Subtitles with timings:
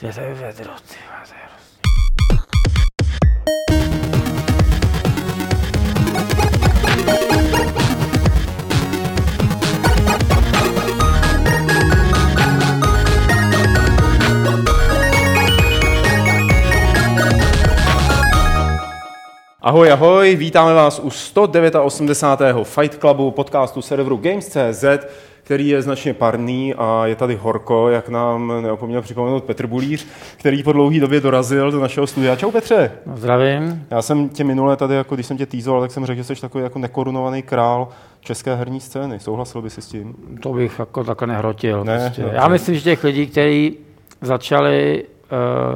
[0.00, 0.96] To je vedro, ty.
[19.60, 22.66] Ahoj, ahoj, vítáme vás u 189.
[22.66, 24.84] Fight Clubu podcastu serveru Games.cz,
[25.50, 30.06] který je značně parný a je tady horko, jak nám neopomněl připomenout Petr Bulíř,
[30.36, 32.36] který po dlouhé době dorazil do našeho studia.
[32.36, 32.92] Čau Petře.
[33.06, 33.86] No, zdravím.
[33.90, 36.40] Já jsem tě minule tady, jako když jsem tě týzoval, tak jsem řekl, že jsi
[36.40, 37.88] takový jako nekorunovaný král
[38.20, 39.20] české herní scény.
[39.20, 40.14] Souhlasil by si s tím?
[40.42, 41.84] To bych jako takhle nehrotil.
[41.84, 42.24] Ne, prostě.
[42.32, 43.76] Já myslím, že těch lidí, kteří
[44.20, 45.04] začali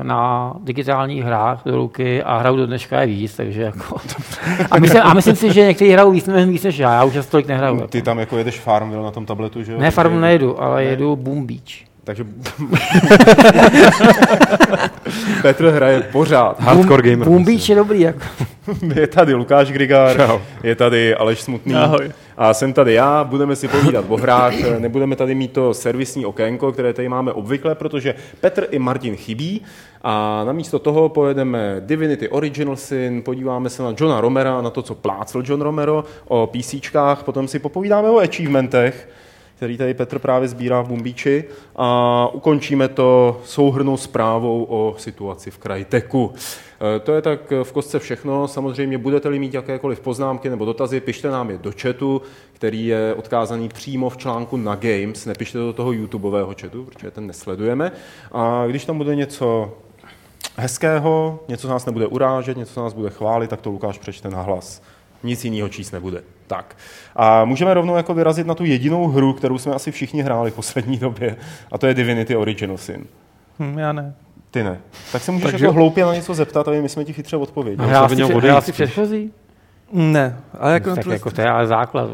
[0.02, 3.96] na digitálních hrách do ruky a hrajou do dneška je víc, takže jako...
[4.70, 7.30] A myslím, a myslím si, že někteří hrajou víc, víc než já, já už asi
[7.30, 7.74] tolik nehraju.
[7.76, 7.88] Jako.
[7.88, 9.78] Ty tam jako jedeš Farmville na tom tabletu, že jo?
[9.78, 11.84] Ne, farmu Takže- nejedu, ale jedu Boom Beach.
[12.04, 12.24] Takže
[15.42, 16.60] Petr hraje pořád.
[16.60, 17.28] Hardcore gamer.
[17.28, 18.20] Boom Beach je dobrý, jako.
[18.95, 20.38] Je tady Lukáš Grigár, Čau.
[20.62, 21.74] je tady Aleš Smutný.
[21.74, 22.10] Ahoj.
[22.37, 26.73] A jsem tady já, budeme si povídat o hrách, nebudeme tady mít to servisní okénko,
[26.73, 29.63] které tady máme obvykle, protože Petr i Martin chybí.
[30.02, 34.95] A namísto toho pojedeme Divinity Original Sin, podíváme se na Johna Romera, na to, co
[34.95, 39.09] plácl John Romero o PCčkách, potom si popovídáme o achievementech,
[39.57, 41.45] který tady Petr právě sbírá v Bumbíči
[41.77, 46.33] a ukončíme to souhrnou zprávou o situaci v Krajteku.
[46.97, 48.49] E, To je tak v kostce všechno.
[48.49, 53.69] Samozřejmě budete-li mít jakékoliv poznámky nebo dotazy, pište nám je do chatu, který je odkázaný
[53.69, 55.27] přímo v článku na Games.
[55.27, 57.93] Nepište do toho YouTubeového chatu, protože ten nesledujeme.
[58.32, 59.73] A když tam bude něco
[60.57, 64.82] hezkého, něco nás nebude urážet, něco nás bude chválit, tak to Lukáš přečte na hlas.
[65.25, 66.22] Nic jiného číst nebude.
[66.47, 66.76] Tak.
[67.16, 70.54] A můžeme rovnou jako vyrazit na tu jedinou hru, kterou jsme asi všichni hráli v
[70.54, 71.36] poslední době,
[71.72, 73.06] a to je Divinity Original Sin.
[73.58, 74.14] Hm, já ne.
[74.50, 74.78] Ty ne.
[75.12, 77.88] Tak se můžeš Takže- jako hloupě na něco zeptat a my jsme ti chytře odpověděli.
[77.97, 78.75] Odejít hrál jsi spíš.
[78.75, 79.30] předchozí?
[79.92, 82.10] Ne, ale jako, Tak jako to je ale základ.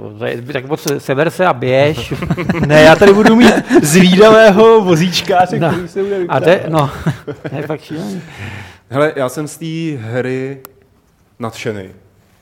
[0.52, 2.14] Tak moc seber se a běž.
[2.66, 5.70] ne, já tady budu mít zvídavého vozíčkáře, No.
[5.72, 6.90] který se bude A to je, no,
[7.50, 8.22] to je fakt šílený.
[8.90, 10.60] Hele, já jsem z té hry
[11.38, 11.88] nadšený.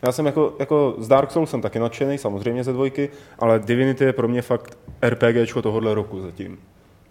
[0.02, 4.04] Já jsem jako, jako z Dark Souls jsem taky nadšený, samozřejmě ze dvojky, ale Divinity
[4.04, 6.58] je pro mě fakt RPGčko tohohle roku zatím.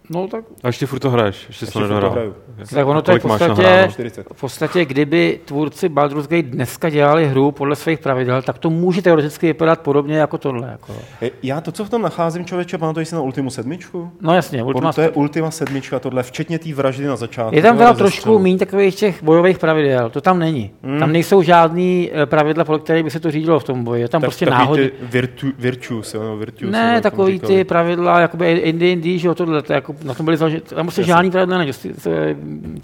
[0.09, 2.11] No tak, A ještě furt to hraješ, ještě, Ještě to furt to nedohrál.
[2.11, 2.35] hraju.
[2.73, 3.91] tak ono to je v podstatě, nahráno?
[3.91, 4.27] 40.
[4.33, 9.01] v podstatě, kdyby tvůrci Baldur's Gate dneska dělali hru podle svých pravidel, tak to může
[9.01, 10.67] teoreticky vypadat podobně jako tohle.
[10.71, 10.93] Jako.
[11.21, 14.11] E, Já to, co v tom nacházím, člověče, pamatuješ si na Ultimu sedmičku?
[14.21, 17.55] No jasně, Ultima Ultima to je Ultima sedmička, tohle, včetně té vraždy na začátku.
[17.55, 20.71] je tam teda trošku méně takových těch bojových pravidel, to tam není.
[20.83, 20.99] Hmm.
[20.99, 24.01] Tam nejsou žádný eh, pravidla, podle kterých by se to řídilo v tom boji.
[24.01, 24.91] Je tam Tak- prostě náhodně.
[25.01, 29.61] Virtu, virtues, jo, no, virtues, Ne, takový ty pravidla, jakoby Indy Indy, že jo, tohle,
[29.61, 31.93] to jako, na tom byli založeni, tam prostě žádný pravidla není, si-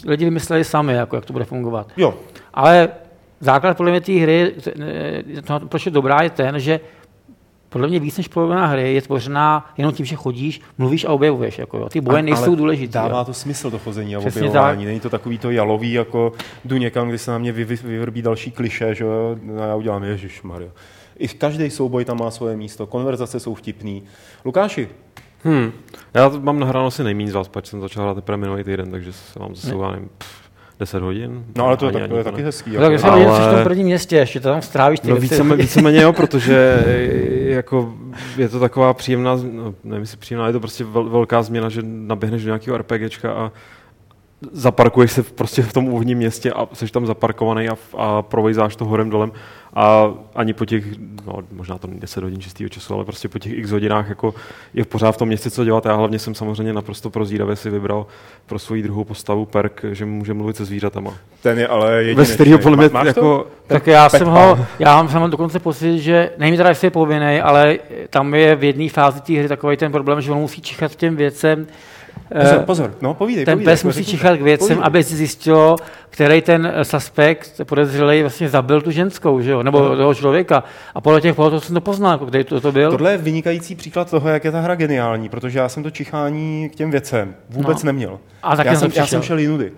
[0.06, 1.88] lidi vymysleli sami, jako, jak to bude fungovat.
[1.98, 2.14] Jo,
[2.54, 2.90] Ale
[3.40, 4.54] základ podle mě té hry,
[5.38, 6.80] eh, to, proč je dobrá, je ten, že
[7.70, 11.58] podle mě víc než polovina hry je tvořená jenom tím, že chodíš, mluvíš a objevuješ.
[11.60, 11.90] Jako, jo.
[11.90, 12.94] Ty boje A- nejsou důležité.
[12.94, 14.86] Dává to smysl to chození a Přesně objevování.
[14.86, 16.32] Není to takový to jalový, jako
[16.66, 19.76] jdu někam, kde se na mě vy, vy, vyvrbí další kliše, že jo, a já
[19.76, 20.70] udělám Ježíš Mario.
[21.18, 24.04] I každý souboj tam má svoje místo, konverzace jsou vtipný.
[24.46, 24.90] Lukáši,
[25.46, 25.72] Hm.
[26.14, 28.92] Já to mám nahráno asi nejméně z vás, pač jsem začal hrát teprve minulý týden,
[28.92, 30.44] takže se mám zase, já nevím, pff,
[30.80, 31.46] 10 hodin.
[31.58, 32.44] no ale to je, Ani- tak, to je taky ne.
[32.44, 32.72] hezký.
[32.74, 33.08] No, tak jako.
[33.08, 33.50] Ale- ale...
[33.52, 35.44] v tom prvním městě, ještě to tam strávíš ty No věci.
[35.44, 37.94] více, víceméně jo, protože eh, jako
[38.38, 41.82] je to taková příjemná, no, nevím jestli příjemná, je to prostě vel, velká změna, že
[41.84, 43.52] naběhneš do nějakého RPGčka a
[44.52, 48.76] zaparkuješ se v- prostě v tom úvodním městě a jsi tam zaparkovaný a, a provejzáš
[48.76, 49.32] to horem dolem
[49.76, 50.86] a ani po těch,
[51.26, 54.34] no možná to není 10 hodin čistého času, ale prostě po těch x hodinách jako
[54.74, 55.86] je pořád v tom městě co dělat.
[55.86, 58.06] Já hlavně jsem samozřejmě naprosto prozíravě si vybral
[58.46, 61.14] pro svoji druhou postavu perk, že může mluvit se zvířatama.
[61.42, 62.98] Ten je ale Bez kterého podle mě to?
[63.06, 66.88] jako, Tak já jsem ho, já mám, jsem mám dokonce pocit, že nevím teda, jestli
[66.88, 67.78] je povinný, ale
[68.10, 71.16] tam je v jedné fázi té hry takový ten problém, že on musí čichat těm
[71.16, 71.68] věcem.
[72.42, 74.84] Pozor, eh, pozor, no povídej, ten povídej, pes jako musí čichat k věcem, Povídej.
[74.88, 75.76] aby si zjistilo,
[76.10, 79.64] který ten suspekt podezřelý vlastně zabil tu ženskou, že jo?
[79.64, 79.96] nebo Aha.
[79.96, 80.64] toho člověka.
[80.96, 82.92] A podle těch foto jsem to poznal, jako který to, to byl.
[82.92, 86.70] Tohle je vynikající příklad toho, jak je ta hra geniální, protože já jsem to čichání
[86.70, 87.88] k těm věcem vůbec No.
[87.88, 88.20] neměl.
[88.44, 89.72] A taky já, jsem já jsem šel jinudy.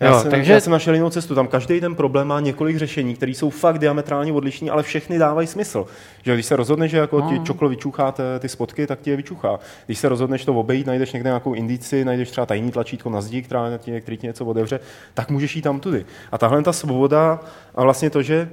[0.00, 1.34] Já, Jo, jsem, takže- já jsem našel jinou cestu.
[1.34, 5.46] Tam každý ten problém má několik řešení, které jsou fakt diametrálně odlišní, ale všechny dávají
[5.46, 5.86] smysl.
[6.22, 7.28] Že když se rozhodneš, že jako No.
[7.30, 9.58] ti čoklo vyčuchá ty, ty spotky, tak ti je vyčuchá.
[9.86, 13.42] Když se rozhodneš to obejít, najdeš někde nějakou indici, najdeš třeba tajný tlačítko na zdi,
[13.42, 14.80] která ti, který ti něco otevře,
[15.14, 16.04] tak můžeš jít tam tudy.
[16.32, 17.40] A tahle ta svoboda
[17.74, 18.50] a vlastně to, že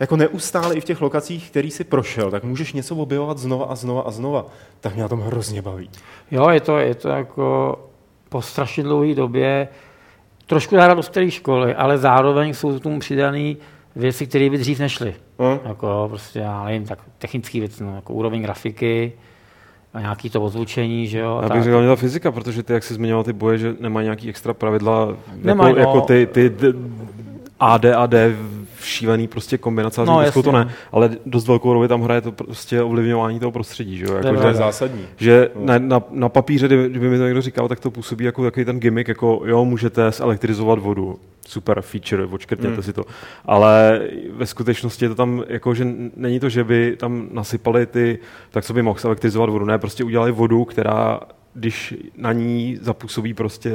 [0.00, 3.74] jako neustále i v těch lokacích, který si prošel, tak můžeš něco objevovat znova a
[3.74, 4.46] znova a znova.
[4.80, 5.90] Tak mě na tom hrozně baví.
[6.30, 7.78] Jo, je to, je to jako
[8.28, 9.68] po strašně dlouhé době
[10.48, 13.54] trošku zahrát do staré školy, ale zároveň jsou k tomu přidané
[13.96, 15.14] věci, které by dřív nešly.
[15.38, 15.58] Hm?
[15.68, 19.12] Jako prostě, já nevím, tak technické věci, no, jako úroveň grafiky,
[19.94, 21.40] a nějaký to ozvučení, že jo.
[21.42, 24.28] Já bych že ta fyzika, protože ty, jak jsi zmiňoval ty boje, že nemají nějaký
[24.28, 25.96] extra pravidla, Nemají, jako, no.
[25.96, 26.52] jako ty, ty
[27.60, 28.36] AD a D
[28.82, 30.52] šílený prostě kombinace, No, no, to jasně.
[30.52, 34.14] ne, ale dost velkou roli tam hraje to prostě ovlivňování toho prostředí, že jo, To
[34.16, 34.58] je jako, To je pravda.
[34.58, 35.02] zásadní.
[35.16, 38.42] že na, na, na papíře, kdyby, kdyby mi to někdo říkal, tak to působí jako
[38.44, 42.82] takový ten gimmick, jako jo, můžete zelektrizovat vodu, super feature, odškrtněte Mm.
[42.82, 43.04] si to.
[43.44, 44.00] Ale
[44.32, 45.86] ve skutečnosti je to tam, jako, že
[46.16, 48.18] není to, že by tam nasypali ty,
[48.50, 51.20] tak co by mohl elektrizovat vodu, ne, prostě udělali vodu, která
[51.54, 53.72] když na ní zapůsobí prostě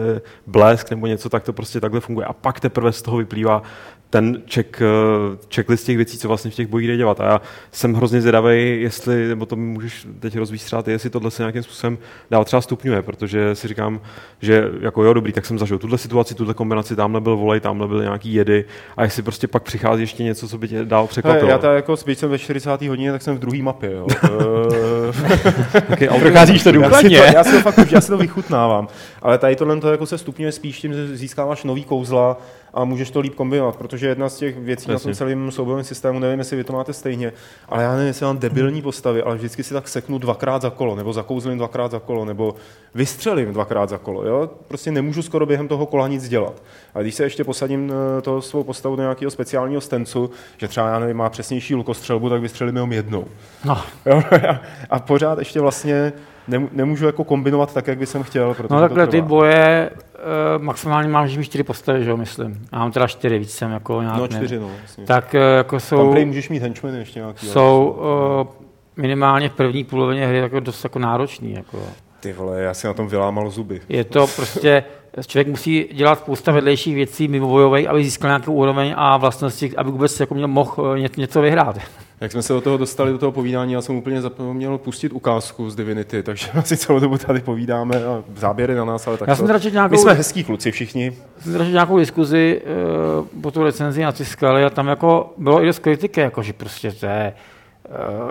[0.48, 2.26] blesk nebo něco, tak to prostě takhle funguje.
[2.26, 3.64] A pak teprve z toho vyplývá
[4.10, 7.22] ten check, eh, checklist těch věcí, co vlastně v těch bojích jde dělat.
[7.22, 7.42] A já
[7.72, 11.44] jsem hrozně zvědavý, jestli, nebo to mi můžeš teď rozvíjet třeba ty, jestli tohle se
[11.44, 11.98] nějakým způsobem
[12.32, 14.02] dál třeba stupňuje, protože si říkám,
[14.42, 17.88] že jako jo, dobrý, tak jsem zažil tuhle situaci, tuhle kombinaci, tamhle byl volej, tamhle
[17.88, 18.66] byly nějaký jedy
[18.98, 21.50] a jestli prostě pak přichází ještě něco, co by tě dál překvapilo.
[21.50, 22.82] já tady jako byť jsem ve 40.
[22.82, 23.92] hodině, tak jsem v druhé mapě.
[23.92, 24.08] Jo.
[25.88, 27.18] Taky auto- Procházíš to já, si důkladně.
[27.20, 28.88] to, já, si to fakt už, já si to vychutnávám.
[29.22, 32.38] Ale tady tohle to jako se stupňuje spíš tím, že získáváš nový kouzla
[32.74, 35.16] a můžeš to líp kombinovat, protože jedna z těch věcí na tom Jasně.
[35.16, 37.34] celém soubojovém systému, nevím, jestli vy to máte stejně,
[37.70, 40.96] ale já nevím, jestli mám debilní postavy, ale vždycky si tak seknu dvakrát za kolo,
[40.96, 42.56] nebo zakouzlím dvakrát za kolo, nebo
[42.96, 44.26] vystřelím dvakrát za kolo.
[44.28, 44.50] Jo?
[44.68, 46.64] Prostě nemůžu skoro během toho kola nic dělat.
[46.96, 50.90] A když se ještě posadím eh, toho svou postavu do nějakého speciálního stencu, že třeba
[50.90, 53.26] já nevím, má přesnější lukostřelbu, tak vystřelím jenom jednou.
[53.66, 54.24] No, Jo,
[54.90, 56.14] a, pořád ještě vlastně
[56.48, 59.90] nemůžu jako kombinovat tak, jak bych jsem chtěl, protože no takhle ty boje,
[60.58, 62.66] uh, maximálně mám že mi čtyři postavy, že jo, myslím.
[62.74, 64.70] Já mám teda čtyři, víc jsem jako nějak No čtyři, no.
[64.80, 65.06] Vlastně.
[65.06, 67.48] Tak eh, jako Tam jsou, prý můžeš mít henchmeny ještě nějaký.
[67.48, 67.98] jsou
[68.48, 68.64] uh,
[69.04, 71.54] minimálně v první polovině hry jako dost jako náročný.
[71.54, 71.80] Jako.
[72.20, 73.82] Ty vole, já si na tom vylámal zuby.
[73.90, 74.84] Je to prostě,
[75.28, 79.92] člověk musí dělat spousta vedlejších věcí mimo bojovej, aby získal nějakou úroveň a vlastnosti, aby
[79.92, 81.78] vůbec jako měl, mohl eh, ně- něco vyhrát.
[82.24, 85.70] Jak jsme se do toho dostali, do toho povídání, já jsem úplně zapomněl pustit ukázku
[85.70, 89.36] z Divinity, takže asi celou dobu tady povídáme a záběry na nás, ale tak Já
[89.36, 89.48] to...
[89.48, 91.12] jsem četl nějakou, My jsme hezký kluci všichni.
[91.40, 92.62] jsem četl nějakou diskuzi
[93.22, 96.44] uh, po tu recenzi na ty skaly a tam jako bylo i dost kritiky, jako
[96.44, 97.34] že prostě to je,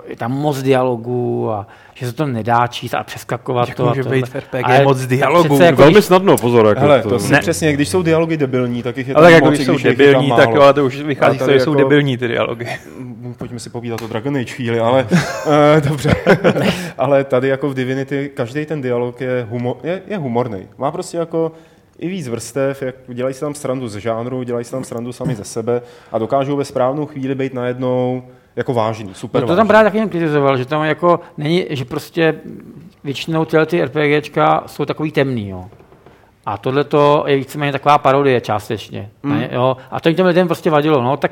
[0.07, 3.85] je tam moc dialogů a že se to nedá číst a přeskakovat Jak to.
[3.85, 5.61] a může být v RPG Ale moc dialogů?
[5.61, 6.65] jako Velmi když- snadno, pozor.
[6.67, 7.39] Jako Hele, to, to si Ne.
[7.39, 9.73] přesně, když jsou dialogy debilní, tak jich je tam Ale tak jako moc, když jsou
[9.73, 12.27] když debilní, tak jo, ale to už vychází z toho, že jsou jako- debilní ty
[12.27, 12.65] dialogy.
[12.99, 16.15] Mm, Pojďme si povídat o Dragon Age chvíli, ale uh, dobře.
[16.97, 20.59] ale tady jako v Divinity každý ten dialog je, humor, je, je humorný.
[20.77, 21.51] Má prostě jako
[21.99, 25.35] i víc vrstev, jak dělají si tam srandu ze žánru, dělají si tam srandu sami
[25.35, 28.23] ze sebe a dokážou ve správnou chvíli být najednou
[28.55, 31.85] jako vážný, super No to tam právě taky jen kritizoval, že tam jako není, že
[31.85, 32.35] prostě
[33.03, 35.65] většinou tyhle ty RPGčka jsou takový temný, jo.
[36.45, 39.09] A tohle to je víceméně taková parodie částečně.
[39.23, 39.39] Mm.
[39.39, 39.77] Ne, jo?
[39.91, 41.31] A to jim těm lidem prostě vadilo, no, tak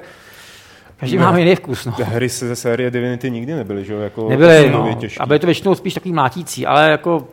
[0.98, 1.24] každý Ne.
[1.24, 1.94] máme jiný vkus, no.
[2.04, 4.00] Hry ze série Divinity nikdy nebyly, že jo?
[4.00, 4.96] Jako Nebyly, no.
[5.00, 5.20] těžký.
[5.20, 7.28] A byly to většinou spíš takový mlátící, ale jako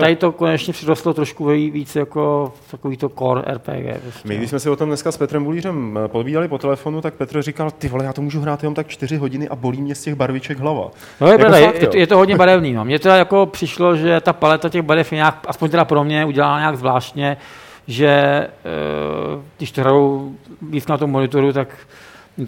[0.00, 4.02] tady to konečně přirostlo trošku víc jako takový to core RPG.
[4.02, 7.00] Prostě, My, když jsme si o tom dneska s Petrem Bulířem eh, povídali po telefonu,
[7.00, 9.82] tak Petr říkal, ty vole, já to můžu hrát jenom tak čtyři hodiny a bolí
[9.82, 10.90] mě z těch barviček hlava.
[11.20, 12.00] No je, Jako pravda, fakt, je, to, jo.
[12.00, 12.72] je to hodně barevný.
[12.72, 12.84] No.
[12.84, 16.24] Mně teda jako přišlo, že ta paleta těch barev je nějak, aspoň teda pro mě,
[16.24, 17.36] udělána nějak zvláštně,
[17.86, 18.48] že e,
[19.56, 21.68] když to hraju víc na tom monitoru, tak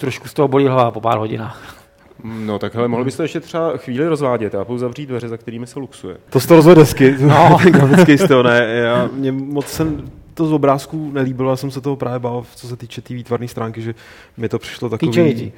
[0.00, 1.77] trošku z toho bolí hlava po pár hodinách.
[2.25, 5.66] No tak hele, mohli byste ještě třeba chvíli rozvádět a půjdu zavřít dveře, za kterými
[5.66, 6.16] se luxuje.
[6.30, 7.58] To z toho rozvoj desky, no.
[7.70, 8.66] grafický styl, ne.
[8.66, 12.68] Já, mě moc jsem to z obrázků nelíbilo, já jsem se toho právě bál, co
[12.68, 13.94] se týče té výtvarné stránky, že
[14.37, 15.10] mi to přišlo takový...
[15.10, 15.52] Kýčovitý.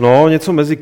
[0.00, 0.78] No, něco mezi,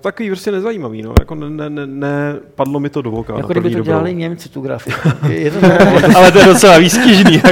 [0.00, 3.36] takový prostě nezajímavý, no, jako ne, ne, ne, ne padlo mi to do voka.
[3.36, 3.90] Jako kdyby to dobrou.
[3.90, 5.08] dělali Němci tu grafiku.
[5.28, 5.58] Je, je to?
[6.16, 7.42] Ale to je docela výstižný.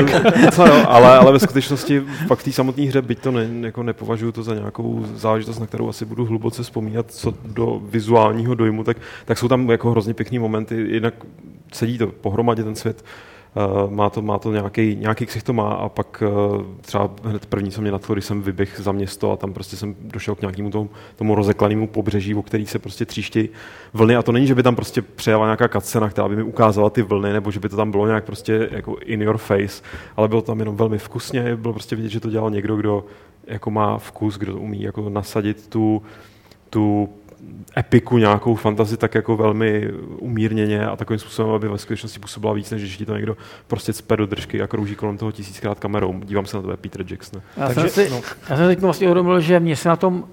[0.52, 3.82] Co, jo, ale, ale ve skutečnosti fakt v té samotné hře, byť to ne, jako
[3.82, 8.84] nepovažuji to za nějakou záležitost, na kterou asi budu hluboce vzpomínat, co do vizuálního dojmu,
[8.84, 11.14] tak, tak jsou tam jako hrozně pěkný momenty, jinak
[11.72, 13.31] sedí to pohromadě ten svět, Uh,
[13.88, 17.70] má to, má to nějaký, nějaký ksich to má a pak uh, třeba hned první,
[17.70, 20.70] co mě nadchlo, když jsem vyběh za město a tam prostě jsem došel k nějakému
[20.70, 23.48] tomu, tomu rozeklanému pobřeží, o který se prostě tříští
[23.94, 24.16] vlny.
[24.16, 27.02] A to není, že by tam prostě přejela nějaká kacena, která by mi ukázala ty
[27.02, 29.82] vlny, nebo že by to tam bylo nějak prostě jako in your face,
[30.16, 33.04] ale bylo tam jenom velmi vkusně, bylo prostě vidět, že to dělal někdo, kdo
[33.46, 36.02] jako má vkus, kdo umí jako nasadit tu,
[36.70, 37.08] tu
[37.76, 42.70] epiku, nějakou fantazii tak jako velmi umírněně a takovým způsobem, aby ve skutečnosti působila víc,
[42.70, 46.20] než když ti to někdo prostě cpe do držky a krouží kolem toho tisíckrát kamerou.
[46.24, 47.42] Dívám se na tebe, Peter Jackson.
[47.56, 48.20] Já, Takže, jsem si, no.
[48.48, 50.24] já jsem teď vlastně uvědomil, že mně se na tom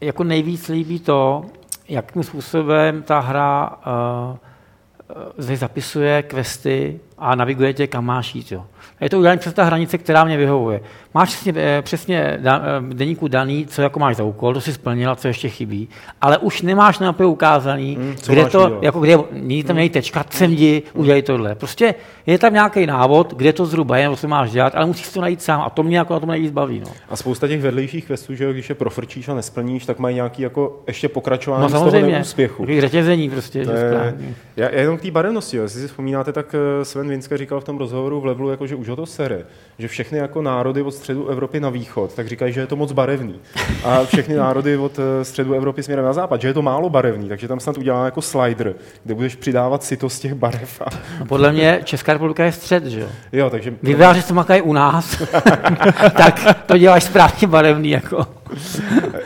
[0.00, 1.44] jako nejvíc líbí to,
[1.88, 8.52] jakým způsobem ta hra uh, zapisuje questy a navigujete, kam máš jít.
[8.52, 8.64] Jo.
[9.00, 10.80] A je to udělané přes ta hranice, která mě vyhovuje.
[11.14, 14.72] Máš přesně, eh, přesně da, eh, deníku daný, co jako máš za úkol, to si
[14.72, 15.88] splnila, co ještě chybí,
[16.20, 18.82] ale už nemáš na ukázaný, Hmm, kde to, udělat.
[18.82, 21.54] jako kde, není tam není tečka, sem jdi, udělej tohle.
[21.54, 21.94] Prostě
[22.26, 25.20] je tam nějaký návod, kde to zhruba je, nebo co máš dělat, ale musíš to
[25.20, 26.80] najít sám a to mě jako na tom nejvíc baví.
[26.80, 26.92] No.
[27.08, 30.42] A spousta těch vedlejších questů, že jo, když je profrčíš a nesplníš, tak mají nějaký
[30.42, 32.66] jako ještě pokračování No z toho samozřejmě, neúspěchu.
[32.80, 33.64] řetězení prostě.
[33.64, 34.14] To je,
[34.56, 35.62] já, já jenom k té barevnosti, jo.
[35.62, 38.74] jestli si vzpomínáte, tak eh, Sven Vinska říkal v tom rozhovoru v Levelu, jako, že
[38.74, 39.44] už ho to sere,
[39.78, 42.92] že všechny jako národy od středu Evropy na východ, tak říkají, že je to moc
[42.92, 43.40] barevný.
[43.84, 47.28] A všechny národy od eh, středu Evropy směrem na západ, že je to málo barevný,
[47.28, 48.74] takže tam snad udělá jako slider,
[49.04, 50.80] kde budeš přidávat sito z těch barev.
[50.80, 53.08] A, No, podle mě Česká republika je střed, že jo.
[53.32, 55.22] jo, takže Vývojáři, co makají u nás,
[56.16, 57.90] tak to děláš správně barevný.
[57.90, 58.26] Jako.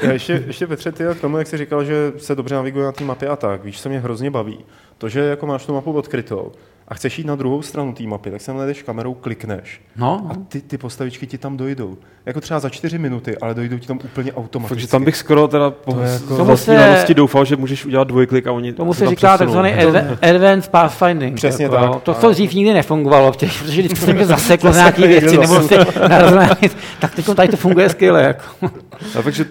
[0.03, 2.93] Já ještě, ještě Petře, ty k tomu, jak jsi říkal, že se dobře naviguje na
[2.93, 4.59] té mapě a tak, víš, co mě hrozně baví.
[4.99, 6.53] To, že jako máš tu mapu odkrytou
[6.89, 10.27] a chceš jít na druhou stranu té mapy, tak se tam jdeš kamerou, klikneš No,
[10.31, 11.97] a ty, ty postavičky ti tam dojdou.
[12.27, 14.75] Jako třeba za čtyři minuty, ale dojdou ti tam úplně automaticky.
[14.75, 17.85] Takže tam bych skoro teda po To jako- Tomu vlastní se- radosti doufal, že můžeš
[17.87, 21.37] udělat dvojklik a oni tomu to se říká takzvaný adva- advanced pathfinding.
[21.37, 21.85] Přesně jako, tak.
[21.85, 22.01] jo.
[22.05, 25.61] To, co dřív nikdy nefungovalo, protože protože vždycky se mě zaseklo na nějaké věci, nebo
[25.63, 25.87] se.
[27.01, 28.23] Tak teď tady to funguje skvěle.
[28.23, 28.71] Jako.
[29.19, 29.45] A takže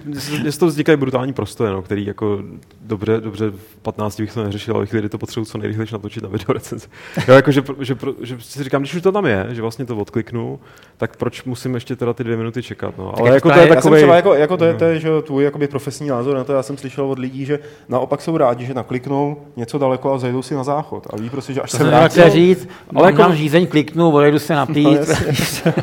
[0.50, 2.40] z toho vznikají brutální prostoje, no, který jako
[2.82, 6.30] dobře, dobře v 15 bych to neřešil, ale chvíli, to potřebuji co nejrychleji natočit na
[6.30, 6.88] videorecenzi.
[7.28, 9.98] Jo, jako, že, že, že, si říkám, když už to tam je, že vlastně to
[9.98, 10.60] odkliknu,
[10.98, 12.98] tak proč musím ještě teda ty dvě minuty čekat.
[12.98, 13.14] No.
[13.20, 14.02] Ale je jako to to je právě- Já jsem takový...
[14.02, 16.54] třeba jako, jako to je, to je že jo, tvůj jakoby profesní názor na to,
[16.54, 17.60] já jsem slyšel od lidí, že
[17.90, 21.08] naopak jsou rádi, že nakliknou něco daleko a zajdou si na záchod.
[21.10, 23.34] A ví prostě, že až To se jsem vrátí, chtěl říct, ale jako- jako...
[23.36, 25.00] žízeň, kliknu, odejdu se napít.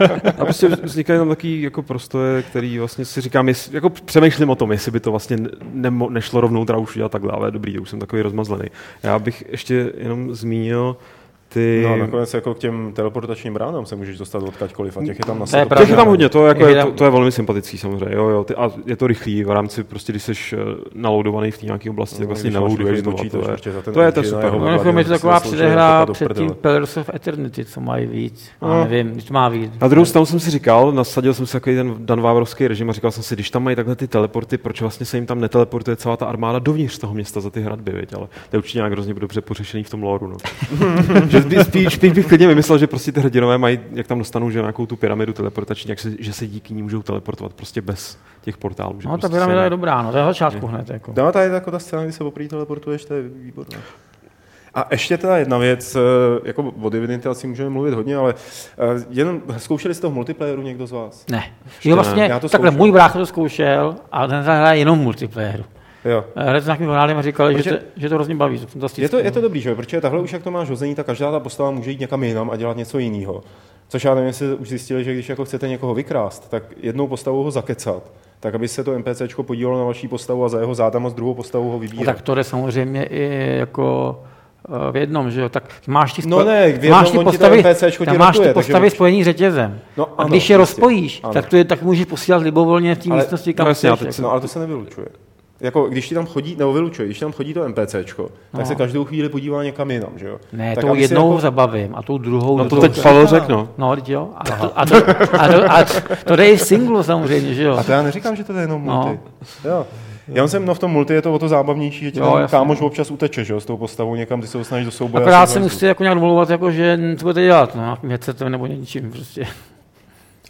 [0.00, 0.32] No.
[0.38, 4.54] A prostě vznikají tam takový jako prostoje, který vlastně si říkám, jestli, jako přemýšlím o
[4.54, 5.36] tom, jestli by to vlastně
[5.72, 8.64] nemo, nešlo rovnou teda už udělat takhle, ale dobrý, už jsem takový rozmazlený.
[9.02, 10.96] Já bych ještě jenom zmínil
[11.48, 11.84] ty...
[11.88, 15.38] No, nakonec jako k těm teleportačním bránám se můžeš dostat odkaďkoliv a těch je tam
[15.38, 15.76] na To je sebe.
[15.76, 18.28] Těch je tam hodně, to, jako Je je, to, to, je velmi sympatický samozřejmě, jo,
[18.28, 20.32] jo, ty, a je to rychlý v rámci, prostě když jsi
[20.94, 24.12] naloudovaný v té nějaké oblasti, tak vlastně nalouduješ to, počítač, to, je, ten to je
[24.12, 24.52] to engine a super.
[24.52, 24.58] no.
[24.58, 28.06] No, ovládání, je to si taková předehra do před tím Pillars of Eternity, co mají
[28.06, 28.50] víc.
[28.62, 28.84] Já No.
[28.84, 29.72] nevím, když to má víc.
[29.80, 33.10] Na druhou stranu jsem si říkal, nasadil jsem si takový ten danvávorovský režim a říkal
[33.10, 36.16] jsem si, když tam mají takhle ty teleporty, proč vlastně se jim tam neteleportuje celá
[36.16, 39.40] ta armáda dovnitř toho města za ty hradby, ale to je určitě nějak hrozně dobře
[39.40, 40.26] pořešený v tom loru.
[40.26, 40.36] No.
[41.38, 44.50] že spíš, spíš, spíš, bych klidně vymyslel, že prostě ty hrdinové mají, jak tam dostanou,
[44.50, 48.18] že nějakou tu pyramidu teleportační, jak se, že se díky ní můžou teleportovat prostě bez
[48.40, 49.00] těch portálů.
[49.00, 50.90] Že No, ta prostě pyramida se- je dobrá, no, to je začátku hned.
[50.90, 51.12] Jako.
[51.16, 53.78] No, tady jako ta scéna, kdy se poprvé teleportuješ, to je výborné.
[54.74, 56.00] A ještě teda jedna věc, eh,
[56.44, 58.34] jako o Divinity asi můžeme mluvit hodně, ale
[58.78, 61.24] eh, jenom zkoušeli jste to v multiplayeru někdo z vás?
[61.30, 61.44] Ne.
[61.84, 65.64] Jo, vlastně, Já to takhle, můj brácha to zkoušel a ten hraje jenom multiplayeru.
[66.04, 66.24] Jo.
[66.36, 69.02] Hned s nějakým kamarádem a říkali, že, Protože- to, že to hrozně baví, je fantastické.
[69.04, 69.74] Je to, je to dobrý, že?
[69.74, 72.50] protože takhle už jak to máš hození, tak každá ta postava může jít někam jinam
[72.50, 73.42] a dělat něco jiného.
[73.88, 77.42] Což já nevím, jestli už zjistili, že když jako chcete někoho vykrást, tak jednou postavou
[77.44, 78.02] ho zakecat,
[78.40, 81.34] tak aby se to NPCčko podílelo na vaší postavu a za jeho zádama s druhou
[81.34, 82.04] postavou ho No, vybírat.
[82.12, 84.18] tak to jde samozřejmě i jako
[84.88, 87.62] eh, v jednom, že jo, tak máš ty, No ne, v jednom máš ty postavy,
[87.64, 89.80] NPCčko tam máš ty takže postavy už- spojený řetězem.
[89.96, 90.56] No a ano, když je jistě.
[90.56, 91.32] rozpojíš, Ano.
[91.32, 93.96] tak, to je, tak můžeš posílat libovolně v té místnosti, kam no jasně, a.
[94.22, 95.06] No ale to se nevylučuje.
[95.60, 98.22] Jako, když ti tam chodí, nebo vylučuje, když tam chodí to NPCčko,
[98.52, 98.66] tak No.
[98.66, 100.38] se každou chvíli podívá někam jinam, že jo?
[100.52, 102.58] Ne, tak tou jednou jako- zabavím a tou druhou...
[102.58, 103.68] No to teď Pavel řekl, no.
[103.78, 104.28] No, teď jo.
[104.36, 104.96] A to, a, to,
[105.40, 105.84] a, to, a
[106.24, 107.76] to, jde i v singlu samozřejmě, že jo.
[107.76, 108.94] A to já neříkám, že to je jenom No.
[109.04, 109.20] multi.
[109.64, 109.86] Jo.
[110.28, 112.48] Já jsem, no v tom multi je to o to zábavnější, že ti Jo, tam
[112.48, 115.22] kámoš občas uteče, že jo, s tou postavou někam, ty se ho snažíš do souboje.
[115.24, 118.52] Akorát a se si musíte jako nějak domlouvat, jako, že co budete dělat, no, headsetem
[118.52, 119.44] nebo něčím prostě.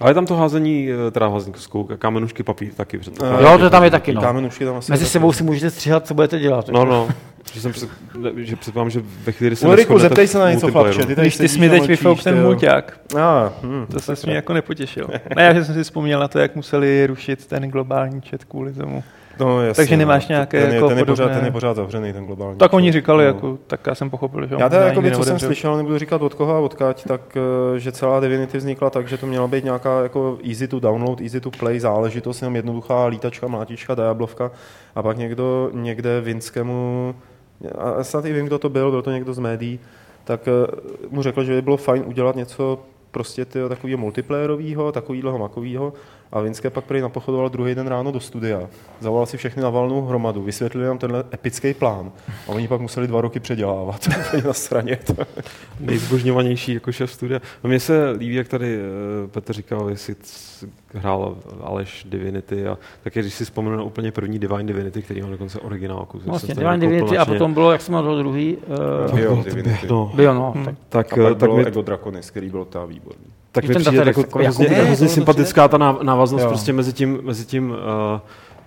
[0.00, 3.42] Ale je tam to házení, eh, teda házení koskou, kamenušky, papír taky předpokládám.
[3.42, 4.20] Jo, to tam je taky, no.
[4.20, 5.10] Kámenušky tam asi Mezi taky.
[5.10, 6.68] sebou si můžete stříhat, co budete dělat.
[6.68, 7.08] No, no.
[7.52, 7.88] Že, jsem před,
[8.36, 11.06] že předpokládám, že ve chvíli, kdy se Ulriku, neshodnete zeptej v se na něco, chlapče.
[11.06, 12.46] Ty Když ty jsi mi a teď vyfouk ten ty jo.
[12.46, 15.08] mulťák, A, hm, to se mě jako nepotěšil.
[15.36, 19.02] Ne, já jsem si vzpomněl na to, jak museli rušit ten globální chat kvůli tomu.
[19.40, 20.32] No, jasně, Takže nemáš no.
[20.32, 22.58] nějaké ten je, jako ten, je pořád, podobné- ten je pořád zavřený, ten globální.
[22.58, 23.28] Tak oni říkali, No.
[23.28, 26.22] jako, tak já jsem pochopil, že Já teda jako nikdy co jsem slyšel, nebudu říkat
[26.22, 27.20] od koho a odkáď, tak
[27.76, 31.20] eh, že celá Divinity vznikla tak, že to měla být nějaká jako easy to download,
[31.20, 34.50] easy to play záležitost, jenom jednoduchá lítačka, mlátička, diablovka
[34.94, 37.14] a pak někdo někde Vinskému,
[37.78, 39.80] a snad i vím, kdo to byl, byl to někdo z médií,
[40.24, 40.66] tak eh,
[41.10, 42.78] mu řekl, že by bylo fajn udělat něco
[43.10, 45.92] prostě takového multiplayerového, takovýhleho makového.
[46.32, 48.60] A Vinské pak prý napochodoval druhý den ráno do studia.
[49.00, 52.12] Zavolal si všechny na valnou hromadu, vysvětlili nám tenhle epický plán.
[52.48, 54.08] A oni pak museli dva roky předělávat
[54.46, 54.98] na straně.
[55.80, 57.40] Nejzbožňovanější jako šéf studia.
[57.64, 60.14] A mně se líbí, jak tady eh, Petr říkal, jestli
[60.94, 65.28] hrál Aleš Divinity, a tak když si vzpomenu na úplně první Divine Divinity, který má
[65.28, 66.18] dokonce originálku.
[66.18, 67.38] že Vlastně jsem to Divine nekoupil Divinity a nadšeně.
[67.38, 68.56] potom bylo, jak jsem byl druhý,
[69.08, 69.86] uh, Bio bylo to Divinity.
[69.90, 70.64] No, byl, no, Hmm.
[70.64, 73.24] tak tak, A pak eh, tak bylo mi, Ego Draconis, který byl ta výborný.
[73.52, 75.78] tak mi přijde jako, hrozně, jako- hrozně to sympatická ta
[76.18, 76.48] návaznost Jo.
[76.48, 77.76] prostě mezi tím, mezi tím uh,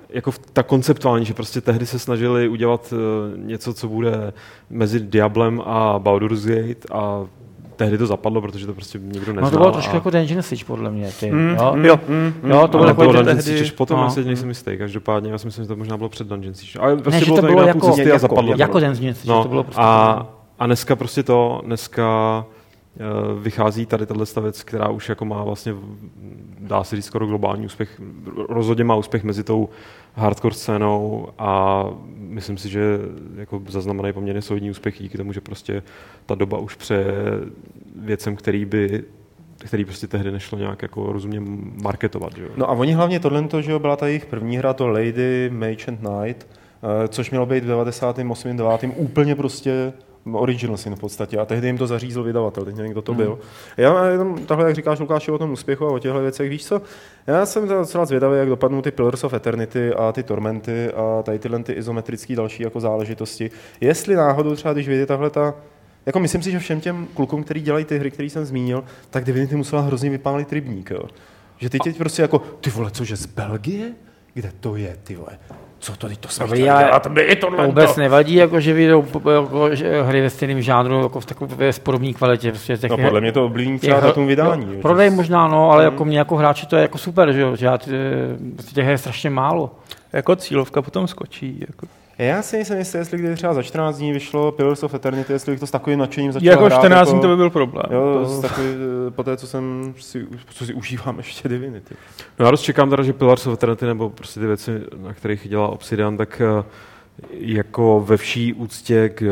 [0.10, 4.34] jako v- ta konceptuální, že prostě tehdy se snažili udělat uh, něco, co bude
[4.70, 7.26] mezi Diablem a Baldur's Gate a
[7.76, 9.44] tehdy to zapadlo, protože to prostě nikdo neznal.
[9.44, 11.10] no to bylo trošku a, jako Dungeon Siege, podle mě.
[11.20, 11.76] Ty, Mm, jo?
[11.82, 12.00] jo.
[12.48, 14.06] jo, to bylo bylo takový to ten Dungeon tehdy- Siege, potom no.
[14.06, 16.80] asi nejsem jistý, každopádně já si myslím, že to možná bylo před Dungeon Siege.
[16.80, 18.54] Ale prostě že bylo to bylo půl jako- cesty a jako- zapadlo.
[18.54, 18.62] to.
[18.62, 19.82] Jako Dungeon Siege, No, to bylo prostě...
[19.82, 20.28] a,
[20.60, 22.06] a dneska prostě to, dneska
[23.42, 25.74] vychází tady tato věc, která už jako má vlastně,
[26.60, 28.02] dá se říct, skoro globální úspěch.
[28.50, 29.70] Rozhodně má úspěch mezi tou
[30.16, 31.86] hardcore scénou a
[32.18, 33.00] myslím si, že
[33.36, 35.84] jako zaznamenají poměrně solidní úspěch díky tomu, že prostě
[36.26, 37.14] ta doba už přeje
[37.96, 39.04] věcem, který by
[39.66, 41.42] který prostě tehdy nešlo nějak jako rozumně
[41.84, 42.36] marketovat.
[42.36, 42.50] Že jo?
[42.56, 45.86] No a oni hlavně tohle, že jo, byla ta jejich první hra, to Lady Mage
[45.88, 48.58] and Knight, eh, což mělo být v 98.
[48.58, 48.94] 9.
[48.96, 49.94] úplně prostě
[50.32, 53.40] original sin v podstatě a tehdy jim to zařízl vydavatel, teď nevím, kdo to byl.
[53.78, 56.82] Já jenom takhle, jak říkáš Lukáši o tom úspěchu a o těchto věcech, víš co,
[57.28, 61.40] já jsem docela zvědavý, jak dopadnou ty Pillars of Eternity a ty Tormenty a tady
[61.40, 63.52] tyhle ty izometrické další jako záležitosti.
[63.82, 65.54] Jestli náhodou třeba, když vyjde tahle ta
[66.06, 69.24] jako myslím si, že všem těm klukům, kteří dělají ty hry, které jsem zmínil, tak
[69.24, 70.90] Divinity musela hrozně vypálit rybník.
[70.90, 71.04] Jo.
[71.58, 73.92] Že ty teď prostě jako, ty vole, cože z Belgie?
[74.34, 75.40] Kde to je, ty vole?
[75.84, 78.74] Co to, to jsme Dobrý, chtěli ale dělat, my To tohle vůbec nevadí, jako, že
[78.74, 82.52] vyjdou jako, že hry ve stejném žánru, jako v takové podobné kvalitě.
[82.52, 84.66] Prostě, těch No podle mě to ovlivní třeba těch- datum vydání.
[84.68, 87.42] jo, jo, Prodej možná, no, ale jako mě jako hráči to je jako super, že,
[87.42, 87.92] jo, že já ty,
[88.56, 89.76] prostě těch her je strašně málo.
[90.14, 91.58] Jako cílovka potom skočí.
[91.68, 91.88] Jako.
[92.22, 95.52] Já si nejsem jistý, jestli kdyby třeba za 14 dní vyšlo Pillars of Eternity, jestli
[95.52, 96.80] bych to s takovým nadšením začal Jako hrát.
[96.80, 97.86] 14 dní to by byl problém.
[97.92, 101.96] Jo, to, takový, eh, po té, co jsem si, co si užívám ještě Divinity.
[102.40, 105.48] No já dost čekám teda, že Pillars of Eternity nebo prostě ty věci, na kterých
[105.48, 106.64] dělá Obsidian, tak eh,
[107.32, 109.28] jako ve vší úctě k eh,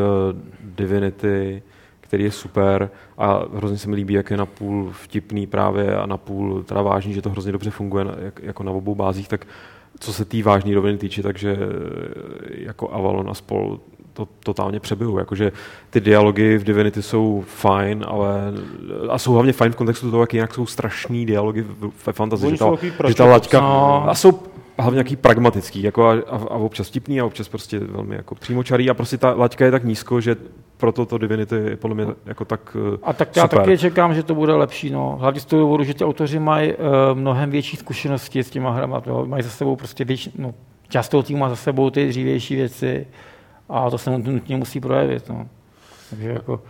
[0.63, 1.63] Divinity,
[2.01, 6.63] který je super a hrozně se mi líbí, jak je napůl vtipný právě a napůl
[6.63, 9.45] teda vážný, že to hrozně dobře funguje jak, jako na obou bázích, tak
[9.99, 11.65] co se té vážné roviny týče, takže eh,
[12.49, 13.79] jako Avalon a spol
[14.13, 15.19] to totálně přebyhu.
[15.19, 15.51] Jakože
[15.89, 18.53] ty dialogy v Divinity jsou fajn, ale
[19.09, 22.45] a jsou hlavně fajn v kontextu toho, jak jinak jsou strašný dialogy v- ve fantasy.
[22.47, 24.09] Oni Že ta, že ta laťka, No.
[24.09, 24.39] a jsou
[24.81, 28.89] hlavně nějaký pragmatický, jako a, a, a, občas vtipný a občas prostě velmi jako přímočarý
[28.89, 30.35] a prostě ta laťka je tak nízko, že
[30.77, 33.59] proto to Divinity je podle mě jako tak uh, A tak já super.
[33.59, 34.89] taky čekám, že to bude lepší.
[34.89, 35.17] No.
[35.19, 36.79] Hlavně z toho důvodu, že ty autoři mají uh,
[37.13, 39.01] mnohem větší zkušenosti s těma hrama.
[39.01, 40.53] To, mají za sebou prostě větší, no,
[40.89, 43.07] část toho týmu má za sebou ty dřívější věci
[43.69, 45.29] a to se nutně musí projevit.
[45.29, 45.47] No.
[46.09, 46.61] Takže jako,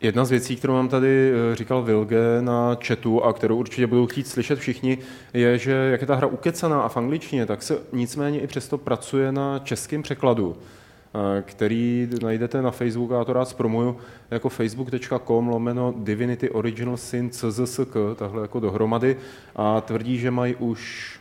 [0.00, 4.06] Jedna z věcí, kterou mám tady eh, říkal Vilge na chatu a kterou určitě budou
[4.06, 4.98] chtít slyšet všichni,
[5.34, 8.78] je, že jak je ta hra ukecaná a v angličtině, tak se nicméně i přesto
[8.78, 13.96] pracuje na českém překladu, eh, který najdete na Facebooku, já to rád zpromuju,
[14.30, 19.16] jako facebook.com lomeno Divinity Original Sin CZSK, tahle jako dohromady,
[19.56, 21.12] a tvrdí, že mají už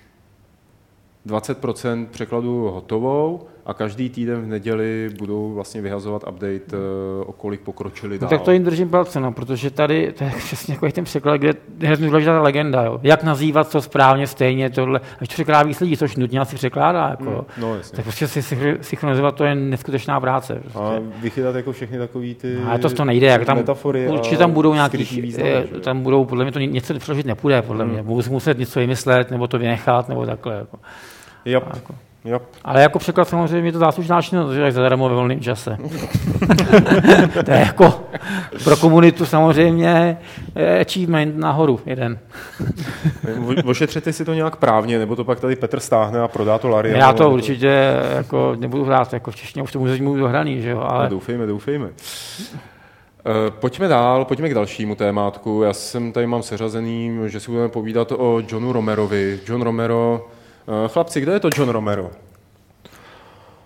[1.25, 7.61] 20% překladu hotovou a každý týden v neděli budou vlastně vyhazovat update, eh, o kolik
[7.61, 8.29] pokročili no, dál.
[8.29, 11.47] tak to jim držím palce, no, protože tady to je přesně jako ten překlad, kde
[11.79, 12.83] je hrozně důležitá ta legenda.
[12.83, 12.99] Jo.
[13.03, 14.99] Jak nazývat to správně, stejně, tohle.
[15.21, 17.09] Až to překládá víc lidí, což nutně asi překládá.
[17.09, 17.95] Jako, Hmm, no, jasně.
[17.95, 20.55] tak prostě si synchro- synchronizovat to je neskutečná práce.
[20.61, 20.79] Prostě.
[20.79, 24.51] A vychytat jako všechny takový ty Ale to, to nejde, jak tam, metafory určitě tam
[24.51, 25.79] budou nějaký, významy, eh, jo?
[25.79, 27.93] tam budou, podle mě to něco přeložit nepůjde, podle Hmm.
[27.93, 28.03] mě.
[28.03, 30.53] Budou si muset něco vymyslet, nebo to vynechat, nebo takhle.
[30.55, 30.79] Jako.
[31.45, 31.63] Yep.
[31.73, 31.95] Jako.
[32.27, 32.43] Yep.
[32.63, 35.77] Ale jako překlad samozřejmě je to záslužná činnost, že tak zadarmo ve volném čase.
[37.45, 37.99] to je jako
[38.63, 40.17] pro komunitu samozřejmě
[40.55, 42.19] eh, achievement nahoru jeden.
[43.65, 46.99] Ošetřete si to nějak právně, nebo to pak tady Petr stáhne a prodá to Larianu.
[46.99, 50.61] Já to nebo určitě jako nebudu hrát, jako v češtině už to může být dohraný,
[50.61, 51.89] že jo, No, ale doufejme, doufejme.
[51.89, 55.61] Eh, Pojďme dál, pojďme k dalšímu témátku.
[55.63, 59.39] Já jsem tady mám seřazený, že si budeme povídat o Johnu Romerovi.
[59.47, 60.27] John Romero,
[60.87, 62.09] chlapci, kdo je to John Romero?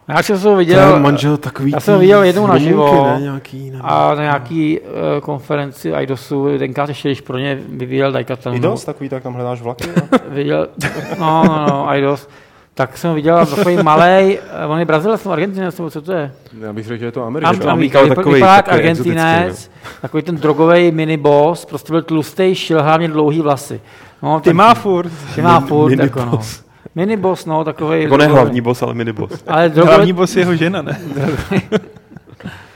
[0.08, 3.04] já jsem to To viděl, je manžel takový já jsem tý viděl jednou domůvky, naživo
[3.14, 4.88] ne, nějaký, a na nějaký uh,
[5.22, 8.56] konferenci IDOSu, tenkrát ještě, když pro ně vyvíjel Daikatan.
[8.56, 9.88] Idos, takový, tak tam hledáš vlaky?
[10.30, 10.68] Viděl,
[11.20, 12.28] no, no, no, IDOS.
[12.74, 16.32] Tak jsem ho viděl takový malý, on je Brazilec nebo Argentinec, nebo co to je?
[16.62, 17.70] Já bych řekl, že je to Am- Američan.
[17.70, 22.56] am- ale vypadá takový- vypadá jak takový Argentinec, takový ten drogový miniboss, prostě byl tlustý,
[22.56, 23.82] šil hlavně dlouhý vlasy.
[24.24, 25.12] No, Ty má furt.
[25.36, 26.40] ty má furt, jako no.
[26.96, 27.46] Miniboss.
[27.46, 28.04] No, takový.
[28.04, 29.44] Jako ne hlavní boss, ale miniboss.
[29.48, 31.02] Ale Hlavní drogový, boss je jeho žena, ne?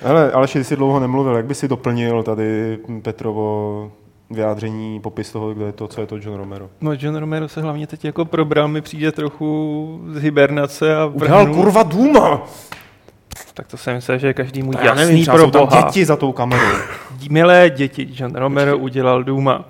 [0.02, 3.92] Hele, ale ty jsi dlouho nemluvil, jak by si doplnil tady Petrovo
[4.30, 6.70] vyjádření, popis toho, kdo je to, co je to John Romero.
[6.82, 11.46] No John Romero se hlavně teď jako probral, mi přijde trochu z hibernace a Udělal
[11.46, 11.56] vrhnul.
[11.64, 12.42] kurva Duma!
[13.54, 15.82] Tak to jsem myslel, že je každému Já jasný nevím, pro boha.
[15.82, 16.78] děti za tou kamerou.
[17.30, 19.66] Milé děti, John Romero udělal Duma.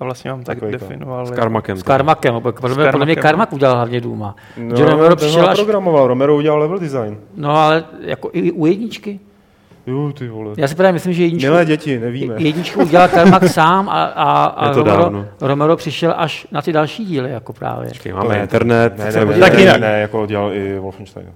[0.00, 1.26] A vlastně mám tak Takový definoval.
[1.26, 1.76] S jako- Karmakem.
[1.76, 3.16] s Karmakem, podle, mě- podle mě.
[3.16, 4.36] Karmak udělal hlavně Duma.
[4.56, 7.18] No, John Romero přišel až, programoval, Romero udělal level design.
[7.36, 9.20] no ale jako i u jedničky.
[9.86, 10.54] Jo, ty vole.
[10.56, 12.34] Já si právě myslím, že jedničku, Milé děti, nevíme.
[12.38, 15.26] jedničku udělal Karmak sám a, a, a Romero, dávno.
[15.40, 17.88] Romero přišel až na ty další díly, jako právě.
[17.88, 18.98] Počkej, To máme ne, internet.
[18.98, 21.26] Ne, ne, ne, ne, ne, jako dělal i Wolfenstein.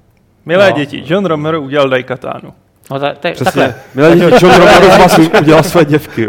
[0.47, 0.77] Milé No.
[0.77, 2.53] děti, John Romero udělal Daikatánu.
[2.91, 3.75] No, ta, ta, Přesně.
[3.95, 4.61] takhle, děti, John
[5.01, 6.29] vás udělal své děvky.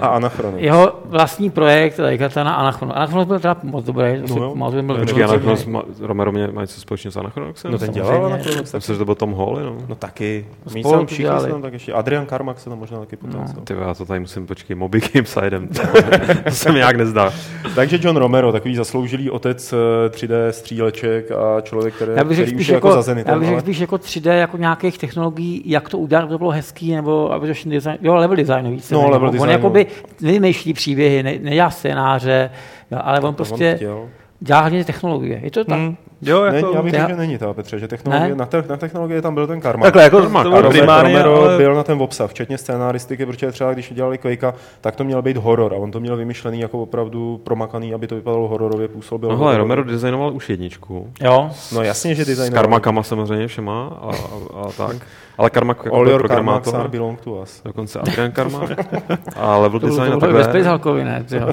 [0.00, 0.56] A Anachrono.
[0.58, 2.96] jeho vlastní projekt, Daikatana Anachronos.
[2.96, 4.50] Anachronos byl teda moc dobrý, No jo.
[4.50, 5.48] pamatuju, byl Počkej, moc dobrý.
[5.48, 7.72] Anachronos, má- Romero mě má něco společného s Anachronoxem?
[7.72, 8.62] No ten dělal Anachrono.
[8.74, 9.76] Myslím, že to byl Tom Hall, no.
[9.88, 10.46] No taky.
[10.74, 11.92] My Spolu všichni se tam tak ještě.
[11.92, 13.28] Adrian Carmack se tam možná taky No.
[13.28, 13.64] potenciál.
[13.64, 15.68] Ty já to tady musím, počkej, Moby Game Sidem.
[16.44, 17.32] to se mi nějak nezdá.
[17.74, 22.46] Takže John Romero, takový zasloužilý otec eh, 3D stříleček a člověk, který, Já bych řekl
[22.46, 24.98] který už je jako, jako, za Zenitem, já bych řekl spíš jako 3D, jako nějakých
[24.98, 28.70] technologií, jak to udělat, aby to bylo hezký, nebo aby to design, jo, level designu
[28.70, 28.90] víc.
[28.90, 29.42] No, level designu.
[29.42, 29.86] On jakoby
[30.20, 32.50] nevymýšlí příběhy, ne, nedělá scénáře,
[32.90, 34.08] jo, ale on to on prostě chtěl.
[34.40, 35.40] Dělá hlavně technologie.
[35.42, 35.78] Je to tak?
[35.78, 35.96] Hmm.
[36.22, 36.72] Jo, Ne, jako...
[36.74, 38.34] já bych Já- řekl, že není ta Petře, že technologie, Ne?
[38.34, 39.84] na, te, na technologie tam byl ten Carmack.
[39.84, 41.56] Takhle, jako Karmak, to bylo Romero, primárně, Romero ale...
[41.58, 45.36] byl na ten obsah, včetně scénaristiky, protože třeba když dělali Quakea, tak to měl být
[45.36, 49.32] horor a on to měl vymyšlený jako opravdu promakaný, aby to vypadalo hororově, působilo.
[49.32, 49.58] No hele.
[49.58, 51.10] Romero designoval už jedničku.
[51.20, 51.50] Jo.
[51.74, 52.52] No jasně, že S design.
[52.52, 54.96] Karmakama samozřejmě všema a, a, a tak.
[55.38, 56.32] Ale Karmak jako All byl your
[56.72, 57.62] are belong to us.
[57.64, 58.70] Dokonce Adrian Karmak.
[59.36, 60.70] A level To bylo, design to a bylo ve Space takhle.
[60.70, 61.24] Hulkovi, ne?
[61.30, 61.46] Jo.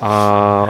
[0.00, 0.68] A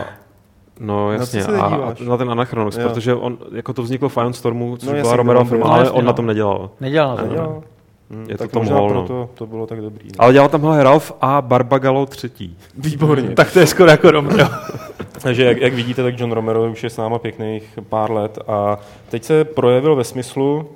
[0.80, 2.88] No jasně, teď a na ten Anachronox, Jo.
[2.88, 5.78] protože on, jako to vzniklo v Firestormu, což No byla Romero on byl- firma, ale
[5.82, 6.16] jasně, on na no.
[6.16, 6.70] tom nedělal.
[6.80, 7.34] Nedělal na to.
[7.34, 7.62] Jo.
[8.10, 8.94] Hm, Je to tak Tom možná Hall, no.
[9.06, 10.04] proto to bylo tak dobrý.
[10.08, 10.14] No.
[10.24, 12.56] Ale dělal tam hele Ralph a Barbagalo třetí.
[12.78, 13.28] Výborně.
[13.34, 14.44] Tak to je skoro jako Romero.
[15.22, 18.78] Takže jak, jak vidíte, tak John Romero už je s náma pěkných pár let a
[19.08, 20.68] teď se projevil ve smyslu,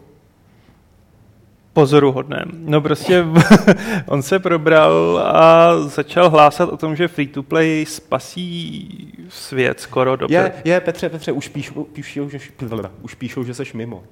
[1.75, 2.45] Pozoruhodném.
[2.53, 3.25] No prostě
[4.07, 10.53] on se probral a začal hlásat o tom, že free-to-play spasí svět skoro do je,
[10.65, 12.39] je Petře, Petře, už píšou, píšou, že,
[13.03, 14.03] už píšou, že seš mimo.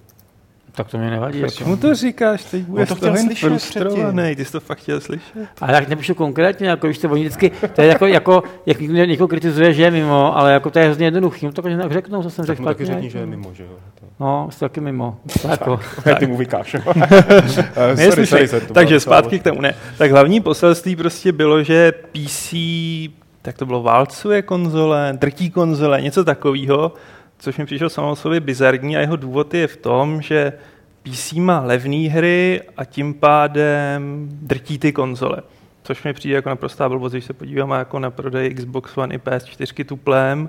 [0.75, 1.41] Tak to mě nevadí.
[1.41, 1.71] Proč Jako.
[1.71, 2.45] mu to říkáš?
[2.45, 4.37] Teď bude to chtěl slyšet frustrovaný.
[4.37, 5.33] Ty jsi to fakt chtěl slyšet?
[5.61, 9.05] Ale jak nepíšu konkrétně, jako když to oni vždycky, to je jako, jako jak někdo
[9.05, 11.47] někoho kritizuje, že je mimo, ale jako to je hrozně jednoduchý.
[11.47, 12.95] No to tak řeknu, co jsem Tak řekl taky špatně.
[12.95, 13.69] řekni, že je mimo, že jo.
[14.01, 15.17] To- No, jsi taky mimo.
[15.43, 16.77] To jako, Jak ty mu vykáš.
[17.77, 19.61] Eh, Ne, sorry, sorry, Takže zpátky k tomu.
[19.61, 19.75] Ne.
[19.99, 22.55] Tak hlavní poselství prostě bylo, že PC,
[23.43, 26.93] tak to bylo válcuje konzole, drtí konzole, něco takového,
[27.43, 30.53] což mi přišlo samo sobě bizarní a jeho důvod je v tom, že
[31.03, 35.37] PC má levné hry a tím pádem drtí ty konzole.
[35.83, 39.19] Což mi přijde jako naprostá blbost, když se podíváme jako na prodej Xbox One i
[39.19, 40.49] PS4 tuplem.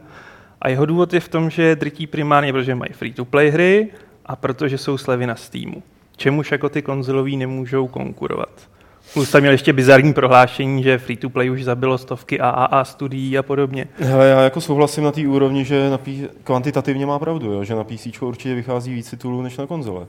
[0.62, 3.88] A jeho důvod je v tom, že drtí primárně, protože mají free-to-play hry
[4.26, 5.84] a protože jsou slevy na Steamu.
[6.18, 8.70] Čemuž jako ty konzolový nemůžou konkurovat.
[9.14, 13.88] Plus tam měl ještě bizarní prohlášení, že free-to-play už zabilo stovky AAA studií a podobně.
[14.00, 17.64] Hele, já jako souhlasím na té úrovni, že na P- kvantitativně má pravdu, jo?
[17.64, 20.06] že na PC určitě vychází víc titulů než na konzole.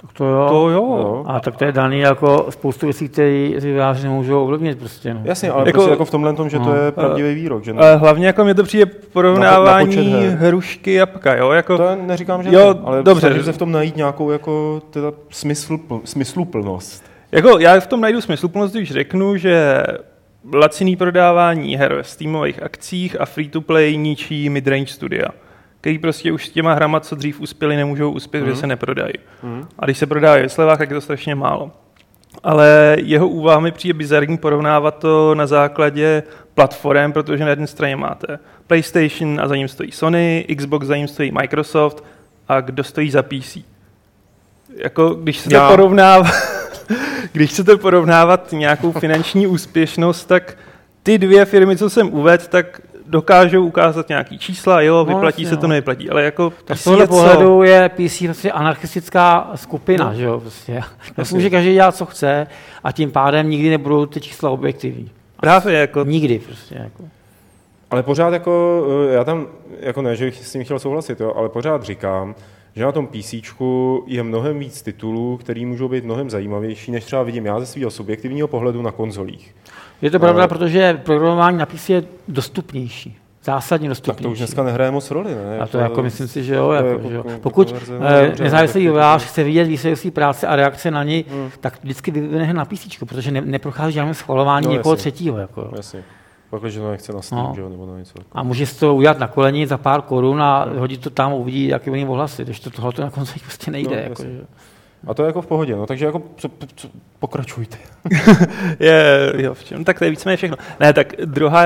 [0.00, 0.46] tak to jo.
[0.50, 0.78] To jo.
[1.00, 1.24] Jo.
[1.26, 5.14] A tak to je daný jako spoustu věcí, které si vyváři nemůžou ovlivnit prostě.
[5.14, 5.20] No.
[5.24, 6.74] Jasně, ale Jako- jako, prostě jako v tomhle tom, že to No.
[6.74, 7.64] je pravdivý výrok.
[7.64, 10.38] Že Ale hlavně jako mě to přijde Na porovnávání počet her.
[10.38, 11.50] hrušky jabka, jo?
[11.50, 13.42] Jako, to neříkám, že Jo, ne, ale dobře.
[13.44, 17.07] se v tom najít nějakou jako teda smysl, smysluplnost.
[17.32, 19.82] Jako já v tom najdu smysluplnost, když řeknu, že
[20.54, 25.28] laciný prodávání her ve Steamových akcích a free-to-play ničí midrange studia,
[25.80, 28.46] který prostě už s těma hrama, co dřív uspěli, nemůžou uspět, mm.
[28.46, 29.12] že se neprodají.
[29.42, 29.68] Mm.
[29.78, 31.70] A když se prodávají ve slevách, tak je to strašně málo.
[32.42, 36.22] Ale jeho úvaha mi přijde bizarní porovnávat to na základě
[36.54, 41.08] platform, protože na jedné straně máte PlayStation a za ním stojí Sony, Xbox za ním
[41.08, 42.04] stojí Microsoft
[42.48, 43.58] a kdo stojí za PC.
[44.76, 45.68] Jako, když se to Já.
[45.68, 46.30] porovnává,
[47.32, 50.56] když chcete porovnávat nějakou finanční úspěšnost, tak
[51.02, 55.56] ty dvě firmy, co jsem uvedl, tak dokážou ukázat nějaký čísla, jo, No, vyplatí jasně,
[55.56, 55.68] se to, no.
[55.68, 57.12] nevyplatí, ale jako Tak PC z tohohle je co?
[57.14, 60.40] pohledu je PC prostě anarchistická skupina, že jo?
[60.40, 60.80] Prostě.
[61.16, 62.46] Tak může každý dělat, co chce
[62.84, 65.10] a tím pádem nikdy nebudou ty čísla objektivní.
[65.40, 66.74] Právě jako Nikdy prostě.
[66.74, 67.04] Jako.
[67.90, 69.46] Ale pořád jako, eh, já tam,
[69.80, 72.34] jako ne, že bych s tím chtěl souhlasit, jo, ale pořád říkám,
[72.78, 73.34] že na tom PC
[74.06, 77.90] je mnohem víc titulů, které můžou být mnohem zajímavější, než třeba vidím já ze svého
[77.90, 79.54] subjektivního pohledu na konzolích.
[80.02, 83.16] Je to pravda, protože programování na PC je dostupnější.
[83.44, 84.16] Zásadně dostupnější.
[84.22, 85.58] Tak to už dneska nehraje moc roli, ne?
[85.58, 86.70] A to, to jako myslím si, že jo.
[86.70, 87.24] Jako, jako, že jo.
[87.28, 87.74] jako Pokud
[88.08, 91.50] eh, nezávislý vývojář chce vidět výsledek své práce a reakce na něj, Hmm.
[91.60, 95.00] tak vždycky vyvine na PC, protože ne, neprochází žádné schvalování No, někoho jasně.
[95.00, 95.38] třetího.
[95.38, 95.60] Jako.
[95.60, 96.02] jo.
[96.66, 97.52] Že to nechce na Steam, No.
[97.54, 98.14] že jo, nebo na něco.
[98.32, 101.34] A může si to udělat na koleni za pár korun a hodit to tam a
[101.34, 102.44] uvidí, jaký oni ohlasy.
[102.44, 103.96] Když to tohle na konci prostě nejde.
[103.96, 104.40] No, jako, že.
[105.06, 107.76] A to je jako v pohodě, no, takže jako co, co, pokračujte.
[108.80, 109.84] Je, jo, v čem?
[109.84, 110.56] Tak to je víceméně všechno.
[110.80, 111.64] Ne, tak druhá,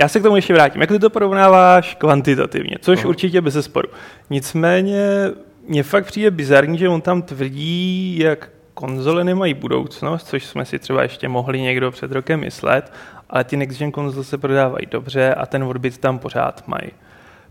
[0.00, 0.80] já se k tomu ještě vrátím.
[0.80, 3.08] Jak ty to porovnáváš kvantitativně, což Aha.
[3.08, 3.88] určitě bez sporu.
[4.30, 5.30] Nicméně
[5.68, 10.78] mně fakt přijde bizarní, že on tam tvrdí, jak konzole nemají budoucnost, což jsme si
[10.78, 12.92] třeba ještě mohli někdo před rokem myslet,
[13.30, 16.90] ale ty next gen konzole se prodávají dobře a ten odbyt tam pořád mají.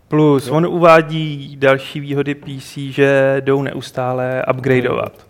[0.08, 0.54] Plus, Jo.
[0.54, 5.26] on uvádí další výhody PC, že jdou neustále upgradeovat.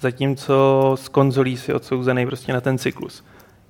[0.00, 3.24] Zatímco z konzolí si odsouzený prostě na ten cyklus.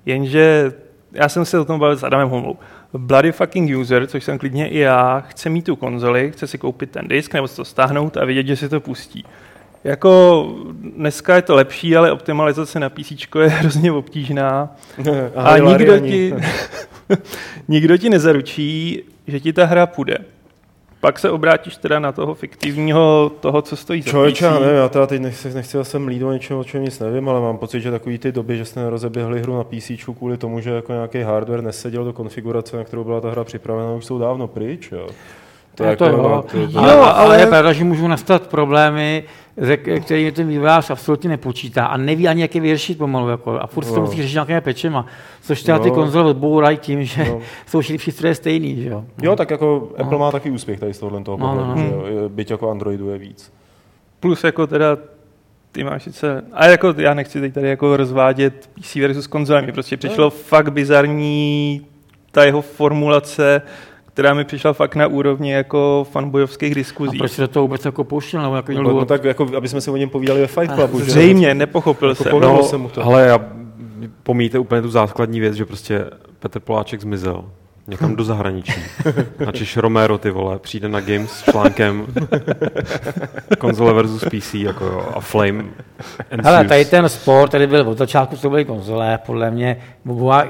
[0.05, 0.73] Jenže
[1.11, 2.57] já jsem se o tom bavil s Adamem Homlou.
[2.93, 6.91] Bloody fucking user, což jsem klidně i já, chce mít tu konzoli, chce si koupit
[6.91, 9.25] ten disk nebo si to stáhnout a vědět, že si to pustí.
[9.85, 10.45] Jako
[10.81, 14.75] dneska je to lepší, ale optimalizace na PC je hrozně obtížná
[15.35, 16.33] a nikdo ti,
[17.67, 20.17] nikdo ti nezaručí, že ti ta hra půjde.
[20.99, 24.89] Pak se obrátíš teda na toho fiktivního, toho, co stojí za Člověče, já nevím, já
[24.89, 27.81] teda teď nechci, nechci zase mlít o něčem, o čem nic nevím, ale mám pocit,
[27.81, 31.21] že takový ty doby, že jste nerozeběhli hru na PC kvůli tomu, že jako nějaký
[31.21, 34.91] hardware neseděl do konfigurace, na kterou byla ta hra připravena, už jsou dávno pryč.
[34.91, 35.07] Jo.
[35.75, 36.43] To je to, jako, jo.
[36.51, 39.23] to, to, Ale, Jo, ale, ale- je pravda, že můžou nastat problémy,
[39.57, 43.29] ze kterými ten vývojář absolutně nepočítá a neví ani, jak je vyřešit pomalu.
[43.29, 43.89] Jako, a furt no.
[43.93, 44.05] to No.
[44.05, 45.05] musí řešit nějakými pečema.
[45.41, 45.95] Což teda ty No.
[45.95, 47.39] konzole odbourají tím, že No.
[47.67, 48.81] jsou všechny přístroje stejný.
[48.83, 49.05] Že jo?
[49.21, 52.07] Jo, tak jako Apple má taky úspěch tady z tohohle toho No, no, pohledu, no.
[52.07, 53.53] že jo, byť jako Androidu je víc.
[54.19, 54.97] Plus jako teda
[55.71, 59.71] ty máš sice, a jako já nechci teď tady jako rozvádět PC versus konzole, mi
[59.71, 60.29] prostě přišlo No.
[60.29, 61.81] fakt bizarní
[62.31, 63.61] ta jeho formulace,
[64.15, 67.17] která mi přišla fakt na úrovni jako fanbojovských A diskuzí.
[67.17, 68.41] proč se do toho vůbec jako pouštěl?
[68.41, 70.99] Nebo jako No, no, tak jako, aby jsme se o něm povídali ve Fight Clubu,
[70.99, 71.11] že jo?
[71.11, 72.39] Zřejmě, nepochopil Jako jsem.
[72.39, 73.03] No, se mu to.
[73.03, 73.39] ale já
[74.23, 76.05] pomíjíte úplně tu základní věc, že prostě
[76.39, 77.45] Petr Poláček zmizel
[77.87, 78.73] někam do zahraničí.
[79.45, 82.07] Načež Romero, ty vole, přijde na Games s článkem
[83.57, 85.63] konzole versus PC jako jo, a Flame
[86.29, 86.45] ensues.
[86.45, 89.81] Hele, tady ten sport, tady byl od začátku, to byly konzole, podle mě,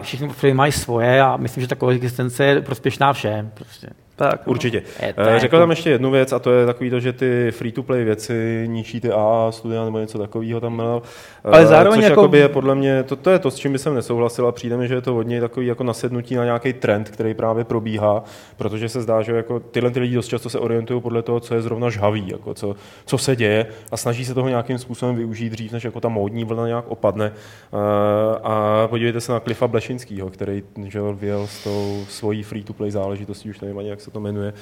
[0.01, 3.51] všichni firmy mají svoje a myslím, že ta koexistence je prospěšná všem.
[3.53, 3.87] Prostě.
[4.17, 4.51] Tak, no.
[4.51, 4.83] Určitě.
[5.07, 7.13] Je to Eh, Řekl jako- tam ještě jednu věc a to je takový to, že
[7.13, 11.01] ty free-to-play věci ničí ty AA studia nebo něco takového tam měl.
[11.43, 13.71] Ale Eh, zároveň což jako- jakoby je podle mě, to, to je to, s čím
[13.73, 17.09] bych nesouhlasil a přijde mi, že je to hodně takový jako nasednutí na nějaký trend,
[17.09, 18.23] který právě probíhá,
[18.57, 21.55] protože se zdá, že jako tyhle ty lidi dost často se orientují podle toho, co
[21.55, 22.75] je zrovna žhavý, jako co,
[23.05, 26.43] co se děje a snaží se toho nějakým způsobem využít dřív, než jako ta módní
[26.43, 27.31] vlna nějak opadne.
[27.73, 33.49] Eh, A podívejte se na Cliffa Blešinského, který že vyjel s tou svojí free-to-play záležitostí,
[33.49, 34.53] už nevím ani, jak se to jmenuje.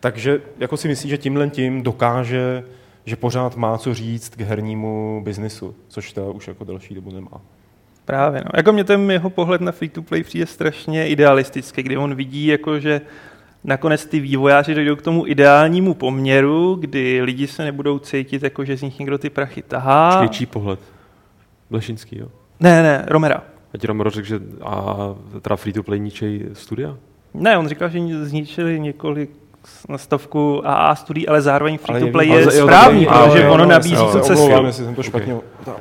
[0.00, 2.64] Takže jako si myslí, že tímhle tím dokáže,
[3.04, 7.40] že pořád má co říct k hernímu biznisu, což ta už jako delší dobu nemá.
[8.04, 8.50] Právě, no.
[8.56, 13.00] Jako mě ten jeho pohled na free-to-play přijde strašně idealistický, kdy on vidí, jako, že
[13.64, 18.76] nakonec ty vývojáři dojdou k tomu ideálnímu poměru, kdy lidi se nebudou cítit, jako, že
[18.76, 20.20] z nich někdo ty prachy tahá.
[20.20, 20.80] Větší pohled.
[21.70, 22.28] Blešinský, jo.
[22.60, 23.42] Ne, ne, Romera.
[23.74, 24.96] A ti Romero řekl, že a
[25.42, 26.96] teda free to play ničej studia?
[27.34, 29.30] Ne, on říkal, že zničili několik
[29.88, 33.48] na stovku AA studií, ale zároveň free to play ale je jo, správný, ale- protože
[33.48, 34.32] ono no, nabízí tu cestu.
[34.32, 35.36] omlouvám, jestli jsem to špatně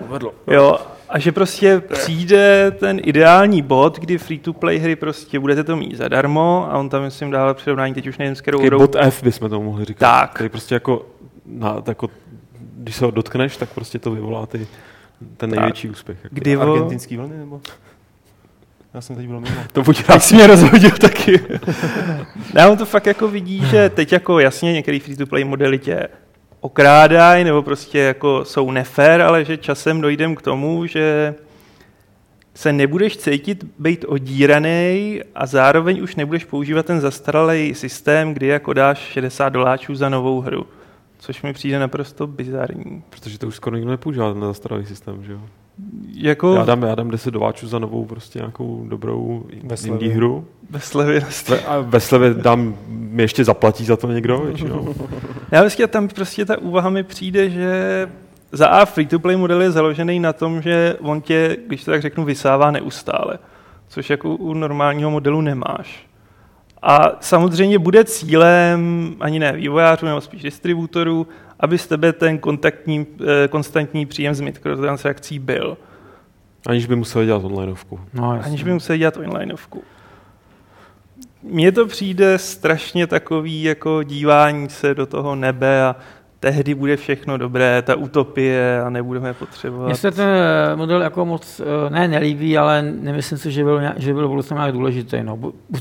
[0.07, 0.31] uvedl.
[0.47, 0.77] Jo,
[1.09, 5.75] a že prostě přijde ten ideální bod, kdy free to play hry prostě budete to
[5.75, 8.79] mít zadarmo a on tam myslím dále přirovnání, teď už nevím, s kterou hrou.
[8.79, 10.19] bod F bychom to mohli říkat.
[10.19, 10.33] Tak.
[10.33, 11.05] Který prostě jako,
[11.45, 12.09] na, jako,
[12.77, 14.67] když se ho dotkneš, tak prostě to vyvolá ty,
[15.38, 16.17] ten největší úspěch.
[16.23, 16.35] Jako.
[16.35, 16.55] Kdy.
[16.55, 17.62] Argentinský vlny nebo?
[18.93, 19.56] Já jsem teď byl mimo.
[19.73, 21.41] To buď Tak jsi mě rozhodil taky.
[22.54, 26.08] ne, on to fakt jako vidí, že teď jako jasně některý free-to-play modely tě
[26.60, 31.36] okrádají nebo prostě jako jsou nefér, ale že časem dojdem k tomu, že
[32.54, 38.73] se nebudeš cítit být odíraný a zároveň už nebudeš používat ten zastaralý systém, kdy jako
[38.73, 40.67] dáš 60 doláčů za novou hru.
[41.19, 43.04] Což mi přijde naprosto bizarní.
[43.10, 45.41] Protože to už skoro nikdo nepoužívá ten zastaralý systém, že jo?
[46.13, 49.93] Jako Já dám, já dám 10 dováčů za novou prostě nějakou dobrou Ve slevě.
[49.93, 50.45] indie hru.
[50.69, 51.25] ve slevě.
[51.49, 54.95] Ve, a ve slevě dám, mi ještě zaplatí za to někdo většinou.
[55.51, 58.09] Já vlastně tam prostě ta úvaha mi přijde, že
[58.51, 62.23] za A free-to-play model je založený na tom, že on tě, když to tak řeknu,
[62.25, 63.39] vysává neustále.
[63.87, 66.05] Což jako u normálního modelu nemáš.
[66.81, 71.27] A samozřejmě bude cílem ani ne vývojářů, nebo spíš distributorů,
[71.60, 75.78] aby z tebe ten kontaktní, eh, konstantní příjem z mikrotransakcí byl.
[76.67, 78.00] Aniž by museli dělat onlineovku.
[78.13, 78.39] No.
[78.43, 79.84] Aniž by museli dělat onlineovku.
[81.43, 85.95] Mně to přijde strašně takový jako dívání se do toho nebe a
[86.39, 89.86] tehdy bude všechno dobré, ta utopie a nebudeme potřebovat.
[89.86, 93.82] Mně se ten eh, model jako moc eh, ne nelíbí, ale nemyslím si, že byl,
[93.97, 95.23] že byl v budoucnu nějak důležitý.
[95.23, 95.39] No.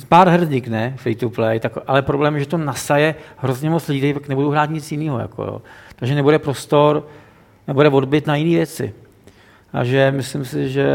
[0.08, 3.88] Pár herdik, ne, free to play, tak, ale problém je, že to nasaje hrozně moc
[3.88, 5.18] lidí, pak nebudou hrát nic jiného.
[5.18, 5.62] Jako, jo.
[5.96, 7.06] Takže nebude prostor,
[7.68, 8.94] nebude odbyt na jiné věci.
[9.72, 10.86] A že myslím si, že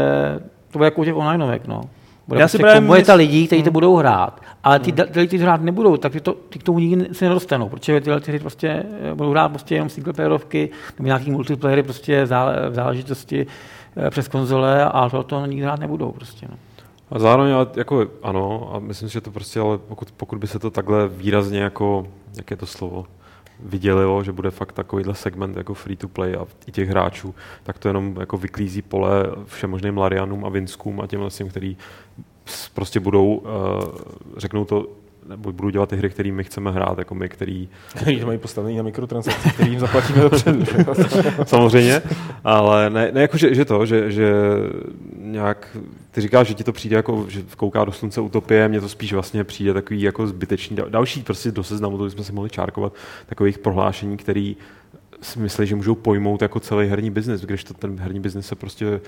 [0.70, 1.80] to bude jako u těch onlineovek, no.
[2.28, 4.40] Bude Já Já si prostě právě komunita mysl- lidí, kteří to budou hrát.
[4.64, 7.14] Ale ty, ty lidi, kteří to hrát nebudou, tak ty, to, ty k tomu nikdy
[7.14, 8.68] se nedostanou, protože tyhle ty hry prostě
[9.10, 12.24] eh, budou hrát prostě jenom single playerovky nebo nějaký multiplayery prostě
[12.68, 13.46] v záležitosti
[13.96, 16.46] eh, přes konzole a to, to nikdy hrát nebudou prostě.
[16.50, 16.56] No.
[17.10, 20.46] A zároveň ale jako ano, a myslím si, že to prostě, ale pokud, pokud by
[20.46, 22.06] se to takhle výrazně jako,
[22.36, 23.06] jak je to slovo,
[23.60, 27.78] vydělilo, že bude fakt takovýhle segment jako free to play a i těch hráčů, tak
[27.78, 31.76] to jenom jako vyklízí pole všemožným Larianům a Vinskům a těm tím, který
[32.74, 33.50] prostě budou, uh,
[34.36, 34.86] řeknou to,
[35.28, 38.38] nebo budou dělat ty hry, které my chceme hrát, jako my, který Který to mají
[38.38, 40.64] postavený na mikrotransakci, který jim zaplatíme dopředu.
[41.44, 42.02] samozřejmě,
[42.44, 44.32] ale ne, ne jako, že, že to, že, že
[45.18, 45.76] nějak,
[46.10, 49.12] ty říkáš, že ti to přijde jako, že kouká do slunce utopie, mně to spíš
[49.12, 52.92] vlastně přijde takový jako zbytečný, dal- další prostě do seznamu, to bychom si mohli čárkovat,
[53.26, 54.56] takových prohlášení, který
[55.22, 58.54] si myslí, že můžou pojmout jako celý herní biznis, když to ten herní biznis se
[58.54, 59.00] prostě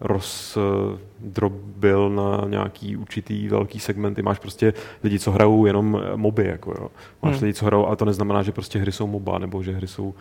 [0.00, 4.22] rozdrobil na nějaký určitý velký segmenty.
[4.22, 6.88] Máš prostě lidi, co hrajou jenom moby, jako jo.
[7.22, 7.42] Máš Hmm.
[7.44, 10.14] lidi, co hrajou, ale to neznamená, že prostě hry jsou moba, nebo že hry jsou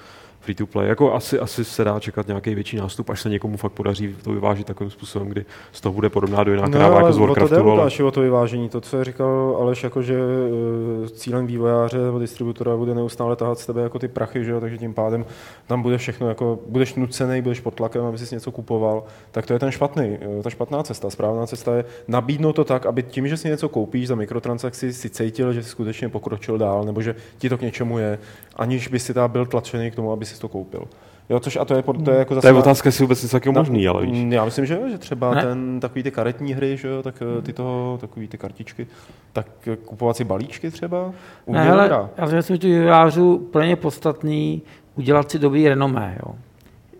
[0.43, 0.88] free to play.
[0.88, 4.32] Jako asi, asi se dá čekat nějaký větší nástup, až se někomu fakt podaří to
[4.32, 7.19] vyvážit takovým způsobem, kdy z toho bude podobná dojná kráva No, ale jako z o
[7.19, 7.71] to Warcraftu.
[7.71, 7.91] ale...
[8.03, 8.69] O to vyvážení.
[8.69, 13.65] To, co říkal Aleš, jako že eh, cílem vývojáře nebo distributora bude neustále tahat z
[13.65, 14.60] tebe jako ty prachy, že jo?
[14.60, 15.25] takže tím pádem
[15.67, 19.53] tam bude všechno, jako budeš nucený, budeš pod tlakem, aby si něco kupoval, tak to
[19.53, 21.10] je ten špatný, eh, ta špatná cesta.
[21.10, 25.10] Správná cesta je nabídnout to tak, aby tím, že si něco koupíš za mikrotransakci, si
[25.10, 28.19] cítil, že jsi skutečně pokročil dál, nebo že ti to k něčemu je,
[28.56, 30.83] aniž by si tam byl tlačený k tomu, aby si to koupil.
[31.29, 33.03] Jo, což a to je, pod- to je jako To zase je na- otázka, jestli
[33.03, 34.25] vůbec něco takového možný, ale víš.
[34.29, 35.41] Já myslím, že jo, že třeba Ne.
[35.41, 38.87] ten, takový ty karetní hry, že jo, tak eh, ty toho, takový ty kartičky,
[39.33, 41.11] tak eh, kupovat si balíčky třeba,
[41.47, 42.09] Ne, dobrá.
[42.17, 44.61] já si myslím, že tu vývojářů pro ně podstatný
[44.95, 46.17] udělat si dobrý renomé.
[46.25, 46.35] Jo.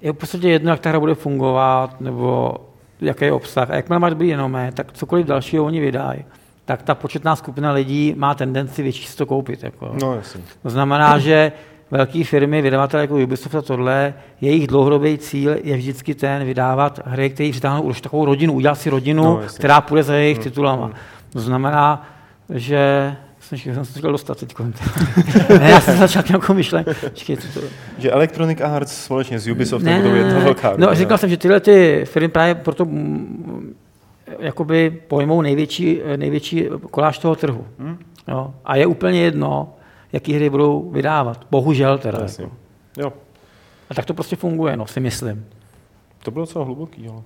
[0.02, 2.56] Je v podstatě jedno, jak ta hra bude fungovat, nebo
[3.02, 3.70] jaký je obsah.
[3.72, 6.26] A jakmile má dobrý renomé, tak cokoliv dalšího oni vydají,
[6.66, 9.64] tak ta početná skupina lidí má tendenci větší si to koupit.
[9.64, 9.92] Jako.
[10.02, 10.42] No jasně.
[10.64, 11.52] To znamená, že
[11.94, 17.30] velké firmy, vydavatelé jako Ubisoft a tohle, jejich dlouhodobý cíl je vždycky ten vydávat hry,
[17.30, 20.92] které přitáhnou už takovou rodinu, udělat si rodinu, No, která půjde za jejich titulama.
[21.34, 22.08] To znamená,
[22.50, 24.54] že jsem, jsem se chtěl dostat teď.
[25.60, 26.92] ne, já jsem začal nějakou myšlenku.
[27.98, 30.94] Že Electronic Arts společně s Ubisoftem budou jedna velká No, rodina.
[30.94, 33.74] říkal jsem, že tyhle ty firmy právě proto mm,
[34.40, 37.66] jakoby pojmou největší, největší koláž toho trhu.
[37.80, 37.98] Hmm?
[38.28, 38.54] Jo.
[38.66, 39.74] A je úplně jedno,
[40.14, 41.48] jaký hry budou vydávat.
[41.52, 42.20] Bohužel teda.
[42.22, 42.44] Jasně.
[42.44, 42.56] Jako.
[42.98, 43.14] Jo,
[43.90, 45.46] A tak to prostě funguje, no, si myslím.
[46.24, 47.22] To bylo docela hluboký, ale.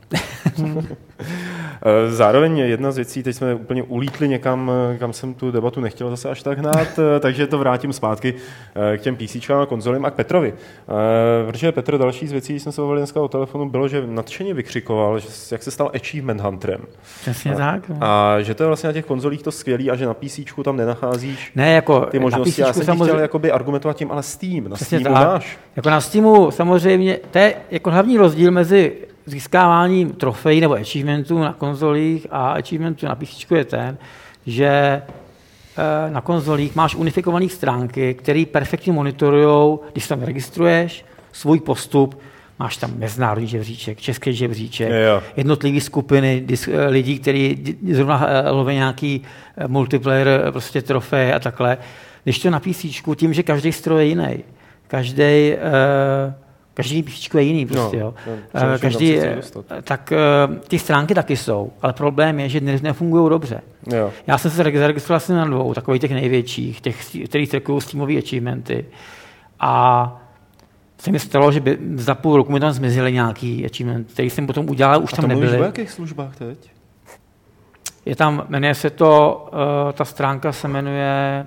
[1.82, 5.82] Eh, Zároveň jedna z věcí, teď jsme úplně ulítli někam, eh, kam jsem tu debatu
[5.82, 8.34] nechtěl zase až tak hnát, eh, takže to vrátím zpátky
[8.98, 10.54] k těm PC a konzolím a k Petrovi.
[11.48, 14.54] Protože Petr další z věcí, když jsme se bavili dneska o telefonu, bylo, že nadšeně
[14.54, 16.82] vykřikoval, že, jak se stal achievement hunterem.
[17.22, 17.90] Přesně tak.
[17.90, 17.98] No.
[18.02, 20.78] A že to je vlastně na těch konzolích to skvělý a že na PC tam
[20.78, 22.62] nenacházíš Ne, jako ty možnosti.
[22.62, 25.28] na Já jsem ti chtěl samozřejmě, jakoby argumentovat tím, ale Steam, na Přesně Steamu tak.
[25.28, 25.58] máš.
[25.76, 28.87] jako na Steamu samozřejmě, to je jako hlavní rozdíl mezi
[29.28, 33.98] získáváním trofejí nebo achievementů na konzolích a achievementů na PC je ten,
[34.46, 42.20] že eh, na konzolích máš unifikované stránky, které perfektně monitorují, když tam registruješ, svůj postup,
[42.60, 45.22] máš tam mezinárodní žebříček, český žebříček, Jo.
[45.38, 49.22] jednotlivé skupiny dis, lidí, kteří zrovna eh, loví nějaký
[49.58, 51.78] eh, multiplayer, prostě trofeje a takhle.
[52.24, 52.86] Když to na PC,
[53.16, 54.44] tím, že každý stroj je jiný,
[54.88, 55.54] každý
[56.78, 58.14] každý PC je jiný prostě, No, jo.
[58.28, 58.34] no,
[58.76, 59.66] Eh, každý, dostat.
[59.84, 60.18] tak eh,
[60.68, 63.62] ty stránky taky jsou, ale problém je, že ne- nefungují dobře.
[63.94, 64.12] Jo.
[64.28, 68.86] Já jsem se zaregistroval asi na dvou, takových těch největších, těch, který trackují Steamové achievementy.
[69.60, 70.22] A
[70.98, 74.48] se mi stalo, že by za půl roku mi tam zmizely nějaký achievement, který jsem
[74.48, 75.68] potom udělal, už A tam to mluvíš o nebyly.
[75.68, 76.72] jakých službách teď?
[78.06, 79.46] Je tam, jmenuje se to,
[79.86, 81.46] uh, ta stránka se jmenuje,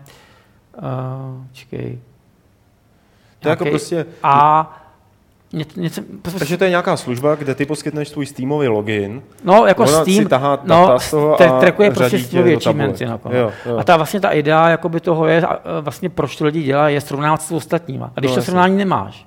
[0.78, 1.98] uh, čekej,
[3.38, 4.79] To je jako prostě- A,
[5.52, 6.00] Ně, něco,
[6.38, 9.22] Takže to je nějaká služba, kde ty poskytneš svůj Steamový login.
[9.44, 12.60] No, jako Ona Steam, si tahá no, z toho te- a trackuje prostě Steamový do
[12.60, 12.84] tabule.
[12.84, 13.04] achievementy.
[13.04, 13.78] Jako, Jo, jo.
[13.78, 17.00] A ta vlastně ta idea jakoby toho je, a vlastně proč to lidi dělají, je
[17.00, 18.10] srovnávat s ostatníma.
[18.16, 19.26] A když No, to srovnání nemáš,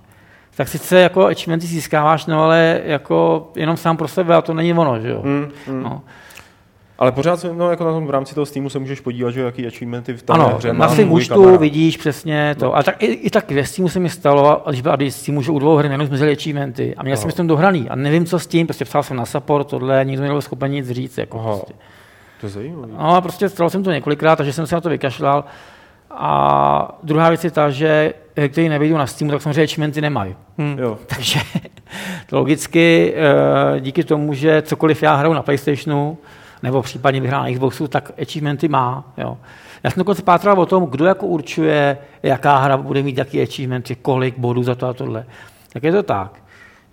[0.55, 4.73] tak sice jako achievementy získáváš, no ale jako jenom sám pro sebe a to není
[4.73, 5.21] ono, že jo.
[5.23, 5.83] Mm, mm.
[5.83, 6.01] No.
[6.99, 9.41] Ale pořád se, no, jako na tom v rámci toho Steamu se můžeš podívat, že
[9.41, 12.75] jaký achievementy v té Ano, hře na má svém účtu vidíš přesně to.
[12.75, 15.41] A tak i, i tak ve Steamu se mi stalo, a když byla když Steamu,
[15.41, 17.31] že u dvou her jenom zmizely achievementy a měl jsem Aha.
[17.31, 20.21] s tím dohraný a nevím, co s tím, prostě psal jsem na support, tohle, nikdo
[20.21, 21.17] mi nebyl schopen nic říct.
[21.17, 21.47] Jako Aha.
[21.47, 21.73] prostě.
[22.41, 22.87] To je zajímavé.
[22.97, 25.43] No a prostě stalo jsem to několikrát, takže jsem se na to vykašlal.
[26.11, 30.35] A druhá věc je ta, že hry, které nevyjdou na Steamu, tak samozřejmě achievementy nemají.
[30.57, 30.77] Hm.
[30.79, 30.97] Jo.
[31.07, 31.39] Takže
[32.29, 36.17] to logicky eh, díky tomu, že cokoliv já hraju na PlayStationu,
[36.63, 39.13] nebo případně bych hrál na Xboxu, tak achievementy má.
[39.17, 39.37] Jo.
[39.83, 43.95] Já jsem dokonce pátral o tom, kdo jako určuje, jaká hra bude mít jaký achievementy,
[43.95, 45.25] kolik bodů za to a tohle.
[45.73, 46.31] Tak je to tak,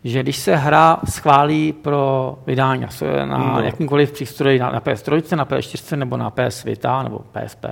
[0.05, 2.87] že když se hra schválí pro vydání
[3.25, 3.61] na, No.
[3.61, 7.64] jakýmkoliv přístroji, na, na PS3, na PS4 nebo na PS Vita nebo PSP,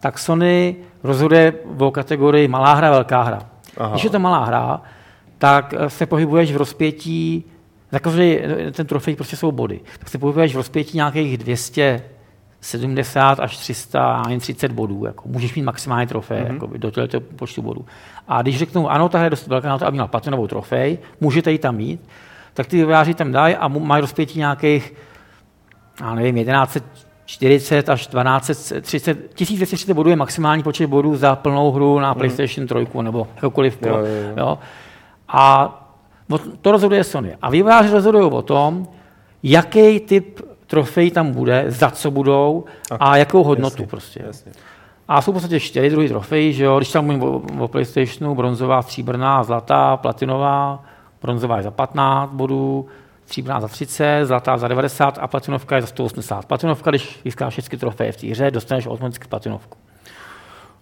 [0.00, 3.38] tak Sony rozhoduje o kategorii malá hra, velká hra.
[3.78, 3.90] Aha.
[3.90, 4.80] Když je to malá hra,
[5.38, 7.44] tak se pohybuješ v rozpětí,
[7.92, 8.38] za každý
[8.72, 14.22] ten trofej prostě jsou body, tak se pohybuješ v rozpětí nějakých 270 až 300, já
[14.22, 15.04] nevím, 30 bodů.
[15.04, 15.28] Jako.
[15.28, 16.52] Můžeš mít maximální trofej mm-hmm.
[16.52, 17.84] jako do tohoto počtu bodů.
[18.28, 20.98] A když řeknou, ano, ta hra je dost velká na to, aby měla platinovou trofej,
[21.20, 22.00] můžete ji tam mít,
[22.54, 24.94] tak ty vývojáři tam dají a mají rozpětí nějakých,
[26.00, 32.14] já nevím, 1140 až 1230, 1230 bodů je maximální počet bodů za plnou hru na
[32.14, 33.98] PlayStation 3 nebo jakoukoliv Jo, pro.
[33.98, 34.32] jo, jo.
[34.36, 34.58] Jo?
[35.28, 35.82] A
[36.60, 37.36] to rozhoduje Sony.
[37.42, 38.88] A vývojáři rozhodují o tom,
[39.42, 42.64] jaký typ trofej tam bude, za co budou
[43.00, 44.22] a jakou hodnotu Jasně, prostě.
[44.26, 44.52] Jasně.
[45.08, 46.76] A jsou v podstatě čtyři druhy trofejí, že jo?
[46.76, 50.84] Když tam mluvím o, o PlayStationu, bronzová, stříbrná, zlatá, platinová,
[51.22, 52.86] bronzová je za 15 bodů,
[53.24, 56.44] stříbrná za 30, zlatá za 90 a platinovka je za 180.
[56.44, 59.78] Platinovka, když získáš všechny trofeje v té hře, dostaneš automaticky platinovku.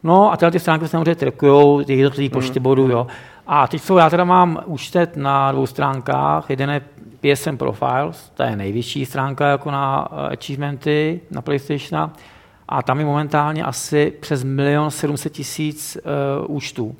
[0.04, 3.06] No a tyhle ty stránky samozřejmě trackují ty jednotlivé počty bodů, jo.
[3.46, 6.80] A teď jsou, já teda mám účtet na dvou stránkách, jeden je
[7.34, 12.10] PSN Profiles, to je nejvyšší stránka jako na eh, achievementy na PlayStation,
[12.68, 15.98] a tam je momentálně asi přes milion 700 tisíc
[16.46, 16.96] uh, účtů.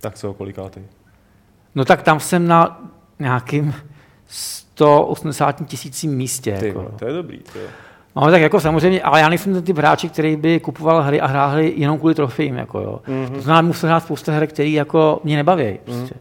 [0.00, 0.80] Tak co, kolikátý?
[1.74, 2.80] No tak tam jsem na
[3.18, 3.74] nějakým
[4.26, 6.56] 180 tisícím místě.
[6.60, 6.92] Ty, Jako.
[6.98, 7.38] to je dobrý.
[7.52, 7.68] To je.
[8.16, 11.26] No tak jako samozřejmě, ale já nejsem ten typ hráče, který by kupoval hry a
[11.26, 12.56] hrál hry jenom kvůli trofejím.
[12.56, 13.00] Jako, jo.
[13.06, 13.24] Mhm.
[13.24, 13.34] Mm-hmm.
[13.34, 15.78] To znamená, musel hrát spousta her, které jako mě nebaví.
[15.84, 16.14] Prostě.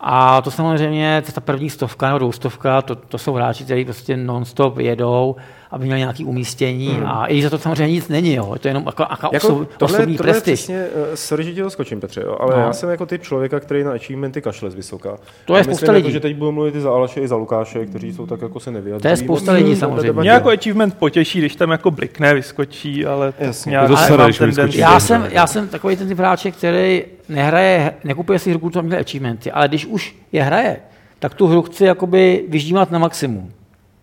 [0.00, 4.78] A to samozřejmě, ta první stovka nebo dvoustovka, to, to jsou hráči, kteří prostě non-stop
[4.78, 5.36] jedou,
[5.70, 6.88] aby měli nějaké umístění.
[6.88, 7.06] Mm.
[7.06, 8.50] A i za to samozřejmě nic není, jo.
[8.54, 10.54] je to jenom jako, jako, Jako, osob, tohle, osobní tohle je prestiž.
[10.60, 12.62] přesně, uh, sorry, že ti to skočím, Petře, jo, ale No.
[12.62, 15.16] já jsem jako typ člověka, který na achievementy kašle z vysoka.
[15.44, 16.06] To je A spousta myslím, lidí.
[16.06, 18.60] Jako, že teď budu mluvit i za Aleše, i za Lukáše, kteří jsou tak jako
[18.60, 19.02] se nevyjadřují.
[19.02, 20.12] To je spousta lidí samozřejmě.
[20.12, 23.70] Mě jako achievement potěší, když tam jako blikne, vyskočí, ale to Jasně.
[23.70, 23.90] nějak
[24.38, 24.78] tendenci.
[24.80, 29.00] Já jsem, já jsem takový ten typ hráče, který nehraje, nekupuje si hru, aby měl
[29.00, 30.76] achievementy, ale když už je hraje,
[31.18, 33.52] tak tu hru chci jakoby vyždímat na maximum.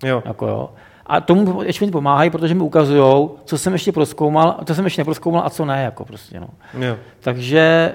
[0.04, 0.24] Jo.
[0.26, 0.70] Jako jo.
[1.06, 5.44] A tomu achievementy pomáhají, protože mi ukazují, co jsem ještě proskoumal, co jsem ještě neproskoumal
[5.46, 5.84] a co ne.
[5.84, 6.48] Jako prostě, no.
[6.80, 6.96] Jo.
[7.20, 7.94] Takže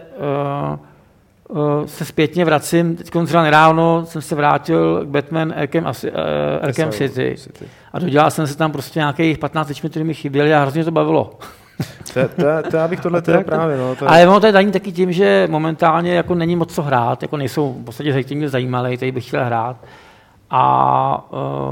[1.51, 6.11] uh, uh, se zpětně vracím, teď třeba nedávno jsem se vrátil k Batman Arkham, Asi-
[6.11, 6.17] uh,
[6.63, 7.65] Arkham City City.
[7.93, 10.91] a dodělal jsem se tam prostě nějakých 15 achievementů, které mi chyběly a hrozně to
[10.91, 11.39] bavilo.
[12.15, 14.47] To, to, to, já bych tohle teda jako- právě, no, to je, Ale ono to
[14.47, 18.25] je daní taky tím, že momentálně jako není moc co hrát, jako nejsou v podstatě
[18.47, 19.77] zajímaly, tady bych chtěl hrát.
[20.53, 21.31] A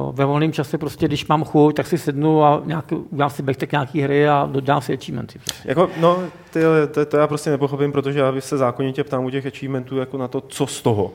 [0.09, 3.43] uh, ve volném čase prostě, když mám chuť, tak si sednu a nějaký, udělám si
[3.43, 5.39] backtrack nějaký hry a dodám si achievementy.
[5.39, 5.68] Prostě.
[5.68, 6.18] Jako, no,
[6.53, 6.61] ty,
[6.93, 10.29] to, to, já prostě nepochopím, protože já se zákonitě ptám u těch achievementů jako na
[10.29, 11.11] to, co z toho.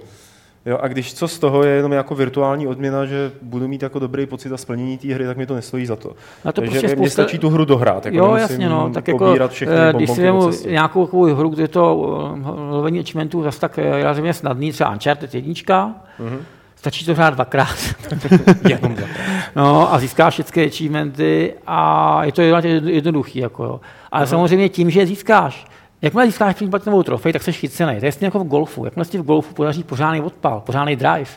[0.66, 3.99] Jo, a když co z toho je jenom jako virtuální odměna, že budu mít jako
[3.99, 6.11] dobrý pocit a splnění té hry, tak mi to nestojí za to.
[6.45, 8.05] Na to Takže prostě mě, mě spousta- stačí tu hru dohrát.
[8.05, 9.36] Jako jo, jasně, no, tak jako,
[9.68, 12.11] eh, když si vemu nějakou takovou hru, kde je to
[12.45, 16.39] eh, lovení achievementů zase tak relativně snadný, třeba Uncharted jednička, Mhm.
[16.84, 17.77] Stačí to hrát dvakrát.
[18.69, 18.95] Jenom.
[19.55, 23.39] No a získáš všechny achievementy a je to jednoduchý.
[23.39, 23.81] Jako, jo.
[24.11, 25.65] Ale samozřejmě tím, že je získáš,
[26.01, 27.99] jakmile získáš platinovou trofej, tak jsi chycený.
[27.99, 28.86] To je stejně jako v golfu.
[28.86, 31.31] Jakmile si v golfu podaří pořádný odpal, pořádný drive,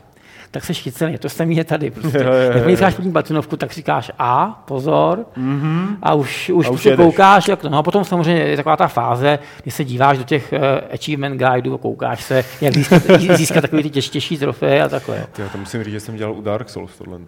[0.51, 1.19] tak jsi chycený.
[1.19, 1.91] To samé je tady.
[1.91, 2.19] Prostě.
[2.57, 2.69] Jo.
[2.69, 5.97] získáš první platinovku, tak říkáš a, pozor, mm-hmm.
[6.03, 7.69] a už, už, A už se koukáš, jak to.
[7.69, 10.59] No a potom samozřejmě je taková ta fáze, kdy se díváš do těch uh,
[10.95, 13.03] achievement guideů a koukáš se, jak získat,
[13.37, 15.27] získat takový ty těž, těžší trofeje a takové.
[15.39, 17.19] já to musím říct, že jsem dělal u Dark Souls tohle.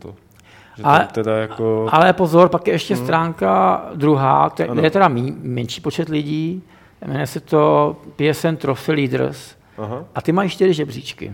[0.76, 1.88] Že Ale- teda jako...
[1.92, 4.82] Ale pozor, pak je ještě stránka druhá, kde, Ano.
[4.82, 6.62] je teda mí, menší počet lidí,
[7.06, 10.04] jmenuje se to PSN Trophy Leaders Aha.
[10.14, 11.32] a ty mají čtyři žebříčky.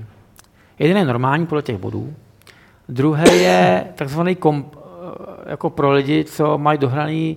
[0.79, 2.15] Jeden je normální podle těch bodů,
[2.89, 7.37] druhý je takzvaný komp, eh, jako pro lidi, co mají dohraný,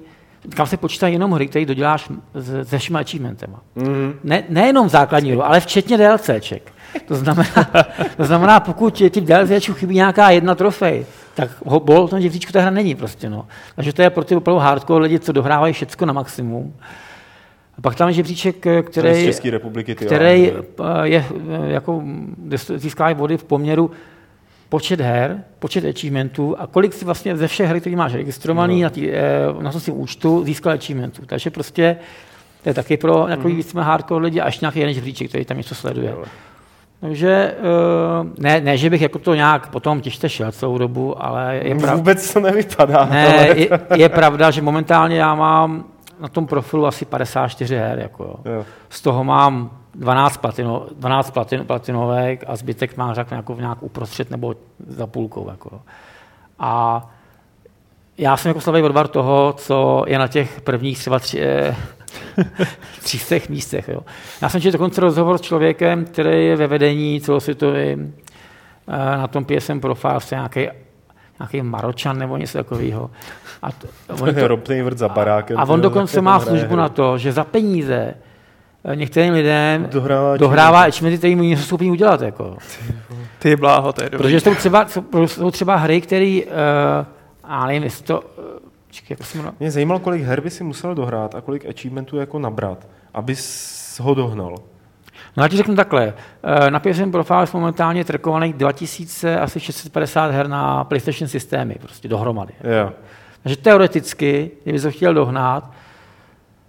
[0.56, 2.10] kam se počítají jenom hry, které doděláš
[2.64, 3.62] se všema achievementema.
[3.76, 4.20] Mhm.
[4.24, 6.72] Ne, nejenom základní hru, ale včetně DLCček.
[7.06, 7.70] To znamená,
[8.18, 12.22] to znamená pokud ti v DLCčku chybí nějaká jedna trofej, tak ho, bol v tom
[12.22, 13.30] žebříčku ta hra není prostě.
[13.30, 13.48] No.
[13.76, 16.74] Takže to je pro ty opravdu hardcore lidi, co dohrávají všecko na maximum.
[17.78, 19.96] A pak tam je žebříček, eh, z který, České republiky.
[19.96, 20.54] Ty který eh,
[21.04, 23.92] je eh, jako, mm, získávají body v poměru
[24.70, 28.84] počet her, počet achievementů a kolik si vlastně ze všech her, které máš registrovaný No.
[28.84, 29.10] na, tý,
[29.62, 31.22] na tom svým účtu, získal achievementů.
[31.26, 31.98] Takže prostě
[32.64, 33.58] to je taky pro takový Mhm.
[33.58, 36.16] víc hardcore lidi a ještě nějaký jeden žebříček, který tam něco sleduje.
[37.02, 41.60] Takže eh, ne, ne, že bych jako to nějak potom těžce šel celou dobu, ale
[41.64, 43.06] je, prav, Vůbec to nevypadá.
[43.12, 45.84] ne, je, je pravda, že momentálně já mám
[46.20, 48.00] na tom profilu asi 54 her.
[48.00, 48.54] Jako jo.
[48.54, 48.66] Jo.
[48.90, 54.32] Z toho mám 12, platino, 12 platin, platinovek a zbytek mám řekl jako nějak uprostřed
[54.32, 54.56] nebo
[54.88, 55.50] za půlkou.
[55.50, 55.82] Jako.
[56.60, 57.04] A
[58.18, 61.76] já jsem jako slavý odvar toho, co je na těch prvních třeba tři, eh,
[63.02, 63.88] 300 místech.
[63.88, 64.00] Jo.
[64.42, 68.16] Já jsem četl dokonce rozhovor s člověkem, který je ve vedení celosvětovým
[68.88, 70.68] eh, na tom PSM Profile, prostě nějaký,
[71.40, 73.10] nějaký Maročan nebo něco takového.
[73.62, 73.88] A, to,
[74.22, 75.58] oni to, Ropný vrt za barákem.
[75.60, 76.76] a ty on dokonce má službu hry.
[76.78, 78.14] na to, že za peníze
[78.86, 82.22] eh, některým lidem Dohrává dohrává achievementy, který mu něco schopný udělat.
[82.22, 82.58] Jako.
[83.40, 84.24] Ty bláho, to je dobrý.
[84.24, 84.86] Protože jsou třeba,
[85.26, 86.52] jsou- třeba hry, které, uh,
[87.44, 88.26] a nevím, jestli to, uh,
[88.92, 89.18] čekaj?
[89.60, 94.14] Mě zajímalo, kolik her by si musel dohrát a kolik achievementů jako nabrat, abys ho
[94.14, 94.56] dohnal.
[95.38, 96.14] No já ti řeknu takhle.
[96.44, 102.54] Eh, Na PSN Profile je momentálně trkovaných 2650 her na PlayStation systémy, prostě dohromady.
[102.64, 102.92] Jo.
[103.44, 105.72] Takže teoreticky, kdyby to chtěl dohnat,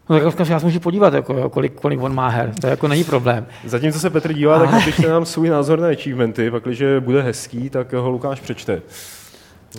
[0.09, 2.53] no tak já se můžu podívat, jako, kolik, kolik on má her.
[2.61, 3.47] To jako není problém.
[3.65, 7.71] Zatímco se Petr dívá, tak napište nám svůj názor na achievementy, pak když bude hezký,
[7.71, 8.83] tak ho Lukáš přečte.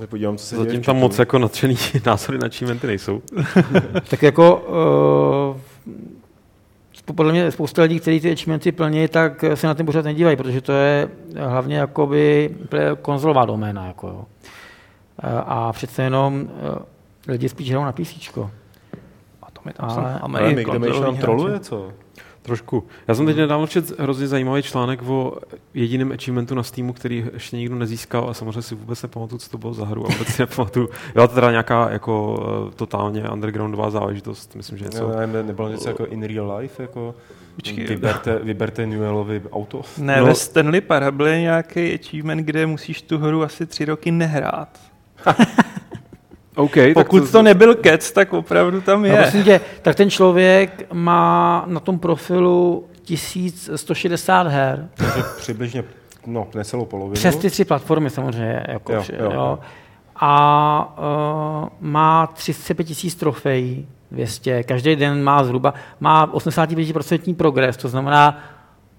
[0.09, 3.21] Podívám, co se děje Zatím tam moc jako nadšený názory na achievementy nejsou.
[4.09, 4.55] Tak jako
[5.55, 5.61] uh,
[7.13, 10.61] podle mě spousta lidí, kteří ty achievementy plní, tak se na ten pořád nedívají, protože
[10.61, 12.55] to je hlavně jakoby
[13.01, 13.85] konzolová doména.
[13.87, 14.25] Jako, jo.
[15.23, 16.75] Eh, A přece jenom uh,
[17.27, 18.37] lidi spíš hrajou na PC.
[19.43, 21.21] A to mi tam Ale- jsou Ale Ameriky, my, kde konzolový nám hráči.
[21.21, 21.91] troluje, co?
[22.41, 22.83] Trošku.
[23.07, 25.37] Já jsem teď nedávno četl hrozně zajímavý článek o
[25.73, 29.57] jediném achievementu na Steamu, který ještě nikdo nezískal a samozřejmě si vůbec nepamatuju, co to
[29.57, 30.89] bylo za hru a vůbec si nepamatuju.
[31.13, 32.39] Byla to teda nějaká jako
[32.71, 34.97] eh, totálně undergroundová záležitost, myslím, že něco.
[34.97, 35.19] Co?
[35.27, 37.15] Ne, nebylo něco jako in real life, jako
[37.55, 37.85] Počkej.
[37.87, 39.81] vyberte, vyberte Newellovi auto.
[39.97, 40.21] Ne, No.
[40.21, 40.25] no.
[40.27, 44.79] ve Stanley Parable je nějaký achievement, kde musíš tu hru asi tři roky nehrát.
[46.59, 49.17] OK, tak Pokud to nebyl kec, tak opravdu tam No, je.
[49.17, 54.89] prosím tě, tak ten člověk má na tom profilu 1160 her.
[54.95, 55.83] Takže přibližně
[56.25, 57.13] no, necelou polovinu.
[57.13, 58.63] Přes ty tři platformy samozřejmě.
[58.67, 59.59] Jako, Jo, vše, jo, jo, jo.
[60.15, 60.97] A
[61.61, 64.63] uh, má 35 tisíc trofejí, 200.
[64.63, 68.43] Každý den má zhruba, má 85% progres, to znamená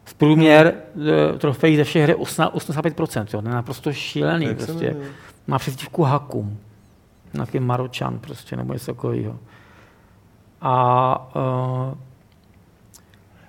[0.04, 1.38] v průměr hmm.
[1.38, 3.26] trofejí ze všech her je 85%.
[3.34, 3.42] Jo.
[3.42, 4.54] To je naprosto šílený.
[4.54, 4.96] Prostě.
[5.46, 6.58] Má přezdívku Hakum.
[7.34, 9.38] Nějaký Maročan prostě, nebo něco takového.
[10.60, 11.94] A uh,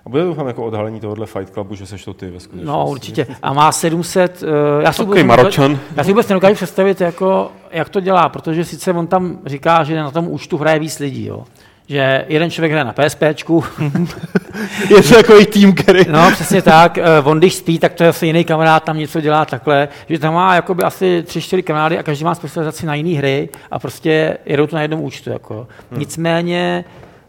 [0.06, 2.66] A bude doufám jako odhalení tohohle Fight Clubu, že seš to ty ve skutečnosti.
[2.78, 3.26] No, určitě.
[3.42, 4.48] A má 700, uh,
[4.82, 5.78] já, si Takový vůbec, Maročan.
[5.96, 9.96] já si vůbec nedokážu představit, jako, jak to dělá, protože sice on tam říká, že
[9.96, 11.44] na tom účtu hraje víc lidí, jo.
[11.88, 13.64] Že jeden člověk hraje na PSPčku,
[14.90, 16.00] Je to takový tým, který...
[16.10, 19.20] no přesně tak, uh, on když spí, tak to je asi jiný kamarád, tam něco
[19.20, 22.94] dělá takhle, že tam má jakoby asi tři, čtyři kamarády a každý má specializaci na
[22.94, 25.30] jiné hry a prostě jedou to na jednom účtu.
[25.30, 25.66] Jako.
[25.90, 26.00] Hmm.
[26.00, 26.84] Nicméně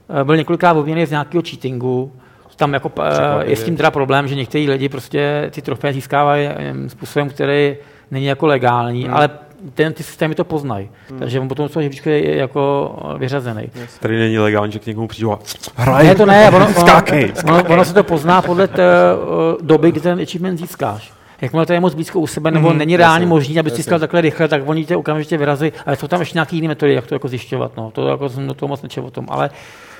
[0.07, 2.11] uh, byl několikrát obviněný z nějakého cheatingu,
[2.55, 3.05] tam jako, uh,
[3.41, 7.75] je s tím teda problém, že někteří lidi prostě ty trofeje získávají em, způsobem, který
[8.11, 9.13] není jako legální, hmm.
[9.13, 9.29] ale
[9.73, 10.89] ten, ty systémy to poznají.
[11.09, 11.19] Hmm.
[11.19, 13.69] Takže on potom z toho žebříčku je, jako vyřazený.
[13.99, 15.39] Tady není legální, že k někomu přijdu a
[15.75, 17.33] hraj, Ne, to ne, ono, ono, skákej.
[17.45, 18.83] ono, ono se to pozná podle té,
[19.15, 21.13] uh, doby, kdy ten achievement získáš.
[21.41, 24.21] Jakmile to je moc blízko u sebe, nebo Mhm, není reálně možný, aby získal takhle
[24.21, 25.71] rychle, tak oni tě okamžitě vyrazí.
[25.85, 27.71] Ale jsou tam ještě nějaké jiné metody, jak to jako zjišťovat.
[27.77, 27.91] No.
[27.91, 29.25] To jako jsem do toho moc nečel o tom.
[29.29, 29.49] Ale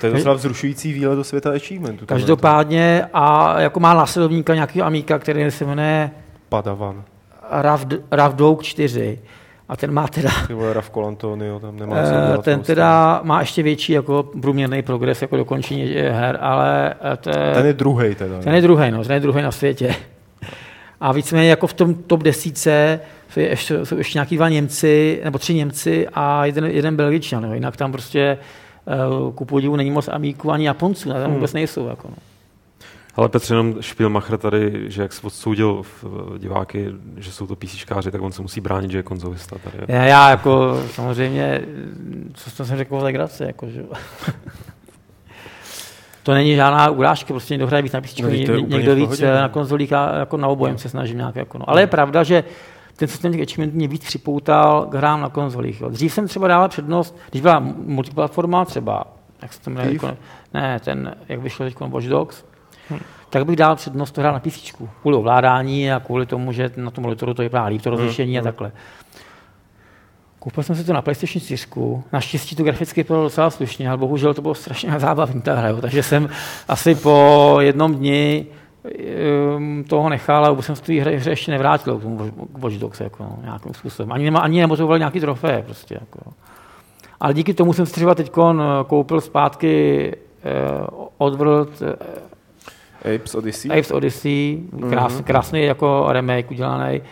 [0.00, 2.06] To je docela vzrušující výlet do světa achievementu.
[2.06, 6.10] každopádně a jako má následovníka nějakého amíka, který se jmenuje
[6.48, 7.02] Padavan.
[7.62, 9.18] Ravd- Ravdouk 4.
[9.74, 12.66] A ten má teda, Ty vole, Raf Colantonio, tam nemá co eh, ten moc.
[12.66, 17.54] teda má ještě větší jako průměrný progres jako dokončení eh, her, ale eh, to je,
[17.54, 18.40] Ten je druhý teda.
[18.40, 19.94] ten je druhý, no, ten je druhý na světě.
[21.00, 25.38] A víceméně jako v tom top desíce jsou ještě, jsou ještě nějaký dva Němci, nebo
[25.38, 27.42] tři Němci a jeden, jeden Belgičan.
[27.42, 27.54] No.
[27.54, 28.38] Jinak tam prostě
[29.34, 31.34] ku podivu není moc Amíků ani Japonců, tam Hmm.
[31.34, 31.88] vůbec nejsou.
[31.88, 32.16] Jako, no.
[33.16, 36.04] Ale Petře, jenom Spielmacher tady, že jak se odsoudil v
[36.38, 39.76] diváky, že jsou to písíčkáři, tak on se musí bránit, že je konzolista tady.
[39.88, 41.60] Já, já jako samozřejmě,
[42.34, 43.84] co jsem řekl o legraci, jako, že...
[46.22, 49.34] to není žádná urážka, prostě někdo hraje víc na písničku, No, někdo víc pohodě, eh,
[49.34, 49.40] no.
[49.40, 51.36] na konzolích a jako na obojem se snažím nějak.
[51.36, 51.70] Jako, no.
[51.70, 52.44] Ale je pravda, že
[52.96, 55.80] ten systém těch achievement mě víc připoutal k hrám na konzolích.
[55.80, 55.88] Jo.
[55.88, 59.04] Dřív jsem třeba dával přednost, když byla multiplatforma třeba,
[59.42, 60.10] jak se to jmenuje, jako,
[60.54, 62.44] ne, ten, jak vyšel teď Watch Dogs,
[63.30, 64.72] tak bych dal přednost to hrát na PC.
[65.00, 68.42] Kvůli ovládání a kvůli tomu, že na tom monitoru to vypadá líp, to rozlišení a
[68.42, 68.72] takhle.
[70.38, 71.66] Koupil jsem si to na PlayStation 4.
[72.12, 75.68] Naštěstí to graficky vypadalo docela slušně, ale bohužel to bylo strašně zábavný ta hra.
[75.68, 75.80] jo.
[75.80, 76.28] Takže jsem
[76.68, 78.46] asi po jednom dni
[79.56, 82.74] um, toho nechal a vůbec jsem se té hře, hře ještě nevrátil k tomu Watch
[82.74, 84.12] Dogs jako, no, nějakým způsobem.
[84.12, 85.62] Ani, nema, ani nemotivoval nějaký trofeje.
[85.62, 86.32] Prostě, jako.
[87.20, 88.32] Ale díky tomu jsem si třeba teď
[88.86, 90.16] koupil zpátky
[90.98, 91.88] uh, Oddworld uh,
[93.14, 93.70] Apes Odyssey.
[93.70, 94.58] Apes Odyssey,
[94.90, 97.02] krás, krásný jako remake udělaný.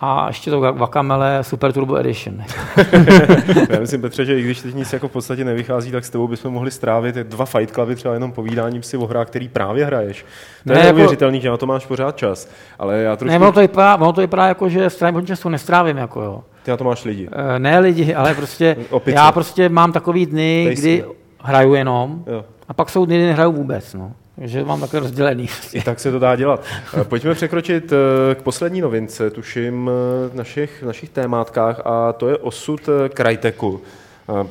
[0.00, 2.34] A ještě to Wakamele Super Turbo Edition.
[3.70, 6.28] Já myslím, Petře, že i když teď nic jako v podstatě nevychází, tak s tebou
[6.28, 10.22] bychom mohli strávit dva Fight Cluby třeba jenom povídáním si o hrách, který právě hraješ.
[10.66, 12.48] To Ne, je jako- neuvěřitelný, že na to máš pořád čas.
[12.78, 13.32] Ale já trošku...
[13.32, 15.96] Ne, ono to vypadá, ono to vypadá jako, že strávím hodně času, nestrávím.
[15.96, 16.44] Jako, jo.
[16.62, 17.28] Ty na to máš lidi.
[17.32, 19.16] Eh, Ne lidi, ale prostě Opice.
[19.16, 20.82] já prostě mám takový dny, Pejsky.
[20.82, 21.04] kdy
[21.42, 22.44] hraju jenom Jo.
[22.68, 23.94] a pak jsou dny, kdy nehraju vůbec.
[23.94, 24.12] No.
[24.38, 25.48] Takže mám takhle rozdělený.
[25.84, 26.64] Tak se to dá dělat.
[27.00, 32.12] Eh, Pojďme překročit eh, k poslední novince, tuším, eh, v našich, v našich témátkách, a
[32.12, 32.88] to je osud.
[32.88, 33.08] Eh,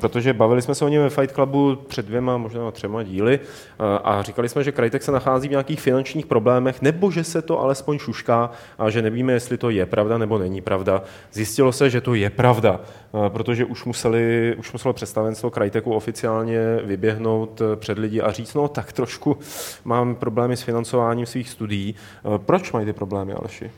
[0.01, 3.99] Protože bavili jsme se o něm ve Fight Clubu před dvěma, možná třema díly eh,
[4.03, 7.61] a říkali jsme, že Crytek se nachází v nějakých finančních problémech, nebo že se to
[7.61, 11.03] alespoň šušká a že nevíme, jestli to je pravda nebo není pravda.
[11.33, 16.59] Zjistilo se, že to je pravda, eh, protože už, museli, už muselo představenstvo Cryteku oficiálně
[16.83, 19.37] vyběhnout eh, před lidi a říct, no tak trošku
[19.85, 21.95] mám problémy s financováním svých studií.
[21.95, 23.71] Eh, Proč mají ty problémy, Aleši?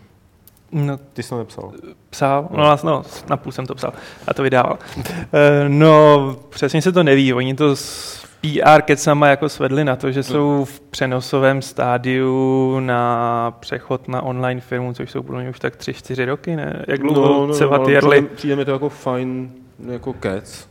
[0.72, 1.72] No, Ty jsi to nepsal.
[2.10, 3.94] psal, no, no napůl jsem to psal
[4.28, 4.78] a to vydával.
[5.34, 10.12] Eh, No, přesně se to neví, oni to s PR kecama jako svedli na to,
[10.12, 15.60] že jsou v přenosovém stádiu na přechod na online firmu, což jsou podle mě už
[15.60, 16.86] tak tři, čtyři roky, ne?
[16.88, 18.18] Jak dlouho no, no, ale Jerly?
[18.22, 19.52] přijde- Přijde mi to jako fajn,
[19.88, 20.68] jako kec.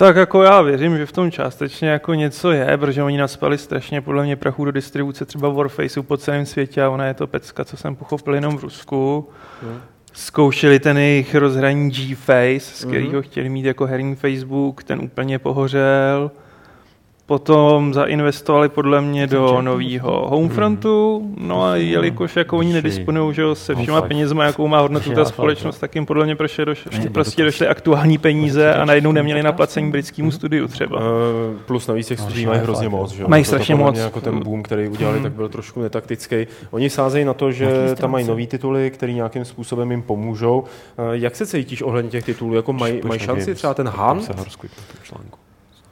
[0.00, 4.00] Tak jako já věřím, že v tom částečně jako něco je, protože oni naspali strašně
[4.00, 7.64] podle mě prachu do distribuce třeba Warfaceu po celém světě a ona je to pecka,
[7.64, 9.28] co jsem pochopil jenom v Rusku.
[9.62, 9.80] Hmm.
[10.12, 12.92] Zkoušeli ten jejich rozhraní G-Face, z Mhm.
[12.94, 16.30] kterého chtěli mít jako herní Facebook, ten úplně pohořel.
[17.28, 23.74] Potom zainvestovali podle mě do nového Homefrontu, no a jelikož jako oni nedisponují že se
[23.74, 24.08] všema Half-Life.
[24.08, 27.66] penězma, jakou má hodnotu ta společnost, tak jim podle mě prostě, došli, Ne, prostě došly
[27.66, 31.00] aktuální peníze a najednou neměli na placení britskému studiu třeba.
[31.00, 33.12] Eh, Plus navíc těch studií mají hrozně moc.
[33.12, 33.24] Že?
[33.26, 33.98] Mají strašně moc.
[33.98, 36.36] Jako ten boom, který udělali, tak byl trošku netaktický.
[36.70, 40.64] Oni sázejí na to, že tam mají nový tituly, který nějakým způsobem jim pomůžou.
[40.98, 42.54] Eh, Jak se cítíš ohledně těch titulů?
[42.54, 44.30] Jako mají, mají šanci třeba ten Hunt?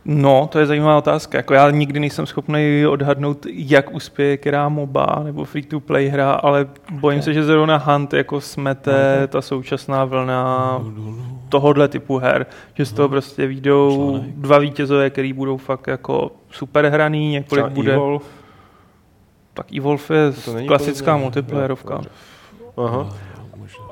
[0.09, 1.39] No, to je zajímavá otázka.
[1.39, 7.23] Jako já nikdy nejsem schopný odhadnout, jak uspěje která MOBA nebo free-to-play hra, ale bojím
[7.23, 10.83] se, že zrovna Hunt jako smete ta současná vlna
[11.49, 14.35] tohohle typu her, že z toho prostě výjdou Článek.
[14.37, 17.93] dva vítězové, který budou fakt jako super hraný, několik Třeba bude.
[17.95, 18.25] Evolve?
[19.55, 21.23] Tak Evolve je To klasická podobné.
[21.23, 22.01] multiplayerovka.
[22.77, 23.09] Aha,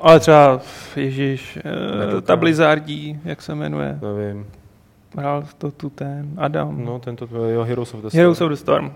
[0.01, 0.59] Ale třeba,
[0.95, 1.59] ježíš,
[2.17, 2.35] eh, ta.
[2.35, 4.45] Blizzardí, jak se jmenuje, nevím.
[5.17, 6.85] Hrál to tu ten Adam.
[6.85, 8.19] No, tento, jo, Heroes of the Storm.
[8.19, 8.93] Heroes of the Storm.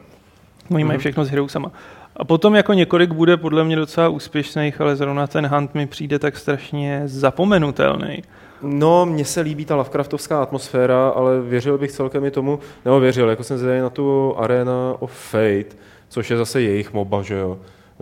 [0.71, 0.99] Oni mají Mhm.
[0.99, 1.71] všechno s Heroesama.
[2.15, 6.19] A potom jako několik bude podle mě docela úspěšných, ale zrovna ten Hunt mi přijde
[6.19, 8.23] tak strašně zapomenutelný.
[8.61, 13.29] No, mně se líbí ta Lovecraftovská atmosféra, ale věřil bych celkem i tomu, nebo věřil,
[13.29, 15.75] jako jsem zvědavý na tu Arena of Fate,
[16.09, 17.57] což je zase jejich moba, že jo,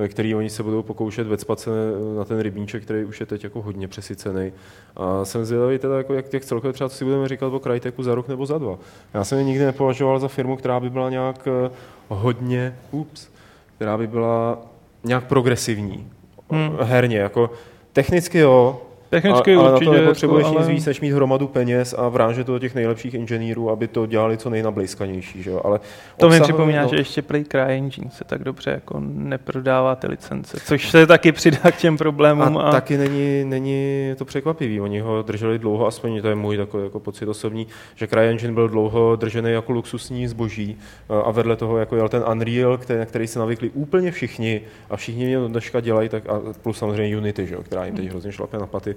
[0.08, 1.70] který oni se budou pokoušet vecpat se
[2.18, 4.52] na ten rybníček, který už je teď jako hodně přesycený.
[4.96, 8.04] A jsem zvědavý teda, jako jak, jak celkově třeba, co si budeme říkat o Cryteku
[8.04, 8.78] za rok nebo za dva.
[9.14, 11.72] Já jsem je nikdy nepovažoval za firmu, která by byla nějak eh,
[12.08, 13.28] hodně, ups,
[13.76, 14.60] která by byla
[15.04, 16.12] nějak progresivní,
[16.50, 16.78] Hmm.
[16.82, 17.50] herně, jako
[17.94, 21.12] technicky jo, Technicky ale, ale určitě, na to nepotřebuješ jako, nic ale- víc, než mít
[21.12, 25.44] hromadu peněz a vrážet to do těch nejlepších inženýrů, aby to dělali co nejnablejskanější.
[25.44, 25.62] Že jo?
[25.64, 29.96] Ale To mi obsahově, připomíná, no, že ještě Play CryEngine se tak dobře jako neprodává
[29.96, 32.58] ty licence, což se taky přidá k těm problémům.
[32.58, 34.82] a, A, taky není, není to překvapivý.
[34.82, 38.68] Oni ho drželi dlouho, aspoň to je můj takový jako pocit osobní, že CryEngine byl
[38.70, 40.78] dlouho držený jako luxusní zboží
[41.10, 44.62] a- a vedle toho jako jel ten Unreal, který, na který se navykli úplně všichni
[44.90, 47.96] a všichni mě do dneška dělají, tak a plus samozřejmě Unity, že jo, která jim
[47.96, 48.97] teď hrozně šlape na paty, eh,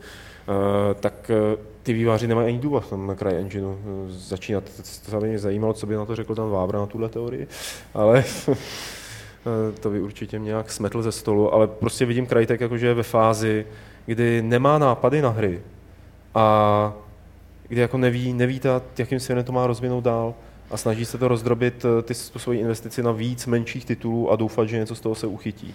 [1.00, 4.64] tak eh, ty výváři nemají ani důvod v tom CryEngineu eh, začínat.
[5.10, 7.48] To mě zajímalo, co by na to řekl tam Vávra na tuhle teorii,
[7.94, 8.24] ale
[9.46, 12.86] Eh, To by určitě mě nějak smetl ze stolu, ale prostě vidím Crytek jako, že
[12.86, 13.66] je ve fázi,
[14.06, 15.62] kdy nemá nápady na hry
[16.34, 16.92] a
[17.68, 20.34] kdy jako neví, neví ta, jakým směrem to má rozvinout dál
[20.70, 24.36] a snaží se to rozdrobit eh, ty, tu svoji investici na víc menších titulů a
[24.36, 25.74] doufat, že něco z toho se uchytí.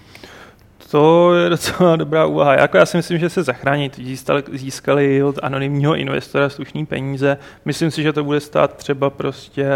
[0.91, 2.53] To je docela dobrá úvaha.
[2.53, 3.91] Jako já si myslím, že se zachrání.
[3.95, 7.37] Získali, získali od anonymního investora slušný peníze.
[7.65, 9.67] Myslím si, že to bude stát třeba prostě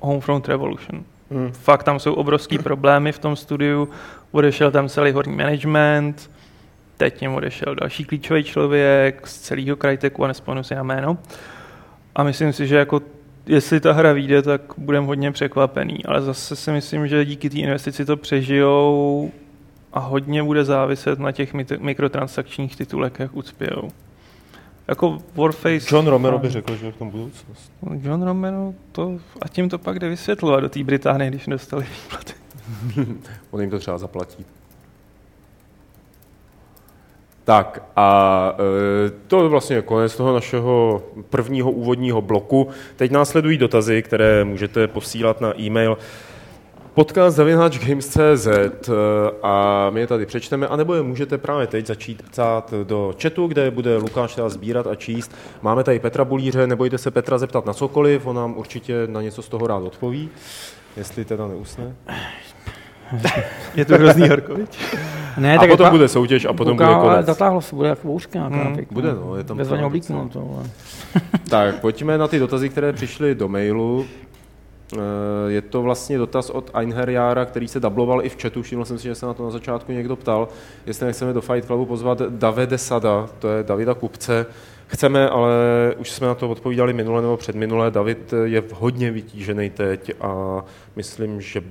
[0.00, 1.04] Homefront Revolution.
[1.30, 1.52] Hmm.
[1.52, 3.88] Fakt tam jsou obrovský problémy v tom studiu.
[4.32, 6.30] Odešel tam celý horní management,
[6.96, 11.18] teď jim odešel další klíčový člověk z celého Cryteku a nespomenu si na jméno.
[12.14, 13.00] A myslím si, že jako
[13.46, 16.04] jestli ta hra vyjde, tak budeme hodně překvapený.
[16.04, 19.30] Ale zase si myslím, že díky té investici to přežijou
[19.92, 23.90] a hodně bude záviset na těch mikrotransakčních titulech, jak ucpějou.
[24.88, 25.94] Jako Warface...
[25.94, 27.72] John Romero by řekl, že je v tom budoucnost.
[28.00, 32.32] John Romero, to, a tím to pak jde vysvětlovat do té Británie, když dostali výplaty.
[33.50, 34.44] On jim to třeba zaplatí.
[37.44, 38.52] Tak a
[39.06, 42.68] e, to je vlastně konec toho našeho prvního úvodního bloku.
[42.96, 45.98] Teď následují dotazy, které můžete posílat na e-mail
[46.94, 47.38] podcast
[47.86, 48.48] games.cz
[49.42, 53.70] a my je tady přečteme, anebo je můžete právě teď začít psát do chatu, kde
[53.70, 55.36] bude Lukáš teda sbírat a číst.
[55.62, 59.42] Máme tady Petra Bulíře, nebojte se Petra zeptat na cokoliv, on nám určitě na něco
[59.42, 60.28] z toho rád odpoví,
[60.96, 61.96] jestli teda neusne.
[63.74, 64.78] Je to hrozný horko, viď?
[65.38, 67.26] Ne, A potom bude soutěž a potom bude ale konec.
[67.26, 68.56] Zatáhlo se, bude jako bouřka nějaká.
[68.56, 68.94] Hmm, pěkná.
[68.94, 70.64] bude, no, je tam Bez to oblíknu ale-
[71.50, 74.06] Tak, pojďme na ty dotazy, které přišly do mailu.
[74.92, 78.62] Eh, Je to vlastně dotaz od Einherjára, který se dubloval i v chatu.
[78.62, 80.48] Všiml jsem si, že se na to na začátku někdo ptal,
[80.86, 84.46] jestli nechceme do Fight Clubu pozvat Davide Sada, to je Davida Kupce.
[84.86, 85.54] Chceme, ale
[85.98, 87.90] už jsme na to odpovídali minule nebo předminule.
[87.90, 90.64] David je hodně vytížený teď a
[90.96, 91.62] myslím, že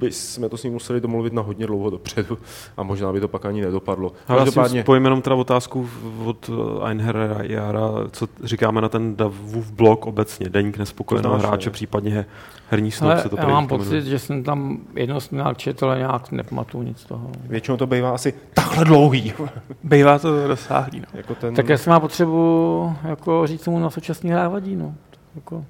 [0.00, 2.38] by jsme to s ním museli domluvit na hodně dlouho dopředu
[2.76, 4.12] a možná by to pak ani nedopadlo.
[4.28, 5.88] Ale já si spojím jenom teda otázku
[6.24, 6.50] od
[6.86, 11.72] Einherra Jara, co říkáme na ten Davův blog obecně, deník nespokojeného hráče, ne?
[11.72, 12.26] případně
[12.70, 13.78] herní Ale se to já mám jmenuje.
[13.78, 17.30] pocit, že jsem tam jedno směl četl, ale nějak nepamatuju nic z toho.
[17.44, 19.32] Většinou to bývá asi takhle dlouhý.
[19.84, 21.00] Bývá to rozsáhlý.
[21.00, 21.06] No.
[21.14, 21.54] jako ten...
[21.54, 24.94] Tak jestli má potřebu jako říct, co mu na současný hrách vadí, no.
[25.34, 25.64] Jako,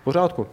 [0.00, 0.46] V pořádku.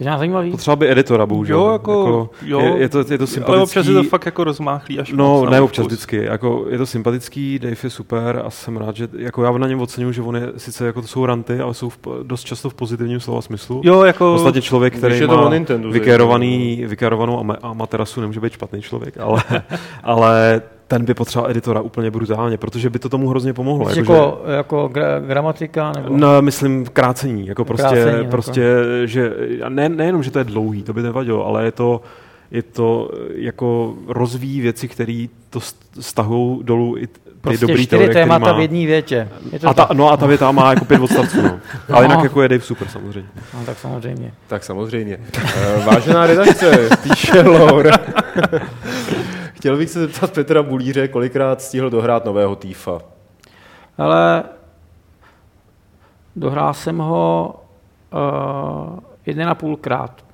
[0.00, 0.50] Je, je zajímavý.
[0.50, 1.58] Potřeba by editora, bohužel.
[1.58, 3.62] Jo, jako, jo, je, je, to, je to ale sympatický.
[3.62, 5.92] občas je to fakt jako rozmáchlý až No, ne občas vkus.
[5.92, 6.24] vždycky.
[6.24, 9.80] Jako, je to sympatický, Dave je super a jsem rád, že jako já na něm
[9.80, 12.74] oceňuji, že on je sice jako to jsou ranty, ale jsou v, dost často v
[12.74, 13.80] pozitivním slova smyslu.
[13.84, 14.34] Jo, jako...
[14.34, 19.18] Ostatně člověk, který je to má Nintendo, vykérovaný, vykérovanou ama- amaterasu, nemůže být špatný člověk,
[19.18, 19.42] ale,
[20.02, 20.62] ale
[20.92, 23.88] ten by potřeboval editora úplně brutálně, protože by to tomu hrozně pomohlo.
[23.88, 25.92] Jako, jako, jako gra, gramatika?
[25.92, 26.16] Nebo...
[26.16, 28.30] No, myslím krácení, jako prostě, Krácení, jako.
[28.30, 28.62] prostě
[29.04, 29.32] že
[29.64, 32.00] a ne, nejenom, že to je dlouhý, to by nevadilo, ale je to,
[32.50, 35.60] je to jako rozvíjí věci, které to
[36.00, 38.52] stahují dolů i t- ty prostě dobrý čtyři teorie, témata má.
[38.52, 39.28] v jedné větě.
[39.52, 41.58] Je to A ta, no a ta věta má jako pět odstavců, no.
[41.92, 42.12] Ale No.
[42.12, 43.28] jinak jako je Dave super samozřejmě.
[43.54, 44.32] No, tak samozřejmě.
[44.48, 45.18] Tak samozřejmě.
[45.54, 47.96] Eh, Vážená redakce, píše Laura.
[49.62, 53.00] Chtěl bych se zeptat Petra Bulíře, kolikrát stihl dohrát nového týfa.
[53.98, 54.42] Ale
[56.36, 57.54] dohrál jsem ho
[58.12, 60.24] uh, jeden a půlkrát,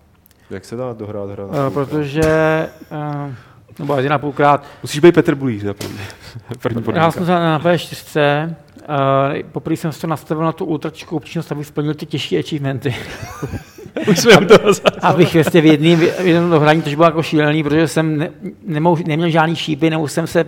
[0.51, 1.47] Jak se dá dohrát hra?
[1.47, 1.89] na uh, půlkrát?
[1.89, 3.33] protože, uh,
[3.79, 5.99] nebo jeden a půlkrát, Musíš být Petr Bulíř za první.
[6.63, 7.11] podmínka.
[7.11, 11.67] jsem se na P4, uh, poprvé jsem se to nastavil na tu ultračku občinnost, abych
[11.67, 12.97] splnil ty těžší achievementy.
[14.09, 14.83] Už jsme u toho zase.
[15.03, 18.31] Abych vlastně v jednom, v jednom dohrání, což bylo jako šílený, protože jsem ne,
[18.67, 20.45] nemou, neměl žádný šípy, nemohl jsem se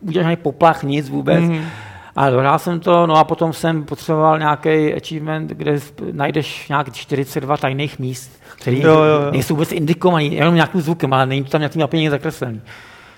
[0.00, 1.40] udělat žádný poplach, nic vůbec.
[1.40, 1.52] Mhm.
[1.52, 1.64] Mm.
[2.16, 5.78] A dohrál jsem to, no a potom jsem potřeboval nějaký achievement, kde
[6.12, 9.30] najdeš nějak 42 tajných míst, které Jo, jo, jo.
[9.30, 12.60] nejsou vůbec indikovaný, jenom nějakým zvukem, ale není to tam nějakým mapě zakreslený.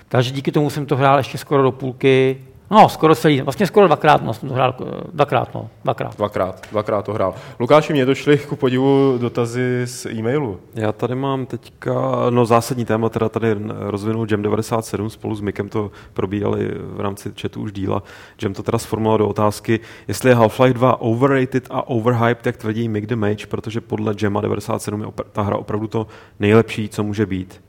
[0.09, 2.37] Takže díky tomu jsem to hrál ještě skoro do půlky,
[2.71, 6.17] no skoro celý, vlastně skoro dvakrát, no, jsem to hrál, eh, dvakrát, no, dvakrát.
[6.17, 7.35] Dvakrát, dvakrát to hrál.
[7.59, 10.59] Lukáši, mě došly ku podivu dotazy z e-mailu.
[10.75, 11.93] Já tady mám teďka,
[12.29, 17.31] no zásadní téma, teda tady rozvinul Jam 97, spolu s Mikem to probíhali v rámci
[17.41, 18.03] chatu už díla.
[18.43, 22.89] Jam to teda sformuloval do otázky, jestli je Half-Life 2 overrated a overhyped, jak tvrdí
[22.89, 26.07] Mick the Mage, protože podle Jama 97 je opr- ta hra opravdu to
[26.39, 27.61] nejlepší, co může být.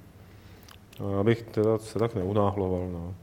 [1.00, 2.88] No, já bych teda se tak neunáhloval.
[2.92, 3.14] No.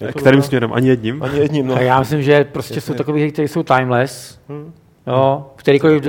[0.00, 0.48] Je to Kterým dobrá?
[0.48, 0.72] směrem?
[0.72, 1.22] Ani jedním?
[1.22, 1.74] Ani jedním, no.
[1.74, 2.80] Tak já myslím, že prostě Jasně.
[2.80, 4.72] jsou takový hry, které jsou timeless, Hm.
[5.06, 6.02] jo, v kterýkoliv,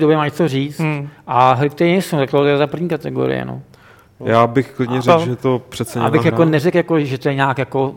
[0.00, 1.08] době máš co říct, Hmm.
[1.26, 3.62] a hry, které nejsou, tak to je za první kategorie, no.
[4.24, 7.58] Já bych klidně řekl, že to přece Abych jako neřekl, jako, že to je nějak
[7.58, 7.94] jako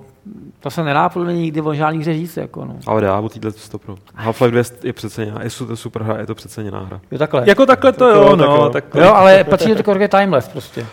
[0.59, 2.37] To se nedá podle mě nikdy o žádný hře říct.
[2.37, 2.75] Jako, no.
[2.87, 3.95] Ale dá, o téhle to pro.
[4.17, 6.99] Half-Life 2 je přeceněná, je su- super hra, je to přeceněná hra.
[7.11, 7.43] Jo, takhle.
[7.45, 8.55] Jako takhle to Tak jo, jo, tak no.
[8.55, 8.69] jo.
[8.69, 10.85] Tak Jo, ale patří do kategorie timeless prostě.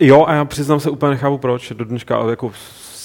[0.00, 2.50] Jo, a já přiznám se úplně nechápu proč, do dneška ale jako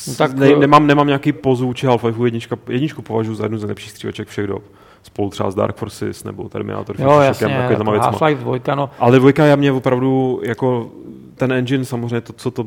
[0.10, 3.62] No tak, ne, nemám, nemám nějaký pozu vůči Half-Life jednička, jedničku považuji za jednu z
[3.62, 4.64] nejlepších stříleček všech dob.
[5.03, 7.84] Spolu třeba s Dark Forces nebo Terminator, Jo, jasně, jako.
[7.84, 8.89] Half-Life 2, no.
[8.99, 10.91] Ale dvojka je mě opravdu jako
[11.36, 12.66] ten engine samozřejmě to, co to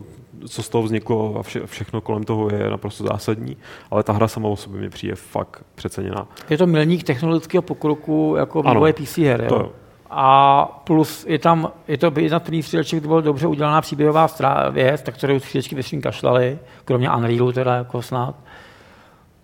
[0.48, 3.56] co z toho vzniklo a vše, všechno kolem toho je naprosto zásadní,
[3.90, 6.26] ale ta hra sama o sobě mě přijde fakt přeceněná.
[6.50, 9.46] Je to milník technologického pokroku jako vývoje PC her.
[9.48, 9.60] to Jo.
[9.60, 9.72] jo.
[10.14, 14.28] A plus je tam, je to jedna z prvních stříleček, kde byla dobře udělaná příběhová
[14.70, 18.34] věc, tak kterou střílečky ve kašlali, kromě Unrealu teda jako snad.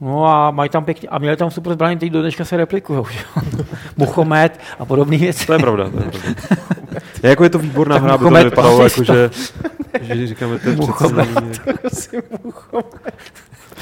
[0.00, 3.04] No a mají tam pěkně, a měli tam super zbraně, teď do dneška se replikují.
[3.96, 5.46] Muchomet a podobné věci.
[5.46, 6.28] To je pravda, to je pravda.
[7.22, 9.14] Je, jako je to výborná Tak hra, aby to nevypadalo jako, Pasista.
[9.14, 9.30] že,
[10.14, 11.26] že říkáme, to je Muhammad.
[11.86, 12.22] přecenění.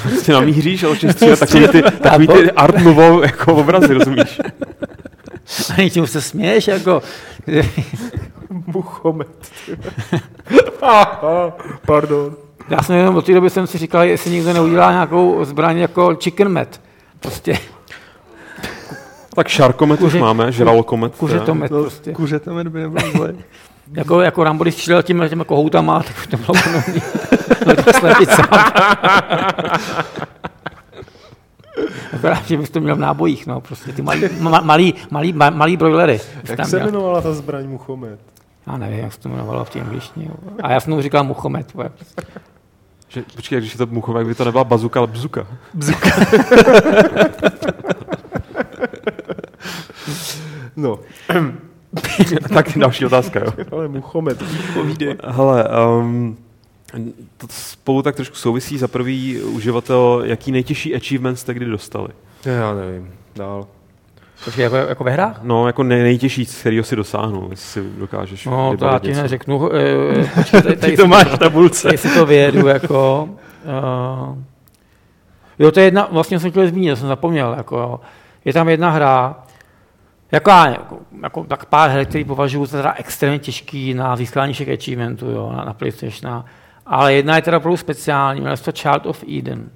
[0.03, 4.39] Prostě namíříš a začneš střílet takový ty, takový ty art nouveau jako obrazy, rozumíš?
[5.77, 7.01] A něčemu se směješ, jako,
[8.67, 9.27] Muchomet.
[11.85, 12.35] Pardon.
[12.69, 16.15] já jsem jenom od té doby jsem si říkal, jestli někdo neudělá nějakou zbraň jako
[16.23, 16.81] chicken met.
[17.19, 17.57] Prostě
[19.35, 21.15] Tak šarkomet už Kuři- máme, žralokomet.
[21.15, 21.53] kuře to teda.
[21.53, 21.69] met.
[21.69, 22.13] Prostě.
[22.13, 23.33] kuře to by nebylo zle.
[23.93, 27.01] Jako, jako Rambo, když střílel těma, těma kohoutama, tak už to bylo podobný.
[32.13, 35.49] Akorát, že bys to měl v nábojích, no, prostě ty malý, ma, malý, malý, ma,
[35.49, 36.19] malý brojlery.
[36.43, 36.87] Jak tam se měl.
[36.87, 38.19] jmenovala ta zbraň Muchomet?
[38.67, 40.29] Já nevím, jak se to jmenovalo v té angličtině.
[40.63, 41.73] A já jsem mu říkal Muchomet.
[41.73, 41.89] vole.
[43.09, 45.47] Že, počkej, když je to muchové, jak by to nebyla bazuka, ale bzuka.
[50.75, 50.99] No,
[52.53, 53.51] tak další otázka, jo.
[53.71, 54.43] ale Muchomet.
[54.73, 55.15] Povídej.
[55.27, 55.69] Hele,
[55.99, 56.37] um,
[57.37, 58.77] to spolu tak trošku souvisí.
[58.77, 62.09] Za prvý uživatel, jaký nejtěžší achievement jste kdy dostali?
[62.45, 63.13] Já nevím.
[63.35, 63.67] Dál.
[64.45, 65.39] Počkej, jako, jako ve hrách?
[65.43, 69.13] No, jako nej, nejtěžší, z kterého si dosáhnu, jestli si dokážeš No, to já ti
[69.13, 69.69] neřeknu.
[69.75, 71.83] eh, Počkej, tady, tady, Ty to máš v tabulce.
[71.87, 73.29] tady si to vyjedu, jako...
[74.29, 74.37] Uh,
[75.59, 77.99] jo, to je jedna, vlastně jsem chtěl zmínit, jsem zapomněl, jako,
[78.45, 79.35] je tam jedna hra,
[80.31, 84.53] jako, já, jako, jako tak pár her, který považuji za teda extrémně těžký na získání
[84.53, 86.43] všech achievementů, jo, na, na PlayStation,
[86.87, 89.69] ale jedna je teda opravdu speciální, jmenuje se to Child of Eden.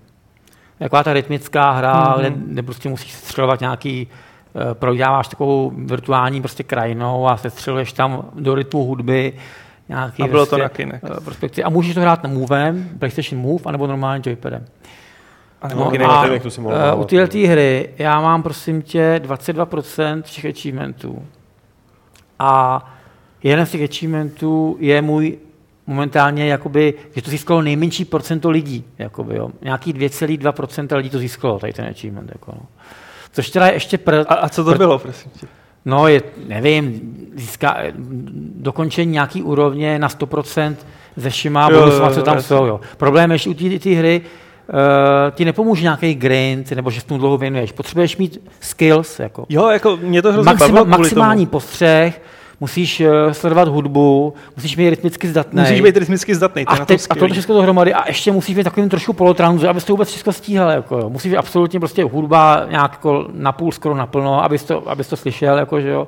[0.79, 2.19] Taková ta rytmická hra, mm-hmm.
[2.19, 4.07] kde, kde prostě musíš střelovat nějaký,
[4.53, 9.33] uh, proděláváš takovou virtuální prostě krajinou a sestřeluješ tam do rytmu hudby,
[9.89, 11.01] nějaký A bylo to prostě, na kinech.
[11.03, 11.63] eh, perspektivy.
[11.63, 14.65] A můžeš to hrát na Movem, PlayStation Move, anebo normálním joypadem.
[15.75, 17.49] No, No, a to si mohl uh, dávat, u téhle no.
[17.49, 21.25] hry já mám prosím tě 22% všech achievementů.
[22.39, 22.81] A
[23.43, 25.37] jeden z těch achievementů je můj
[25.91, 28.83] momentálně, jakoby, že to získalo nejmenší procento lidí.
[28.99, 29.49] Jakoby, jo.
[29.61, 32.29] Nějaký 2,2% lidí to získalo, tady ten achievement.
[32.33, 32.65] Jako, no.
[33.31, 34.15] Což teda je ještě pr...
[34.15, 35.47] A, a co to pr- bylo, prosím tě?
[35.85, 37.01] No, je, nevím,
[37.35, 37.77] získá
[38.55, 40.75] dokončení nějaký úrovně na 100%
[41.15, 42.65] ze všema bonusama, jo, co tam jsou.
[42.65, 42.79] Jo.
[42.97, 44.75] Problém je, že u té hry uh,
[45.31, 47.71] ti nepomůže nějaký grind, nebo že s tomu dlouho věnuješ.
[47.71, 51.51] Potřebuješ mít skills, jako Jo, jako mě to hrozně Maxima, bavilo kvůli maximální tomu.
[51.51, 52.21] postřeh,
[52.61, 55.61] musíš uh, sledovat hudbu, musíš být rytmicky zdatný.
[55.61, 58.63] Musíš být rytmicky zdatný, to a, teď, a tohle všechno dohromady a ještě musíš být
[58.63, 60.69] takovým trošku polotranzu, abys to vůbec všechno stíhal.
[60.69, 61.09] Jako.
[61.09, 65.57] Musíš být absolutně prostě hudba nějak jako napůl, skoro naplno, abys to, abys to slyšel.
[65.57, 66.07] Jako, že jo.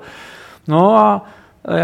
[0.68, 1.26] No a
[1.68, 1.80] e,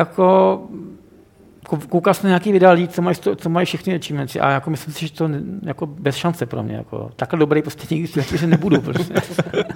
[1.72, 4.49] jako kou- koukal jsem na nějaký videa lidí, co mají, co mají všechny achievementy a
[4.49, 6.76] jako myslím si, že to ne- jako bez šance pro mě.
[6.76, 7.09] Jako.
[7.15, 8.82] Takhle dobrý prostě nikdy té hře nebudu.
[8.82, 9.13] Prostě.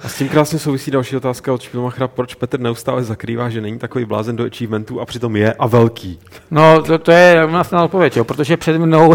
[0.04, 3.78] A s tím krásně souvisí další otázka od Špilmachra, proč Petr neustále zakrývá, že není
[3.78, 6.18] takový blázen do achievementů a přitom je a velký.
[6.50, 9.14] No, to, to je vlastně odpověď, jo, protože před mnou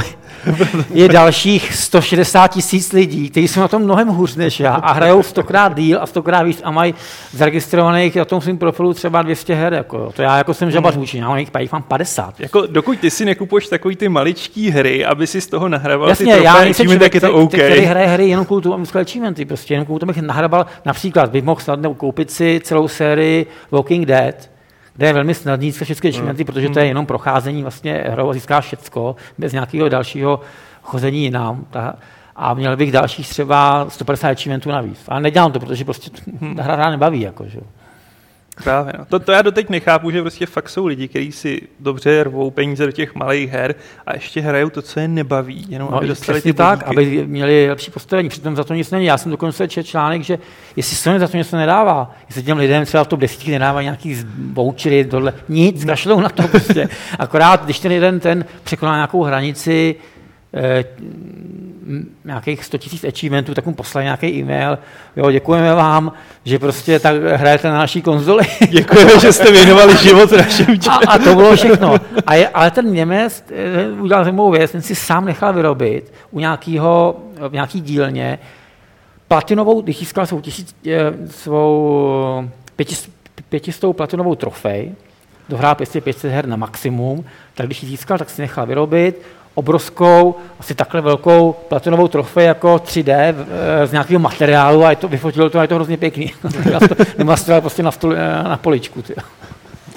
[0.94, 5.24] je dalších 160 tisíc lidí, kteří jsou na tom mnohem hůř než já a hrajou
[5.24, 6.94] stokrát díl a stokrát víc a mají
[7.32, 9.74] zaregistrovaných na tom svém profilu třeba 200 her.
[9.74, 10.12] Jako, jo.
[10.16, 12.40] To já jako jsem žabat vůči, já mám jich mám 50.
[12.40, 16.38] Jako, dokud ty si nekupuješ takový ty maličký hry, aby si z toho nahrával Jasně,
[16.38, 17.50] ty já nejsem člověk, tak je to OK.
[17.50, 20.66] který hraje hry jenom kvůli tomu, aby získal achievementy, prostě jenom kvůli tomu, bych nahrabal,
[20.86, 24.50] například bych mohl snadno koupit si celou sérii Walking Dead,
[24.96, 28.34] kde je velmi snadný získat všechny achievementy, protože to je jenom procházení vlastně hrou a
[28.34, 30.40] získáš všecko, bez nějakého dalšího
[30.84, 31.66] chození jinam.
[31.70, 31.96] Ta,
[32.36, 35.00] a měl bych dalších třeba 150 achievementů navíc.
[35.08, 36.12] Ale nedělám to, protože prostě
[36.56, 37.22] ta hra, hra nebaví.
[37.22, 37.60] Jako, že?
[38.64, 39.06] Právě, no.
[39.06, 42.86] to, to, já doteď nechápu, že prostě fakt jsou lidi, kteří si dobře rvou peníze
[42.86, 46.42] do těch malých her a ještě hrajou to, co je nebaví, jenom No, aby dostali
[46.42, 47.20] ty tak, bodíky.
[47.20, 48.30] aby měli lepší postavení.
[48.30, 49.06] Přitom za to nic není.
[49.06, 50.40] Já jsem dokonce četl článek, že
[50.76, 54.18] jestli Sony za to něco nedává, jestli těm lidem třeba v top desítky nedávají nějaký
[54.54, 56.90] vouchery, tohle, nic, kašlou na to prostě.
[57.20, 59.96] Akorát, když ten jeden ten překoná nějakou hranici,
[60.54, 60.84] eh,
[62.26, 64.78] nějakých 100 000 achievementů, tak mu poslali nějaký e-mail,
[65.16, 66.12] jo, děkujeme vám,
[66.46, 68.44] že prostě tak hrajete na naší konzoli.
[68.70, 71.96] Děkujeme, že jste věnovali život našim a, a, to bylo všechno.
[72.26, 76.40] A je, ale ten Němec eh, udělal zajímavou věc, ten si sám nechal vyrobit u
[76.40, 77.20] nějakého,
[77.50, 78.40] v nějaký dílně
[79.28, 83.10] platinovou, když získal svou, tisíc, eh, svou pětis,
[83.50, 84.92] pětistou platinovou trofej,
[85.50, 89.22] dohrál 500 her na maximum, tak když ji získal, tak si nechal vyrobit
[89.60, 95.08] obrovskou, asi takhle velkou platinovou trofej jako 3D eh, z nějakého materiálu a je to,
[95.08, 96.34] vyfotil to a je to hrozně pěkný.
[97.18, 99.02] Nebo prostě na, stůl, eh, na poličku.
[99.02, 99.20] Tyjo.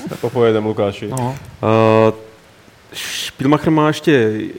[0.08, 1.08] Tak to pojedeme, Lukáši.
[1.08, 1.36] No.
[2.08, 2.14] Uh,
[3.26, 4.12] Spielmacher má ještě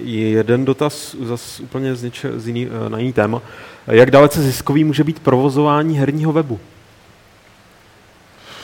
[0.03, 3.41] jeden dotaz zase úplně z něče, z jiný, na jiný téma.
[3.87, 6.59] Jak dalece ziskový může být provozování herního webu?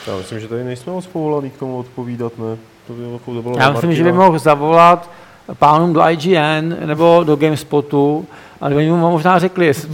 [0.08, 2.58] Já myslím, že tady nejsme moc povolaný k tomu odpovídat, ne?
[2.88, 5.10] To by, to bylo Já myslím, že by mohl zavolat
[5.54, 8.26] pánům do IGN nebo do GameSpotu
[8.62, 9.90] a oni mu možná řekli, jestli...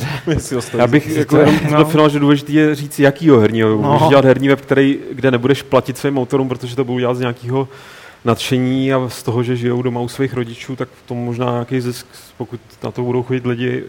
[0.77, 1.77] Já bych jako jenom no.
[1.77, 3.69] definoval, že důležité je říct, jakýho herního.
[3.69, 3.77] No.
[3.93, 7.19] Můžeš dělat herní web, který, kde nebudeš platit svým autorům, protože to budou dělat z
[7.19, 7.67] nějakého
[8.25, 12.07] nadšení a z toho, že žijou doma u svých rodičů, tak to možná nějaký zisk,
[12.37, 13.83] pokud na to budou chodit lidi,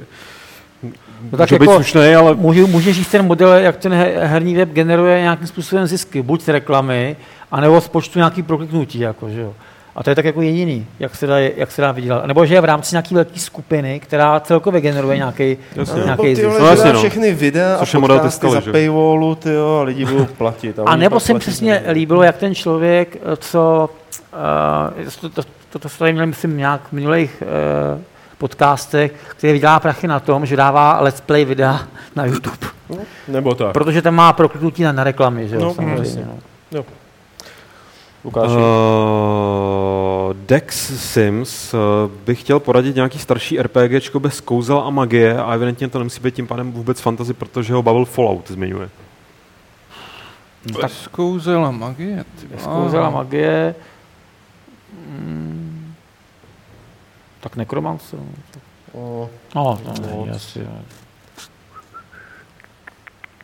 [1.33, 2.35] No tak jako slušný, ale...
[2.35, 6.49] může, může říct ten model, jak ten herní web generuje nějakým způsobem zisky, buď z
[6.49, 7.17] reklamy,
[7.51, 9.55] anebo z počtu nějakých prokliknutí, jako, že jo.
[9.97, 12.26] A to je tak jako jediný, jak se dá, jak se dá vydělat.
[12.26, 16.03] Nebo že je v rámci nějaké velké skupiny, která celkově generuje nějaký, jasně.
[16.05, 16.49] nějaký zisk.
[16.59, 16.99] No, jasně, no.
[16.99, 20.78] všechny videa Což a podcasty za paywallu, tyjo, a lidi budou platit.
[20.78, 23.90] A, a nebo se mi přesně líbilo, jak ten člověk, co,
[24.99, 27.42] uh, to, to, to, to tady měl, myslím, nějak v minulých
[27.94, 28.03] uh,
[28.38, 31.80] podcastech, který vydělá prachy na tom, že dává let's play videa
[32.16, 32.66] na YouTube.
[32.90, 33.72] No, nebo tak.
[33.72, 36.24] Protože tam má prokliknutí na, na reklamy, že jo, no, samozřejmě.
[36.26, 36.38] No.
[36.72, 36.84] Jo.
[38.25, 38.55] Lukáši.
[38.55, 41.81] Uh, Dex Sims uh,
[42.25, 46.35] bych chtěl poradit nějaký starší RPG bez kouzel a magie a evidentně to nemusí být
[46.35, 48.89] tím pádem vůbec fantasy, protože ho bavil Fallout zmiňuje.
[50.83, 52.25] Bez kouzel a magie?
[52.51, 53.75] Bez kouzel a magie...
[55.09, 55.95] Mm,
[57.41, 58.19] tak nekromancer.
[58.93, 59.29] Oh.
[59.55, 60.67] No, no, no, asi,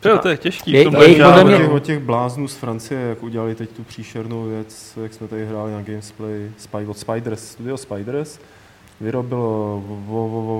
[0.05, 0.71] Jo, to je těžký.
[0.71, 1.67] Je, je, je podle mě...
[1.67, 5.71] O těch bláznů z Francie, jak udělali teď tu příšernou věc, jak jsme tady hráli
[5.73, 8.39] na Gamesplay Spy, od Spiders, Studio Spiders,
[9.01, 9.81] vyrobilo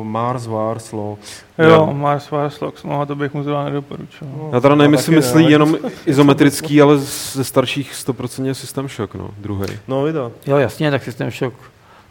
[0.04, 1.44] Mars Wars Logs.
[1.58, 4.28] Jo, Mars Wars Logs, no a to bych mu zrovna nedoporučil.
[4.38, 9.16] No, Já teda nevím, jestli myslí ne, jenom izometrický, ale ze starších 100% System Shock,
[9.16, 9.68] no, druhý.
[9.88, 10.32] No, videa.
[10.48, 11.56] Jo, jasně, tak System Shock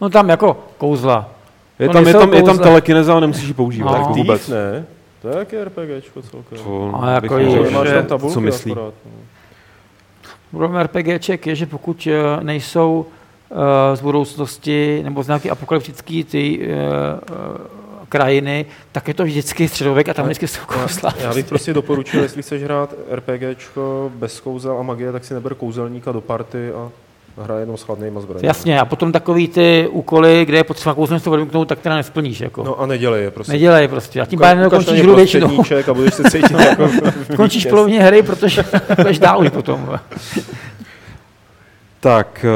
[0.02, 1.30] No tam jako kouzla.
[1.78, 3.98] Je tam, je tam, je tam telekineza, ale nemusíš ji používat.
[3.98, 4.04] No.
[4.04, 4.48] Tak vůbec.
[4.48, 4.86] ne?
[5.22, 6.58] To je jaké RPGčko celkem.
[6.58, 8.72] To, a jako je, máš tam tabulky co myslí?
[8.72, 9.12] Akorát, no.
[10.50, 13.06] Problém RPGček je, že pokud uh, nejsou
[13.48, 13.58] uh,
[13.94, 16.66] z budoucnosti nebo z nějaké apokalyptické ty uh,
[18.08, 21.14] krajiny, tak je to vždycky středověk a tam vždycky jsou kouzla.
[21.20, 25.54] Já bych prostě doporučil, jestli chceš hrát RPGčko bez kouzel a magie, tak si neber
[25.54, 26.90] kouzelníka do party a
[27.36, 28.46] hraje jenom s chladnýma zbraněmi.
[28.46, 32.40] Jasně, a potom takový ty úkoly, kde je potřeba kouzlem to odmítnout, tak teda nesplníš.
[32.40, 32.64] Jako.
[32.64, 33.52] No a nedělej je prostě.
[33.52, 34.20] Nedělej je prostě.
[34.20, 35.62] A tím pádem končíš hru většinou.
[35.90, 36.90] a budeš se cítit jako
[37.36, 38.64] Končíš polovině hry, protože
[38.96, 39.98] budeš dál už potom.
[42.02, 42.46] Tak,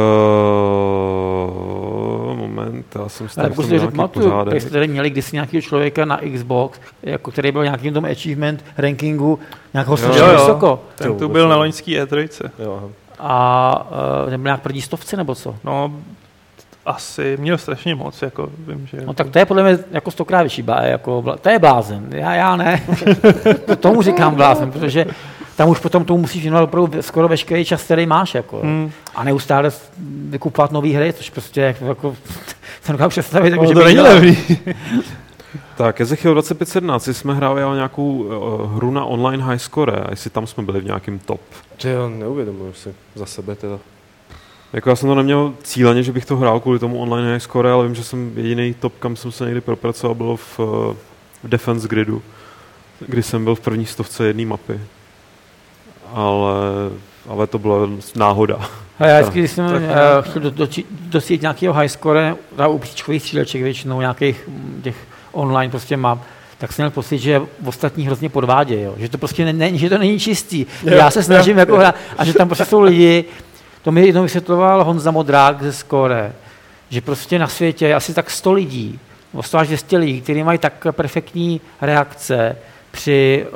[1.48, 6.20] uh, moment, já jsem si pokud si pamatuju, jste tady měli kdysi nějakého člověka na
[6.34, 9.38] Xbox, jako který byl nějakým tom achievement rankingu,
[9.74, 10.80] nějakého strašně vysoko.
[10.94, 12.50] Ten tu byl na loňský E3.
[12.58, 13.86] Jo, a
[14.24, 15.54] uh, nebyl nějak první stovce nebo co?
[15.64, 15.92] No,
[16.86, 18.98] asi měl strašně moc, jako vím, že...
[19.06, 22.56] No tak to je podle mě jako stokrát vyšší, jako, to je blázen, já, já
[22.56, 22.82] ne.
[23.80, 25.06] tomu říkám blázen, protože
[25.56, 28.60] tam už potom tomu musíš věnovat opravdu skoro veškerý čas, který máš, jako.
[28.60, 28.90] Hmm.
[29.14, 29.70] A neustále
[30.28, 32.16] vykupovat nové hry, což prostě jako,
[32.82, 34.38] se dokážu představit, jako, no, že to není levný.
[35.76, 40.30] Tak, Ezechiel 2517, jsme hráli o nějakou uh, hru na online high score, a jestli
[40.30, 41.40] tam jsme byli v nějakém top.
[41.76, 43.78] To já neuvědomuji si za sebe teda.
[44.72, 47.70] Jako já jsem to neměl cíleně, že bych to hrál kvůli tomu online high score,
[47.70, 50.66] ale vím, že jsem jediný top, kam jsem se někdy propracoval, bylo v, uh,
[51.42, 52.22] v Defense Gridu,
[53.06, 54.80] kdy jsem byl v první stovce jedné mapy.
[56.12, 56.54] Ale,
[57.28, 58.58] ale to byla náhoda.
[58.98, 59.80] A já vždycky, když jsem uh,
[60.20, 62.36] chtěl do, do, dosít nějakého high score,
[62.68, 64.48] u příčkových stříleček většinou nějakých
[64.82, 64.96] těch
[65.36, 66.20] online prostě mám,
[66.58, 68.94] tak jsem měl pocit, že ostatní hrozně podvádějí, jo.
[68.96, 70.66] že to prostě ne, že to není čistý.
[70.82, 73.24] Jo, Já se snažím jo, jako hrát a že tam prostě jsou lidi,
[73.82, 76.32] to mi jednou vysvětloval Honza Modrák ze Skore,
[76.90, 78.98] že prostě na světě je asi tak 100 lidí,
[79.40, 82.56] 100 až 200 lidí, kteří mají tak perfektní reakce
[82.90, 83.46] při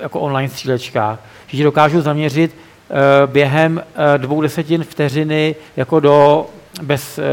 [0.00, 2.96] jako online střílečkách, že dokážou zaměřit uh,
[3.32, 6.46] během uh, dvou desetin vteřiny jako do
[6.82, 7.18] bez...
[7.18, 7.24] Uh,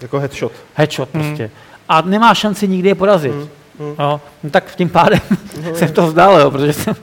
[0.00, 0.52] jako headshot.
[0.74, 1.42] Headshot prostě.
[1.42, 3.32] Hmm a nemá šanci nikdy je porazit.
[3.32, 3.48] Hmm.
[3.98, 5.20] No, no, tak tím pádem
[5.74, 6.94] jsem to vzdal, jo, protože jsem...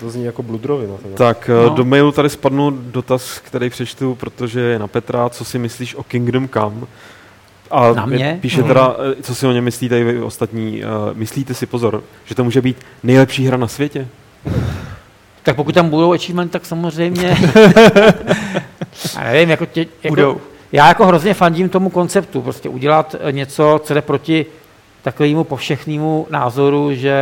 [0.00, 0.94] To zní jako bludrovina.
[1.02, 1.14] Teda.
[1.16, 1.62] Tak No.
[1.62, 1.68] no.
[1.70, 6.02] do mailu tady spadnul dotaz, který přečtu, protože je na Petra, co si myslíš o
[6.02, 6.86] Kingdom Come?
[7.70, 8.38] A Na mě?
[8.42, 10.82] píše teda, eh, co si o něm myslíte i vy ostatní.
[10.84, 14.08] Uh, myslíte si, pozor, že to může být nejlepší hra na světě?
[15.42, 17.36] Tak pokud tam budou achievement, tak samozřejmě...
[19.14, 20.40] Já nevím, jako, tě, jako Budou.
[20.72, 24.46] Já jako hrozně fandím tomu konceptu, prostě udělat eh, něco, co jde proti
[25.02, 27.14] takovému povšechnému názoru, že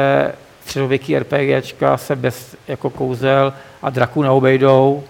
[0.65, 5.05] středověký RPGčka se bez jako kouzel a draků neobejdou,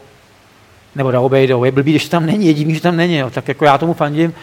[0.94, 1.64] nebo neobejdou.
[1.64, 3.16] Je blbý, když tam není, jediný, že tam není.
[3.16, 3.30] Jo.
[3.30, 4.34] Tak jako já tomu fandím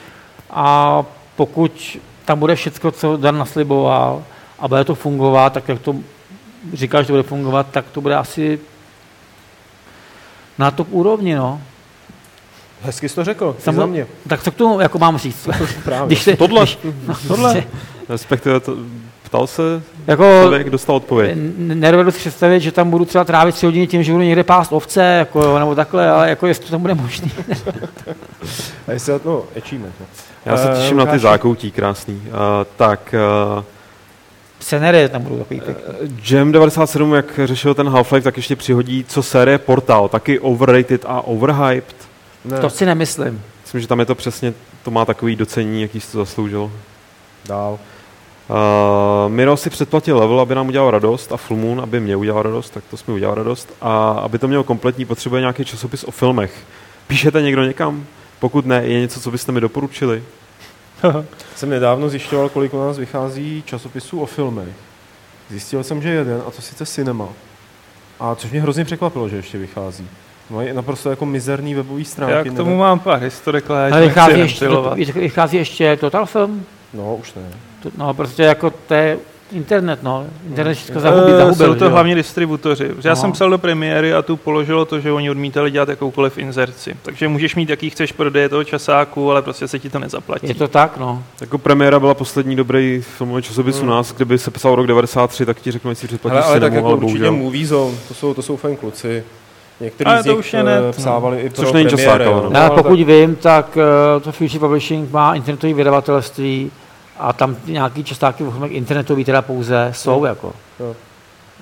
[0.49, 1.03] a
[1.35, 4.23] pokud tam bude všecko, co Dan nasliboval
[4.59, 5.95] a bude to fungovat, tak jak to
[6.73, 8.59] říkal, že to bude fungovat, tak to bude asi
[10.57, 11.61] na top úrovni, no.
[12.83, 14.07] Hezky jsi to řekl, Samo- za mě.
[14.27, 15.49] Tak co k tomu jako mám říct?
[15.83, 16.07] Právě.
[16.07, 16.61] Když se, Tohle.
[16.61, 16.77] Když,
[17.07, 17.63] no, Tohle.
[18.09, 18.77] Respektive to,
[19.23, 21.37] ptal se jako, člověk, dostal odpověď.
[21.57, 24.73] nedovedu si představit, že tam budu třeba trávit tři hodiny tím, že budu někde pást
[24.73, 27.29] ovce, jako, nebo takhle, ale jako jestli to tam bude možné.
[28.87, 29.95] A jestli, no, achievement.
[29.99, 30.05] No.
[30.45, 32.15] Já se Eh, těším na ty zákoutí, krásný.
[32.25, 32.31] Uh,
[32.77, 33.15] tak,
[33.57, 33.63] uh,
[34.59, 35.83] Scenery tam budou takový pěkný.
[36.29, 41.21] Jam 97, jak řešil ten Half-Life, tak ještě přihodí, co série Portal, taky overrated a
[41.21, 41.95] overhyped.
[42.45, 43.41] Ne, To si nemyslím.
[43.63, 46.71] Myslím, že tam je to přesně, to má takový docení, jaký si to zasloužil.
[47.45, 47.79] dál.
[48.49, 52.43] Uh, Miro si předplatil level, aby nám udělal radost a Full Moon, aby mě udělal
[52.43, 53.73] radost, tak to jsme udělal radost.
[53.81, 56.53] A aby to mělo kompletní, potřebuje nějaký časopis o filmech.
[57.07, 58.05] Píšete někdo někam?
[58.39, 60.23] Pokud ne, je něco, co byste mi doporučili?
[61.55, 64.73] Jsem nedávno zjišťoval, kolik u nás vychází časopisů o filmech.
[65.49, 67.27] Zjistil jsem, že jeden, a to sice Cinema.
[68.19, 70.09] A což mě hrozně překvapilo, že ještě vychází.
[70.49, 72.35] Mají naprosto jako mizerný webový stránky.
[72.35, 74.97] Já k tomu nevím- mám pár historek, ale Ale já vychází ještě, ventilovat.
[74.97, 76.65] vychází ještě Total Film?
[76.93, 77.41] No, už ne.
[77.83, 79.17] To, no, prostě jako to je
[79.51, 80.25] internet, no.
[80.47, 81.91] Internet všechno zahubí, Eh, zahubil, Jsou to jo?
[81.91, 82.89] hlavně distributoři.
[83.03, 83.15] Já No.
[83.15, 86.95] jsem psal do premiéry a tu položilo to, že oni odmítali dělat jakoukoliv inzerci.
[87.03, 90.47] Takže můžeš mít, jaký chceš prodeje toho časáku, ale prostě se ti to nezaplatí.
[90.47, 91.23] Je to tak, no.
[91.41, 95.59] Jako premiéra byla poslední dobrý filmový časopis u nás, kdyby se psal rok 93, tak
[95.61, 97.31] ti řeknu, jestli předplatíš Hele, ale tak jako ale určitě bohužel.
[97.31, 99.23] Movie Zone, to jsou, to jsou fajn kluci.
[99.79, 100.91] Některý Ale z to nich už je net, eh, no.
[100.91, 102.49] psávali i pro Což není premiéry, časák, ale jo.
[102.49, 102.59] no.
[102.59, 103.77] ale pokud vím, tak
[104.15, 106.71] uh, to Future Publishing má internetové vydavatelství
[107.19, 110.25] a tam nějaký častáky internetový teda pouze jsou, Jo.
[110.25, 110.53] jako.
[110.79, 110.95] Jo.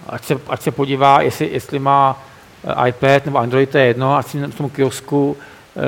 [0.10, 2.24] Ať se, ať se podívá, jestli, jestli má
[2.64, 5.84] eh, iPad nebo Android, to je jedno, ať si na tom kiosku uh,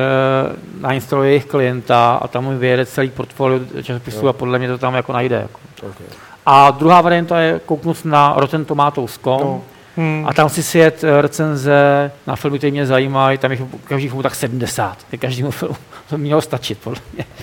[0.82, 4.96] nainstaluje jejich klienta a tam mu vyjede celý portfolio časopisů a podle mě to tam
[4.96, 5.36] jako najde.
[5.36, 5.60] Jako.
[5.82, 6.08] Okay.
[6.46, 9.62] A druhá varianta je kouknout na Rotten Tomatoes.com No.
[9.98, 10.26] Hmm.
[10.28, 14.24] a tam si sjet eh, recenze na filmy, které mě zajímají, tam je každý film
[14.24, 15.76] tak 70, ke každému filmu.
[16.10, 17.26] To mělo stačit, podle mě.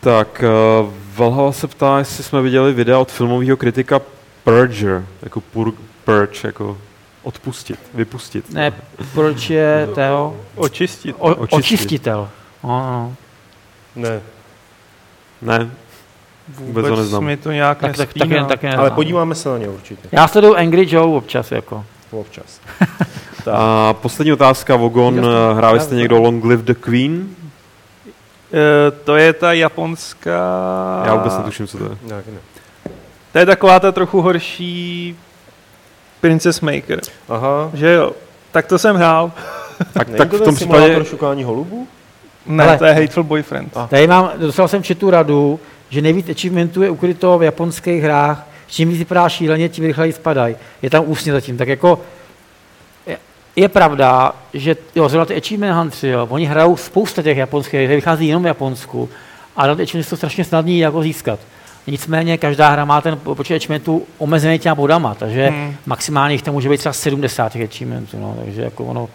[0.00, 0.44] Tak,
[0.82, 4.00] uh, Valhalla se ptá, jestli jsme viděli videa od filmového kritika
[4.44, 5.72] Purger, jako pur,
[6.04, 6.78] purge, jako
[7.22, 8.52] odpustit, vypustit.
[8.52, 8.72] Ne,
[9.14, 10.36] proč je Teo?
[10.54, 11.16] Očistit.
[11.18, 11.58] O, Očistit.
[11.58, 12.28] očistitel.
[12.64, 13.14] No.
[13.96, 14.20] Ne,
[15.42, 15.70] Ne,
[16.48, 17.24] vůbec ho neznám.
[17.24, 18.44] mi to nějak Tak, tak, tak, nespíná.
[18.44, 20.08] tak, tak ale podíváme se na ně určitě.
[20.12, 21.84] Já sleduju Angry Joe občas, jako.
[22.10, 22.60] Občas.
[23.52, 27.28] A poslední otázka, Vogon, hráli jste někdo Long Live the Queen?
[28.52, 30.40] Eh, to je ta japonská...
[31.06, 31.90] Já vůbec netuším, co to je.
[32.02, 32.22] Ne.
[33.32, 35.16] To je taková ta trochu horší
[36.20, 37.00] Princess Maker.
[37.28, 37.70] Aha.
[37.74, 38.12] Že jo?
[38.52, 39.32] Tak to jsem hrál.
[39.92, 41.86] Tak, tak to v tom případě, šukání holubů?
[42.46, 43.76] Ne, Ale- to je Hateful Boyfriend.
[43.76, 43.86] A.
[43.86, 45.60] Tady mám, dostal jsem četu radu,
[45.90, 50.56] že nejvíc achievementů je ukryto v japonských hrách, čím víc vypadá šíleně, tím rychleji spadají.
[50.82, 52.00] Je tam úsně zatím, tak jako
[53.06, 53.18] je,
[53.56, 57.96] je pravda, že jo, zrovna ty achievement huntři, jo, oni hrajou spousta těch japonských, které
[57.96, 59.08] vychází jenom v Japonsku,
[59.56, 61.40] a ty achievements jsou strašně snadný jako získat.
[61.86, 65.74] Nicméně každá hra má ten počet achievementů omezený těma bodama, takže hmm.
[65.86, 69.08] maximálně jich tam může být třeba 70 těch achievementů, no, takže jako ono,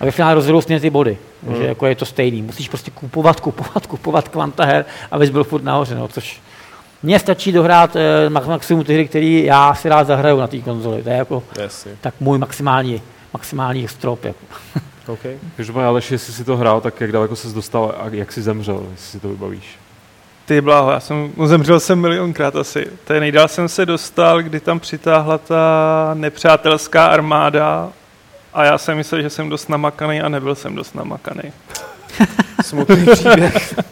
[0.00, 1.68] a ve finále rozdělou stejně ty body, takže Hmm.
[1.68, 2.42] jako je to stejný.
[2.42, 6.40] Musíš prostě kupovat, kupovat, kupovat kvanta her, abys byl furt nahoře, no, což
[7.02, 10.58] mně stačí dohrát eh, max- maximum ty hry, které já si rád zahraju na té
[10.58, 11.02] konzoli.
[11.02, 11.92] To je jako Jasně.
[12.00, 14.24] tak můj maximální, maxální strop.
[14.24, 14.38] Jako.
[15.06, 15.20] OK.
[15.56, 18.82] každopádně Aleš, jestli si to hrál, tak jak daleko ses dostal a jak si zemřel,
[18.90, 19.78] jestli si to vybavíš.
[20.46, 22.86] Ty bláho, já jsem, no, zemřel jsem milionkrát asi.
[23.04, 27.88] To je nejdál jsem se dostal, kdy tam přitáhla ta nepřátelská armáda
[28.54, 31.42] a já jsem myslel, že jsem dost namakaný a nebyl jsem dost namakaný.
[32.64, 33.74] Smutný příběh.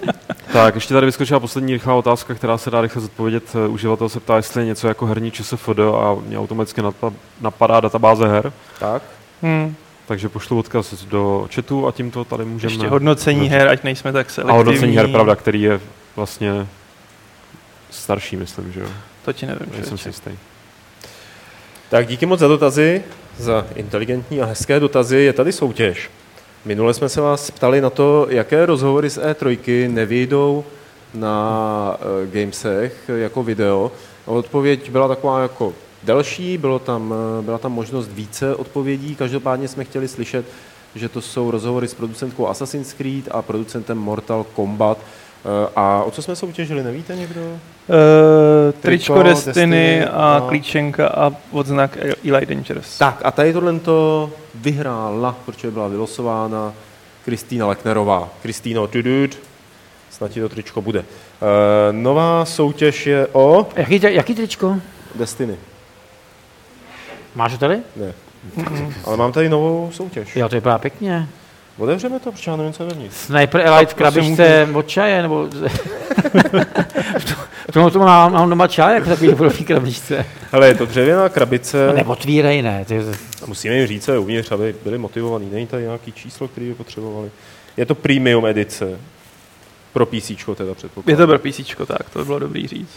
[0.52, 3.44] Tak, ještě tady vyskočila poslední rychlá otázka, která se dá rychle zodpovědět.
[3.64, 7.80] Eh, Uživatel se ptá, jestli je něco jako herní ČSFD a mě automaticky napa- napadá
[7.80, 8.52] databáze her.
[8.78, 9.02] tak.
[9.43, 9.74] Hmm.
[10.06, 12.72] Takže pošlu odkaz do chatu a tímto tady můžeme...
[12.72, 14.56] Ještě hodnocení her, ať nejsme tak A selektivní.
[14.56, 15.80] hodnocení her, pravda, který je
[16.16, 16.66] vlastně
[17.90, 18.89] starší, myslím, že jo.
[19.24, 19.72] To ti nevím.
[19.74, 20.30] Nejsem si jistý.
[21.90, 23.02] Tak díky moc za dotazy,
[23.39, 25.16] za inteligentní a hezké dotazy.
[25.16, 26.10] Je tady soutěž.
[26.65, 30.65] Minule jsme se vás ptali na to, jaké rozhovory z E3 nevyjdou
[31.15, 33.93] na uh, Gamesech jako video.
[34.27, 39.15] Odpověď byla taková jako delší, bylo tam, eh, byla tam možnost více odpovědí.
[39.15, 40.47] Každopádně jsme chtěli slyšet,
[40.94, 44.98] že to jsou rozhovory s producentkou Assassin's Creed a producentem Mortal Kombat.
[44.98, 47.59] Eh, A o co jsme soutěžili, nevíte někdo?
[47.89, 51.98] Uh, tričko Tričko, Destiny, Destiny a a- klíčenka a odznak
[52.31, 52.98] Eli Dangerous.
[52.98, 56.73] Tak a tady tohle to vyhrála, protože byla vylosována
[57.24, 58.28] Kristýna Leknerová.
[58.43, 59.39] Kristýno, tudud,
[60.10, 60.98] snad ti to tričko bude.
[61.01, 61.05] E,
[61.93, 64.77] nová soutěž je o Jaký, jaký tričko?
[65.15, 65.56] Destiny.
[67.35, 67.78] Máš ho tady?
[67.97, 68.12] Ne.
[69.05, 70.36] Ale mám tady novou soutěž.
[70.36, 71.28] Jo, to vypadá pěkně.
[71.79, 73.15] Otevřeme to, protože já nevím, co je vevnitř.
[73.17, 75.49] Sniper Elite v krabičce od čaje, nebo...
[77.69, 80.27] K tomu tomu mám, mám doma čaj, jako takový dobrý krabičce.
[80.53, 81.87] Hele, je to dřevěná krabice.
[81.87, 82.85] No, Neotvírej, ne.
[82.85, 83.01] Ty,
[83.47, 85.51] Musíme jim říct, co je uvnitř, aby byli motivovaní.
[85.53, 87.31] Není tady nějaký číslo, který by potřebovali.
[87.77, 89.01] Je to premium edice.
[89.93, 91.17] Pro PC teda Je předpokládám.
[91.19, 92.91] to pro PC, tak, to by bylo dobrý říct.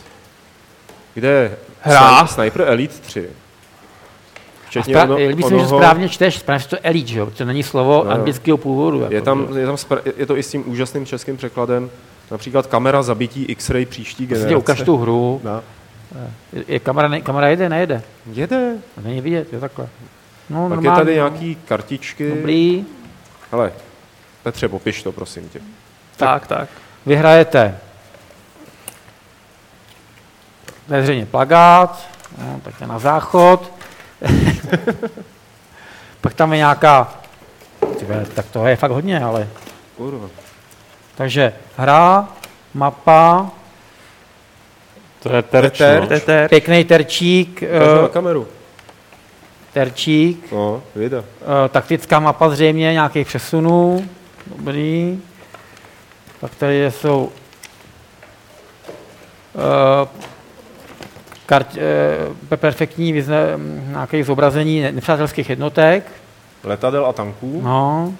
[1.13, 2.23] Kde je Hra?
[2.25, 3.29] Sni- Sniper Elite 3.
[4.71, 7.25] a Včetně spra- ono, líbí se mi, že správně čteš, správně to Elite, že jo?
[7.37, 8.11] To není slovo jo.
[8.11, 9.01] anglického původu.
[9.01, 11.89] Jako, je, tam, je, tam spra- je to i s tím úžasným českým překladem.
[12.31, 14.55] Například kamera zabití X-ray příští Prostě generace.
[14.63, 15.41] ukaž tu hru.
[15.43, 15.61] No.
[16.53, 18.01] Je, je kamera, ne, kamera jede, nejede.
[18.33, 18.75] Jede.
[18.95, 19.87] To není vidět, jo takhle.
[20.49, 21.27] No, Pak je normálně, tady no.
[21.29, 22.29] nějaký kartičky.
[22.29, 22.85] Dobrý.
[23.51, 23.71] Hele,
[24.43, 25.59] Petře, popiš to, prosím tě.
[26.17, 26.69] Tak, tak.
[27.05, 27.77] Vyhrajete
[30.87, 32.07] veřejně plagát,
[32.37, 33.71] no, tak je na záchod.
[36.21, 37.13] Pak tam je nějaká,
[37.99, 39.47] ty vole, tak toho je fakt hodně, ale.
[39.97, 40.27] Kurva.
[41.15, 42.29] Takže hra,
[42.73, 43.51] mapa,
[45.23, 46.01] To je terč, Terč.
[46.01, 46.07] no.
[46.07, 46.49] Teter.
[46.49, 48.47] pěkný terčík, Ukaž na kameru.
[49.73, 51.23] terčík, No, vida.
[51.65, 54.09] eh, taktická mapa zřejmě, nějakých přesunů,
[54.57, 55.21] dobrý.
[56.39, 57.31] Pak tady jsou
[59.55, 60.07] eh,
[61.45, 61.77] kart,
[62.51, 63.35] eh, perfektní vyzna,
[63.87, 66.03] nějaké zobrazení ne- nepřátelských jednotek.
[66.63, 67.61] Letadel a tanků.
[67.63, 68.13] No,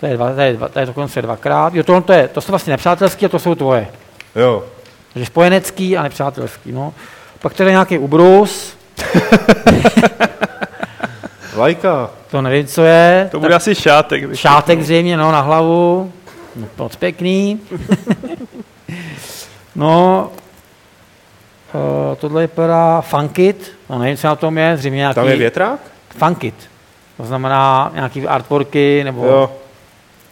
[0.00, 1.74] to je, dva, to je, dva, to je dokonce dvakrát.
[1.74, 3.88] Jo, tohle to, je, to jsou vlastně nepřátelský a to jsou tvoje.
[4.36, 4.64] Jo.
[5.12, 6.72] Takže spojenecký a nepřátelský.
[6.72, 6.94] No.
[7.42, 8.76] Pak tady je nějaký ubrus,
[11.56, 12.10] Lajka.
[12.30, 13.28] to nevím, co je.
[13.30, 14.34] To bude asi šátek.
[14.34, 16.12] Šátek zřejmě, no, na hlavu.
[16.56, 17.60] No, moc pěkný.
[19.76, 20.30] no,
[21.74, 25.80] uh, tohle vypadá funkit, no nevím, co na tom je, zřejmě nějaký Tam je větrák?
[26.18, 26.54] funkit.
[27.16, 29.52] To znamená nějaký artworky, nebo Jo.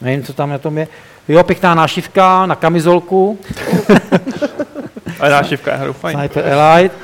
[0.00, 0.88] nevím, co tam na tom je.
[1.28, 3.38] Jo, pěkná nášivka na kamizolku,
[5.20, 6.18] Ale nášivka je hru fajn.
[6.18, 6.94] Sniper Elite.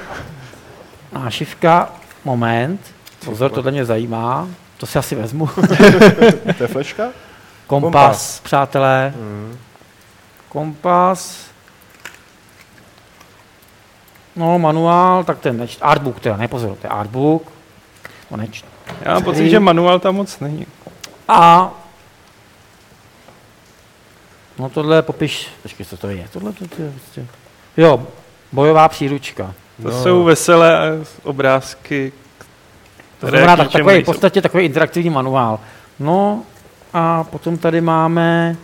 [1.12, 1.88] Nášivka,
[2.24, 2.80] moment,
[3.24, 5.46] pozor, tohle mě zajímá, to si asi vezmu.
[6.58, 7.04] To je fleška?
[7.66, 8.40] Kompas, Kompas.
[8.40, 9.12] přátelé.
[9.16, 9.58] Mm.
[10.48, 11.46] Kompas.
[14.36, 17.42] No, manuál, tak ten neč, artbook teda, ne pozor, to je artbook.
[18.28, 18.64] To neč.
[19.02, 20.66] Já mám pocit, že manuál tam moc není.
[21.28, 21.70] A
[24.58, 27.26] no tohle popiš, počkej, co to je, tohle to, to je prostě,
[27.76, 28.06] jo,
[28.52, 29.54] bojová příručka.
[29.82, 32.12] To jsou veselé obrázky,
[33.20, 35.60] To které znamená k tak, takový, v podstatě takový interaktivní manuál.
[35.98, 36.42] No
[36.92, 38.56] a potom tady máme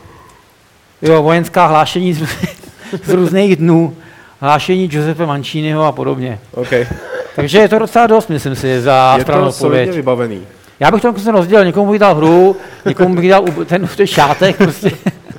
[1.03, 2.29] jo, vojenská hlášení z,
[3.05, 3.97] z různých dnů.
[4.41, 6.41] Hlášení Giuseppe Manciniho a podobně.
[6.55, 6.69] OK.
[7.37, 9.97] Takže je to docela dost, myslím si, za Je správnou to solidně odpověď.
[9.97, 10.47] vybavený.
[10.81, 14.57] Já bych to jako rozdělil, někomu bych dal hru, někomu bych dal ten, ten šátek,
[14.57, 14.91] prostě.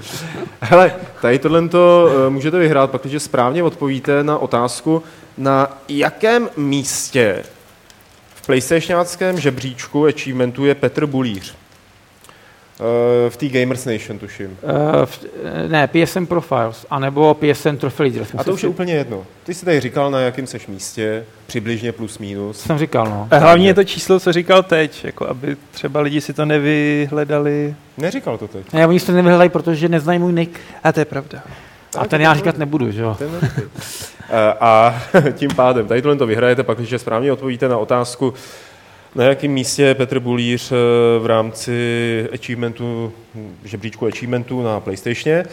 [0.62, 5.04] Hele, tady tohle to můžete vyhrát, protože správně odpovíte na otázku,
[5.38, 7.44] na jakém místě
[8.36, 11.56] v PlayStationáckém žebříčku achievementu je Petr Bulíř.
[12.82, 14.58] Eh, V té Gamers Nation, tuším.
[14.64, 15.20] Uh, v,
[15.68, 18.30] ne, PSN Profiles, anebo PSN Trophy Leaders.
[18.38, 19.24] A to už je úplně jedno.
[19.44, 22.60] Ty jsi tady říkal, na jakém seš místě, přibližně plus minus.
[22.60, 23.28] jsem říkal, no.
[23.32, 27.76] A hlavně je to číslo, co říkal teď, jako aby třeba lidi si to nevyhledali.
[27.98, 28.74] Neříkal to teď.
[28.74, 30.60] Ne, oni si to nevyhledají, protože neznají můj nick.
[30.84, 31.44] A to je pravda.
[31.98, 33.18] A ten já říkat nebudu, že jo.
[34.30, 35.02] Eh, A
[35.34, 38.34] tím pádem, tady tohle to vyhrajete, pak když správně odpovíte na otázku,
[39.16, 40.76] na jakém místě Petr Bulíř eh,
[41.20, 43.14] v rámci achievementu
[43.64, 45.46] žebříčku achievementů na PlayStationě.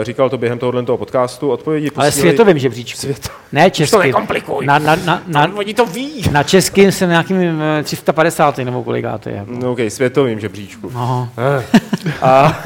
[0.00, 1.50] Eh, Říkal to během tohohle toho podcastu.
[1.50, 2.20] Odpovědi Ale posílali...
[2.30, 3.00] světovým žebříčku.
[3.00, 3.30] Svět...
[3.52, 4.00] Ne to českým.
[4.00, 4.66] nekomplikuj.
[4.66, 6.22] Na, na, na, na, Oni to ví.
[6.32, 8.58] na českým jsem nějakým eh, 350.
[8.58, 9.34] nebo kolikát to je.
[9.36, 9.50] jako.
[9.52, 10.90] No, OK, světovým žebříčku.
[10.94, 11.28] No,
[12.22, 12.62] A,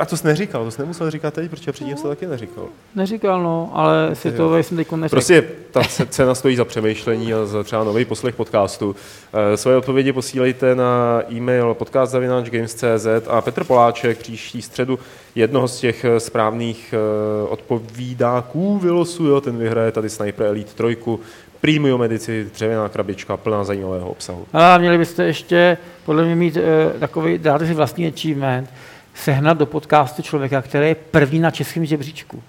[0.00, 2.64] a to jsi neříkal, to jsi nemusel říkat teď, protože předtím jsi to taky neříkal.
[2.94, 5.08] neříkal, no, ale světové jsem teď neřekl.
[5.10, 8.96] Prostě ta ce- cena stojí za přemýšlení a za třeba nový poslech podcastu.
[9.52, 14.98] Eh, Svoje odpovědi posílejte na e-mail podcast.games.cz a Petr Poláček příští středu
[15.34, 20.96] jednoho z těch eh, správných eh, odpovídáků vylosuje, ten vyhraje tady Sniper Elite 3,
[21.60, 24.46] premium edici, dřevěná krabička plná zajímavého obsahu.
[24.52, 26.62] A měli byste ještě, podle mě, mít uh,
[27.00, 28.70] takový, dáte si vlastní achievement,
[29.14, 32.42] sehnat do podcastu člověka, který je první na českém žebříčku.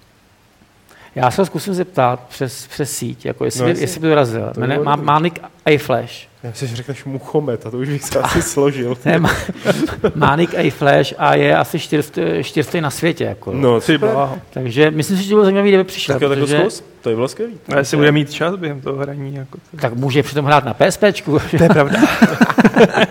[1.18, 3.84] Já se ho zkusím zeptat přes, přes síť, jako jestli, No jasně.
[3.84, 4.52] jestli by dorazil.
[4.54, 6.28] To bylo Má, má nick A-Flash.
[6.44, 8.98] Já si že řekneš Muchomet a to už bych se asi složil.
[9.06, 9.30] Ne, má,
[10.16, 13.24] má nick A-Flash a je asi čtyřstý, čtyřstý na světě.
[13.24, 13.52] Jako.
[13.54, 14.10] No, Ty super.
[14.10, 14.38] bláho.
[14.50, 16.16] Takže myslím si, že to bylo zajímavé, kdyby přišel.
[16.16, 16.84] Tak jo, tak to protože- zkus.
[17.02, 17.54] To by bylo skvělý.
[17.76, 19.36] A jestli bude mít čas během toho hraní.
[19.36, 19.78] Jako to.
[19.78, 21.40] Tak může přitom hrát na PSPčku.
[21.58, 22.00] to je pravda.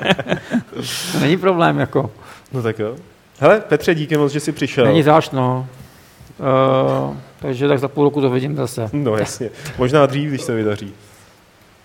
[1.21, 2.11] Není problém, jako.
[2.53, 2.97] No tak jo.
[3.39, 4.85] Hele, Petře, díky moc, že jsi přišel.
[4.85, 5.67] Není záč, no.
[7.09, 8.91] Uh, takže tak za půl roku to vidím zase.
[8.93, 9.51] No jasně.
[9.79, 10.93] Možná dřív, když se vydaří.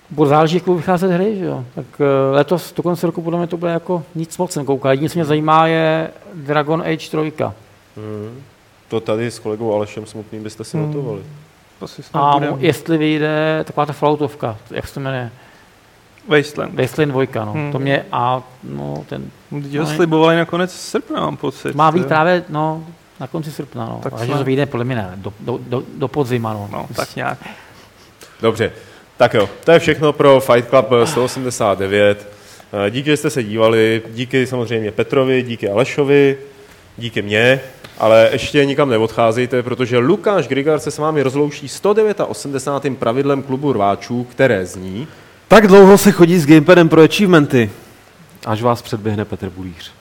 [0.10, 1.66] Bude záleží, jak budou vycházet hry, že jo.
[1.76, 2.06] Tak uh,
[2.36, 4.92] letos, do konce roku, podle mě to bude jako nic moc jsem koukal.
[4.92, 7.18] Jediné, co mě zajímá, je Dragon Age 3.
[7.18, 8.42] Hmm.
[8.88, 10.88] To tady s kolegou Alešem Smutným byste si Hmm.
[10.94, 11.22] notovali.
[11.80, 12.56] To si snad A budem.
[12.60, 15.32] jestli vyjde taková ta Falloutovka, jak se to jmenuje,
[16.28, 16.80] Wasteland.
[16.80, 17.54] Wasteland 2, no.
[17.54, 17.72] Hmm.
[17.72, 19.22] To mě, a no, ten
[19.52, 21.76] ho No, slibovali na konec srpna, mám pocit.
[21.76, 22.84] má být právě, no,
[23.22, 24.00] na konci srpna, no.
[24.04, 26.70] Tak Tak že jsme- to vyjde podle mě ne, do, do, do, do podzima, no.
[26.72, 27.38] No, tak nějak.
[28.42, 28.72] Dobře,
[29.18, 32.28] tak jo, to je všechno pro Fight Club 189.
[32.88, 36.38] Eh, Díky, že jste se dívali, díky samozřejmě Petrovi, díky Alešovi,
[36.98, 37.60] díky mně,
[37.98, 42.98] ale ještě nikam neodcházejte, protože Lukáš Grigar se s vámi rozlouší 189.
[43.00, 45.08] pravidlem klubu rváčů, které zní...
[45.48, 47.72] Tak dlouho se chodí s gamepadem pro achievementy,
[48.46, 49.92] až vás předběhne Petr Bulíř.